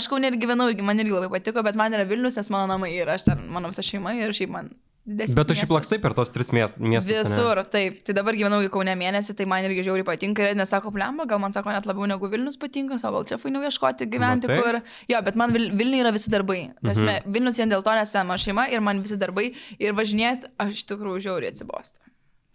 aš 0.00 0.10
kaunė 0.12 0.34
ir 0.34 0.38
gyvenau, 0.42 0.68
man 0.84 1.00
irgi 1.00 1.16
labai 1.16 1.32
patiko, 1.38 1.64
bet 1.64 1.80
man 1.80 1.96
yra 1.96 2.04
Vilnius, 2.04 2.36
nes 2.36 2.52
mano 2.52 2.68
namai 2.74 2.92
ir 2.98 3.08
aš 3.08 3.30
ten, 3.30 3.46
mano 3.54 3.72
visa 3.72 3.86
šeima 3.86 4.18
ir 4.18 4.36
šiaip 4.36 4.52
man 4.52 4.72
didesnis. 5.06 5.36
Bet 5.38 5.48
tu 5.50 5.56
šiaip 5.58 5.72
lakstai 5.74 5.98
per 6.02 6.14
tos 6.16 6.32
tris 6.34 6.52
miestus. 6.54 7.08
Visur, 7.08 7.60
taip. 7.72 8.00
Tai 8.06 8.14
dabar 8.16 8.36
gyvenau 8.38 8.60
į 8.64 8.70
Kaune 8.72 8.94
mėnesį, 8.98 9.36
tai 9.38 9.46
man 9.50 9.66
irgi 9.66 9.84
žiauriai 9.88 10.06
patinka. 10.06 10.46
Ir 10.46 10.58
nesako, 10.58 10.92
plemba, 10.94 11.26
gal 11.30 11.42
man 11.42 11.54
sako 11.56 11.74
net 11.74 11.88
labiau 11.88 12.08
negu 12.10 12.30
Vilnius 12.32 12.58
patinka, 12.60 12.98
savo 13.02 13.20
gal 13.20 13.28
čia 13.28 13.40
fainiau 13.42 13.64
ieškoti 13.68 14.08
gyventi, 14.10 14.50
Na, 14.50 14.56
kur. 14.60 14.80
Jo, 15.10 15.20
bet 15.26 15.36
man 15.40 15.54
Vil 15.56 15.68
Vilniuje 15.76 16.06
yra 16.06 16.14
visi 16.14 16.32
darbai. 16.32 16.62
Tarsi, 16.80 17.04
mhm. 17.04 17.30
Vilnius 17.34 17.60
vien 17.60 17.72
dėl 17.72 17.84
to, 17.86 17.94
nes 17.98 18.14
ten 18.14 18.26
mano 18.28 18.40
šeima 18.40 18.66
ir 18.72 18.82
man 18.84 19.04
visi 19.04 19.20
darbai. 19.20 19.50
Ir 19.78 19.94
važinėti, 19.98 20.52
aš 20.60 20.84
tikrųjų 20.88 21.26
žiauriai 21.28 21.54
atsibostu. 21.54 22.02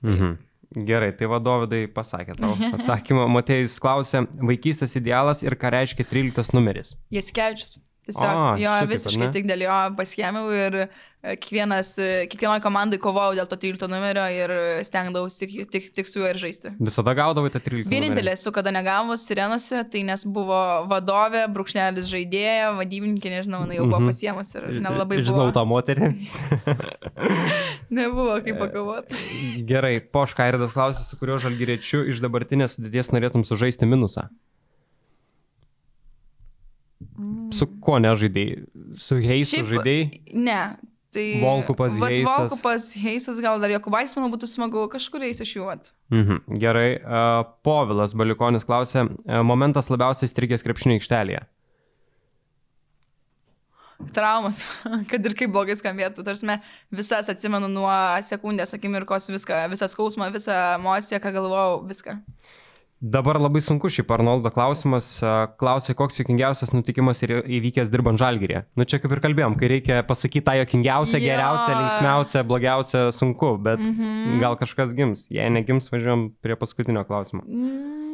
Mhm. 0.06 0.36
Gerai, 0.86 1.12
tai 1.16 1.30
vadovydai 1.32 1.86
pasakė 1.94 2.36
tau 2.40 2.56
atsakymą. 2.76 3.28
Matėjus 3.32 3.78
klausė, 3.84 4.26
vaikystės 4.42 4.98
idealas 5.00 5.44
ir 5.46 5.56
ką 5.60 5.72
reiškia 5.78 6.08
13 6.10 6.56
numeris. 6.58 6.96
Jis 7.14 7.32
kečius. 7.36 7.78
Tiesiog 8.06 8.38
o, 8.38 8.46
jo 8.62 8.70
šitaip, 8.70 8.92
visiškai 8.92 9.28
tik 9.34 9.48
dėl 9.50 9.64
jo 9.66 9.76
paschėmiau 9.98 10.52
ir 10.54 10.76
e, 10.84 10.86
kiekvienas, 11.42 11.88
e, 11.98 12.10
kiekvienoje 12.30 12.62
komandai 12.62 13.00
kovojau 13.02 13.34
dėl 13.40 13.50
to 13.50 13.58
13 13.64 13.90
numerio 13.90 14.26
ir 14.30 14.54
stengdavausi 14.86 15.40
tik, 15.42 15.56
tik, 15.74 15.88
tik 15.98 16.12
su 16.12 16.22
juo 16.22 16.30
ir 16.30 16.38
žaisti. 16.38 16.76
Visada 16.78 17.16
gaudavai 17.18 17.50
tą 17.50 17.64
13 17.66 17.88
numerį? 17.88 17.96
Vienintelė 17.96 18.36
esu 18.38 18.54
kada 18.54 18.74
negavus 18.76 19.26
sirenose, 19.26 19.82
tai 19.90 20.06
nes 20.06 20.28
buvo 20.38 20.62
vadovė, 20.92 21.48
brūkšnelis 21.56 22.06
žaidėja, 22.14 22.76
vadybininkė, 22.78 23.34
nežinau, 23.40 23.66
jinai 23.66 23.80
jau 23.80 23.90
buvo 23.90 24.04
mhm. 24.04 24.14
pasiemus 24.14 24.54
ir 24.60 24.70
nelabai 24.78 25.18
buvo. 25.18 25.28
Žinau 25.32 25.50
tą 25.58 25.66
moterį. 25.74 26.14
Nebuvo 28.02 28.38
kaip 28.46 28.62
pakovoti. 28.68 29.24
Gerai, 29.66 29.98
Poškairidas 30.14 30.78
klausė, 30.78 31.10
su 31.10 31.18
kuriuo 31.18 31.42
žalgyriečiu 31.42 32.06
iš 32.14 32.22
dabartinės 32.22 32.78
sudėties 32.78 33.16
norėtum 33.18 33.50
sužaisti 33.50 33.90
minusą. 33.90 34.30
Su 37.56 37.70
kuo 37.82 38.00
nežaidėjai? 38.04 38.66
Su 39.00 39.18
Heisu 39.24 39.64
žaidėjai? 39.70 40.36
Ne, 40.36 40.60
Tai 41.16 41.42
Volkupas, 41.42 41.94
Heisas. 41.96 42.28
Volkupas, 42.28 42.86
Heisas, 43.00 43.38
gal 43.40 43.62
dar 43.64 43.72
Jokubais, 43.72 44.12
manau, 44.18 44.28
būtų 44.34 44.50
smagu 44.52 44.84
kažkuriais 44.92 45.40
iš 45.46 45.54
jų. 45.56 45.68
Mhm, 46.12 46.42
gerai. 46.60 46.90
Uh, 47.00 47.46
Povilas 47.64 48.16
Balikonis 48.18 48.68
klausė, 48.68 49.06
uh, 49.08 49.40
momentas 49.48 49.88
labiausiai 49.94 50.28
strigęs 50.28 50.66
krepšinio 50.66 51.00
aikštelėje. 51.00 51.46
Traumas, 54.12 54.60
kad 55.12 55.24
ir 55.24 55.38
kaip 55.40 55.54
blogai 55.56 55.78
skambėtų, 55.80 56.26
tarsi 56.28 56.60
visas 56.92 57.32
atsimenu 57.32 57.72
nuo 57.72 57.96
sekundės 58.28 58.76
akimirkos 58.76 59.32
viską, 59.32 59.64
visą 59.72 59.88
skausmą, 59.92 60.28
visą 60.36 60.58
emociją, 60.76 61.24
ką 61.24 61.32
galvojau, 61.38 61.80
viską. 61.88 62.20
Dabar 63.06 63.38
labai 63.38 63.62
sunku 63.62 63.90
šiaip 63.92 64.10
Arnoldo 64.16 64.50
klausimas. 64.50 65.08
Uh, 65.22 65.44
Klausė, 65.62 65.94
koks 66.00 66.18
jokingiausias 66.24 66.72
nutikimas 66.74 67.20
įvykęs 67.28 67.92
dirbant 67.94 68.18
žalgyrėje. 68.18 68.64
Nu 68.80 68.88
čia 68.90 68.98
kaip 69.04 69.14
ir 69.14 69.22
kalbėjom, 69.22 69.58
kai 69.60 69.70
reikia 69.76 70.00
pasakyti 70.08 70.42
tą 70.48 70.56
jokingiausią, 70.64 71.20
Jo. 71.20 71.28
geriausią, 71.28 71.76
linksmiausią, 71.84 72.44
blogiausią, 72.50 73.04
sunku, 73.14 73.52
bet 73.62 73.80
Mhm. 73.84 74.40
gal 74.42 74.58
kažkas 74.58 74.96
gims. 74.98 75.28
Jei 75.30 75.52
negims, 75.54 75.92
važiuojam 75.94 76.32
prie 76.42 76.56
paskutinio 76.58 77.06
klausimo. 77.06 77.44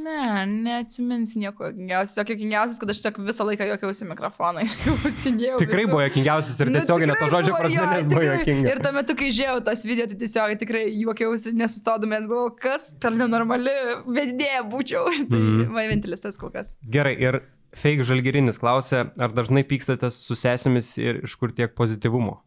Ne, 0.02 0.46
neatsiminsiu 0.66 1.42
nieko 1.44 1.68
jokingiausias. 1.70 2.14
Tiesiog 2.16 2.30
jokingiausias, 2.34 2.80
kad 2.82 2.90
aš 2.94 3.02
tiesiog 3.04 3.20
visą 3.28 3.46
laiką 3.48 3.68
jokiausi 3.70 4.08
mikrofoną 4.10 4.64
ir 4.66 4.74
klausinėjau. 4.84 5.60
Tikrai 5.62 5.84
visų. 5.86 5.92
buvo 5.94 6.02
jokingiausias 6.06 6.60
ir 6.64 6.72
Nu, 6.72 6.80
tiesiog 6.80 7.06
ne 7.10 7.16
to 7.20 7.30
žodžio 7.34 7.56
prasme, 7.60 7.86
nes 7.92 8.06
buvo 8.10 8.22
tikrai. 8.24 8.40
jokinga. 8.40 8.74
Ir 8.74 8.82
tuo 8.86 8.92
metu, 8.98 9.16
kai 9.20 9.30
žiūrėjau 9.32 9.64
tos 9.70 9.86
video, 9.86 10.08
tai 10.12 10.20
tiesiog 10.24 10.56
tikrai 10.64 10.84
juokiausi, 11.04 11.54
nesustodomės, 11.62 12.28
galvoju, 12.32 12.54
kas 12.64 12.90
per 13.04 13.12
nenormali 13.20 13.76
vedėja 14.08 14.64
būčiau. 14.72 15.06
tai 15.32 15.40
Mhm. 15.42 15.66
man 15.72 15.88
vienintelis 15.90 16.22
tas 16.24 16.38
kol 16.42 16.50
kas. 16.54 16.76
Gerai, 16.90 17.16
ir 17.22 17.42
fake 17.76 18.04
žalgirinis 18.08 18.58
klausė, 18.60 19.06
ar 19.22 19.30
dažnai 19.32 19.64
pykstate 19.68 20.10
su 20.12 20.36
sesėmis 20.36 20.96
ir 21.00 21.22
iš 21.28 21.36
kur 21.40 21.52
tiek 21.56 21.76
pozityvumo? 21.78 22.40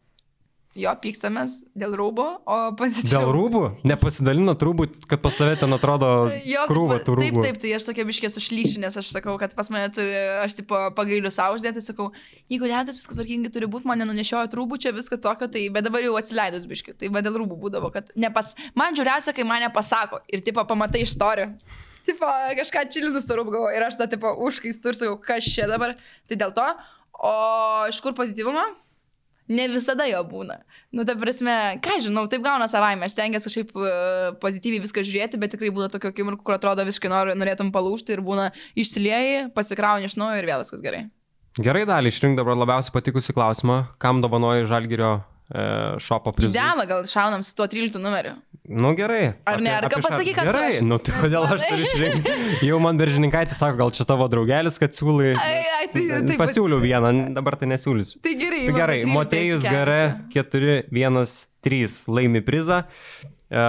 Jo, 0.75 0.91
pykstamės 0.99 1.61
dėl 1.79 1.93
rūbo, 1.95 2.23
o 2.43 2.55
pozityviai. 2.75 3.13
Dėl 3.13 3.29
rūbų? 3.31 3.59
Nepasidalinot 3.87 4.63
rūbų, 4.67 4.87
kad 5.07 5.21
pas 5.23 5.37
tave 5.39 5.53
ten 5.61 5.71
atrodo 5.71 6.09
Jo, 6.43 6.65
krūva 6.67 6.97
tų 6.99 7.15
Taip, 7.15 7.21
rūbų. 7.21 7.43
taip, 7.45 7.59
tai 7.63 7.71
aš 7.77 7.85
tokia 7.87 8.03
biškė 8.09 8.31
sušlykščiu, 8.33 8.81
nes 8.83 8.97
aš 8.99 9.13
sakau, 9.15 9.37
kad 9.39 9.55
pas 9.55 9.71
mane 9.71 9.87
turi, 9.95 10.11
aš 10.43 10.57
tipo 10.59 10.81
pagailiu 10.97 11.31
savo 11.31 11.55
uždėti, 11.55 11.79
sakau, 11.85 12.09
jeigu 12.51 12.67
ledas 12.67 12.99
viskas 12.99 13.15
tvarkingai 13.15 13.53
turi 13.55 13.71
būti, 13.71 13.87
mane 13.87 14.03
nunešiojo 14.09 14.51
rūbų 14.59 14.81
čia 14.83 14.91
viską 14.99 15.21
tokio, 15.23 15.47
tai 15.47 15.63
bet 15.71 15.87
dabar 15.87 16.03
jau 16.03 16.19
atsileidus 16.19 16.67
biškį, 16.67 16.97
tai 16.99 17.07
va 17.15 17.23
dėl 17.23 17.39
rūbų 17.39 17.55
būdavo, 17.63 17.93
kad 17.95 18.11
nepas, 18.19 18.51
man 18.75 18.99
žiūriausia, 18.99 19.31
kai 19.31 19.47
mane 19.47 19.71
pasako 19.71 20.19
ir 20.27 20.43
tipo 20.43 20.67
pamatai 20.67 21.07
iš 21.07 21.15
istorijų. 21.15 21.53
Tipo, 22.05 22.27
kažką 22.59 22.83
čilinus 22.91 23.31
rūbų 23.31 23.55
galvo 23.55 23.71
ir 23.73 23.87
aš 23.87 23.95
tą 24.03 24.11
tipo 24.11 24.35
užkaistu 24.43 24.91
ir 24.91 24.99
sakau, 24.99 25.15
kas 25.23 25.47
čia 25.55 25.71
dabar, 25.71 25.95
tai 26.27 26.35
dėl 26.37 26.51
to, 26.53 26.67
o 27.15 27.37
iš 27.87 28.03
kur 28.03 28.11
pozityvumo? 28.17 28.73
Ne 29.51 29.67
visada 29.69 30.07
jo 30.09 30.21
būna. 30.25 30.57
Nu, 30.95 31.03
ta 31.05 31.13
prasme, 31.19 31.53
ką 31.85 31.99
žinau, 32.01 32.23
taip 32.31 32.41
gauna 32.45 32.65
savaime. 32.71 33.05
Aš 33.05 33.13
stengiuosi 33.13 33.49
kažkaip 33.51 33.75
uh, 33.77 34.31
pozityviai 34.41 34.81
viską 34.81 35.03
žiūrėti, 35.05 35.39
bet 35.41 35.53
tikrai 35.53 35.69
būna 35.75 35.89
tokio 35.93 36.09
akimirkų, 36.09 36.41
kur 36.47 36.57
atrodo 36.57 36.85
visiškai 36.87 37.11
nor, 37.11 37.33
norėtum 37.37 37.69
palūšti 37.75 38.15
ir 38.15 38.23
būna 38.25 38.49
išsilieji, 38.73 39.51
pasikrauni 39.57 40.09
iš 40.09 40.17
naujo 40.17 40.41
ir 40.41 40.49
vėl 40.49 40.65
viskas 40.65 40.81
gerai. 40.85 41.05
Gerai, 41.61 41.85
dalį 41.87 42.11
išrink 42.11 42.39
dabar 42.39 42.57
labiausiai 42.57 42.95
patikusi 42.95 43.35
klausimą, 43.35 43.85
kam 44.01 44.19
dovanoji 44.23 44.65
žalgirio 44.67 45.11
e, 45.15 45.61
šopo 46.03 46.33
prizus. 46.35 46.51
Idealą 46.51 46.83
gal 46.89 47.05
šaunam 47.07 47.45
su 47.45 47.53
tuo 47.55 47.69
13 47.71 48.01
numeriu. 48.03 48.33
Nu 48.67 48.95
gerai. 48.97 49.35
Ar 49.45 49.59
ne? 49.61 49.69
Ar 49.77 49.85
ką 49.91 49.99
pasakyk, 50.01 50.33
kad 50.39 50.45
tu 50.47 50.51
Gerai, 50.51 50.69
aš- 50.79 50.85
nu 50.89 50.97
tai 50.97 51.13
kodėl 51.19 51.43
aš 51.53 51.65
turiu 51.69 51.85
išrinkti? 51.85 52.31
Jau 52.65 52.79
man 52.81 52.97
beržininkaitis 52.97 53.59
sako, 53.61 53.77
gal 53.77 53.91
čia 53.93 54.05
tavo 54.09 54.25
draugelis, 54.31 54.79
kad 54.81 54.97
siūlai. 54.97 55.35
Ai, 55.37 55.59
ai, 55.79 55.85
tai, 55.93 56.05
tai 56.31 56.37
Pasiūliau 56.39 56.81
vieną, 56.81 57.11
dabar 57.37 57.59
tai 57.61 57.69
nesiūlysiu. 57.69 58.17
Tai 58.25 58.33
gerai. 58.41 58.63
Tai 58.65 58.73
gerai, 58.79 58.97
13 59.03 59.13
Motėjus. 59.13 59.67
Gare 59.69 59.99
4-1-3 60.33 62.07
laimi 62.09 62.41
prizą, 62.41 62.83
e, 63.51 63.65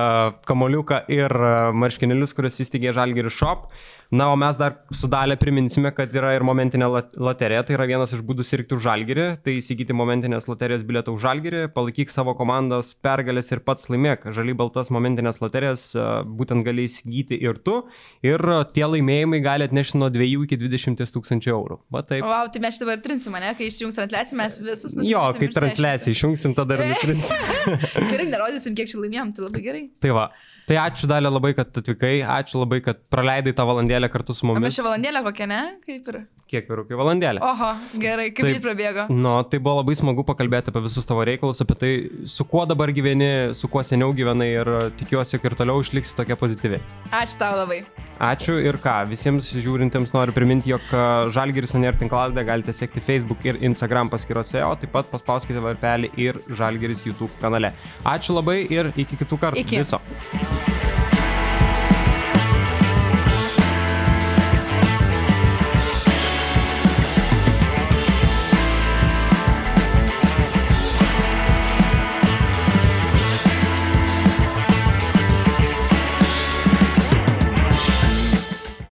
kamoliuką 0.48 1.02
ir 1.12 1.30
e, 1.32 1.52
marškinėlius, 1.76 2.32
kuriuos 2.36 2.60
įsteigė 2.64 2.94
Žalgiris 2.96 3.36
Shop. 3.36 3.68
Na, 4.10 4.28
o 4.30 4.36
mes 4.38 4.58
dar 4.60 4.76
su 4.94 5.08
dalė 5.10 5.34
priminsime, 5.40 5.90
kad 5.94 6.12
yra 6.14 6.32
ir 6.36 6.44
momentinė 6.46 6.86
loterija, 7.18 7.64
tai 7.66 7.74
yra 7.74 7.88
vienas 7.90 8.12
iš 8.14 8.22
būdų 8.26 8.44
sirgti 8.46 8.76
už 8.76 8.84
Žalgirį, 8.86 9.26
tai 9.42 9.56
įsigyti 9.58 9.96
momentinės 9.96 10.46
loterijos 10.46 10.84
bilietą 10.86 11.14
už 11.16 11.24
Žalgirį, 11.24 11.62
palaikyk 11.74 12.12
savo 12.12 12.36
komandos 12.38 12.92
pergalės 13.02 13.50
ir 13.50 13.64
pats 13.66 13.90
laimėk. 13.90 14.28
Žaliai 14.36 14.58
baltas 14.58 14.92
momentinės 14.94 15.40
loterijas 15.42 15.88
e, 15.98 16.06
būtent 16.38 16.66
gali 16.66 16.86
įsigyti 16.86 17.40
ir 17.42 17.58
tu, 17.58 17.80
ir 18.26 18.42
tie 18.76 18.86
laimėjimai 18.86 19.42
gali 19.44 19.66
atnešti 19.66 19.98
nuo 19.98 20.10
2 20.14 20.30
iki 20.46 20.60
20 20.60 21.02
tūkstančių 21.16 21.54
eurų. 21.56 21.80
Va 21.90 22.04
taip. 22.06 22.22
O, 22.22 22.30
wow, 22.30 22.50
tai 22.52 22.62
mes 22.62 22.78
dabar 22.82 23.02
trinsim, 23.02 23.34
ne? 23.42 23.54
Kai 23.58 23.70
išjungs 23.72 23.98
transliaciją, 23.98 24.38
mes 24.38 24.60
visus 24.62 24.98
Jo, 25.06 25.22
kai 25.34 25.50
transliaciją 25.50 26.14
išjungsim, 26.14 26.54
tada 26.58 26.78
ir 26.78 26.86
nutrinsim. 26.92 27.80
Gerai, 28.12 28.28
nerodysim, 28.30 28.76
kiek 28.78 28.90
čia 28.92 29.02
laimėjom, 29.02 29.34
tai 29.34 29.48
labai 29.48 29.64
gerai. 29.66 29.88
Tai 30.02 30.14
va. 30.14 30.30
Tai 30.66 30.76
ačiū 30.82 31.06
dalė 31.06 31.30
labai, 31.30 31.52
kad 31.54 31.70
atvykai, 31.78 32.16
ačiū 32.26 32.58
labai, 32.64 32.80
kad 32.82 32.98
praleidai 33.12 33.52
tą 33.54 33.66
valandėlę 33.68 34.08
kartu 34.10 34.34
su 34.34 34.42
O 34.46 34.48
mes 34.50 34.58
mumis. 34.58 34.74
čia 34.74 34.82
valandėlę 34.88 35.22
kokią, 35.28 35.46
ne? 35.52 35.60
Kaip 35.86 36.08
ir. 36.10 36.18
Kiek 36.46 36.68
vyrukai 36.70 36.94
valandėlę. 36.94 37.40
Oho, 37.42 37.68
gerai, 37.98 38.28
kaip 38.30 38.46
greit 38.46 38.62
prabėgo. 38.62 39.08
Nu, 39.10 39.32
tai 39.50 39.58
buvo 39.58 39.80
labai 39.80 39.96
smagu 39.98 40.22
pakalbėti 40.28 40.70
apie 40.70 40.82
visus 40.84 41.08
tavo 41.08 41.24
reikalus, 41.26 41.58
apie 41.64 41.74
tai, 41.80 41.90
su 42.30 42.46
kuo 42.46 42.62
dabar 42.70 42.92
gyveni, 42.94 43.50
su 43.58 43.66
kuo 43.72 43.82
seniau 43.82 44.14
gyvenai 44.14 44.46
ir 44.52 44.70
tikiuosi, 45.00 45.40
kad 45.42 45.50
ir 45.50 45.58
toliau 45.58 45.82
išliksi 45.82 46.14
tokia 46.14 46.36
pozityvi. 46.38 46.78
Ačiū 47.10 47.40
tau 47.40 47.58
labai. 47.58 47.80
Ačiū 48.22 48.60
ir 48.62 48.78
ką, 48.78 48.94
visiems 49.10 49.50
žiūrintiems 49.58 50.14
noriu 50.14 50.36
priminti, 50.36 50.70
jog 50.70 50.86
a, 50.94 51.26
Žalgiris 51.34 51.74
Anier 51.74 51.98
tinklalaidę 51.98 52.46
galite 52.46 52.76
sekti 52.78 53.02
Facebook 53.02 53.42
ir 53.48 53.58
Instagram 53.66 54.12
paskyrose, 54.14 54.62
o 54.62 54.70
taip 54.78 54.94
pat 54.94 55.10
paspauskite 55.10 55.66
varpelį 55.66 56.14
ir 56.14 56.38
Žalgiris 56.54 57.02
YouTube 57.10 57.34
kanale. 57.42 57.74
Ačiū 58.06 58.38
labai 58.38 58.62
ir 58.70 58.94
iki 58.94 59.18
kitų 59.18 59.42
kartų. 59.48 59.66
Iki. 59.66 59.82
Viso. 59.82 59.98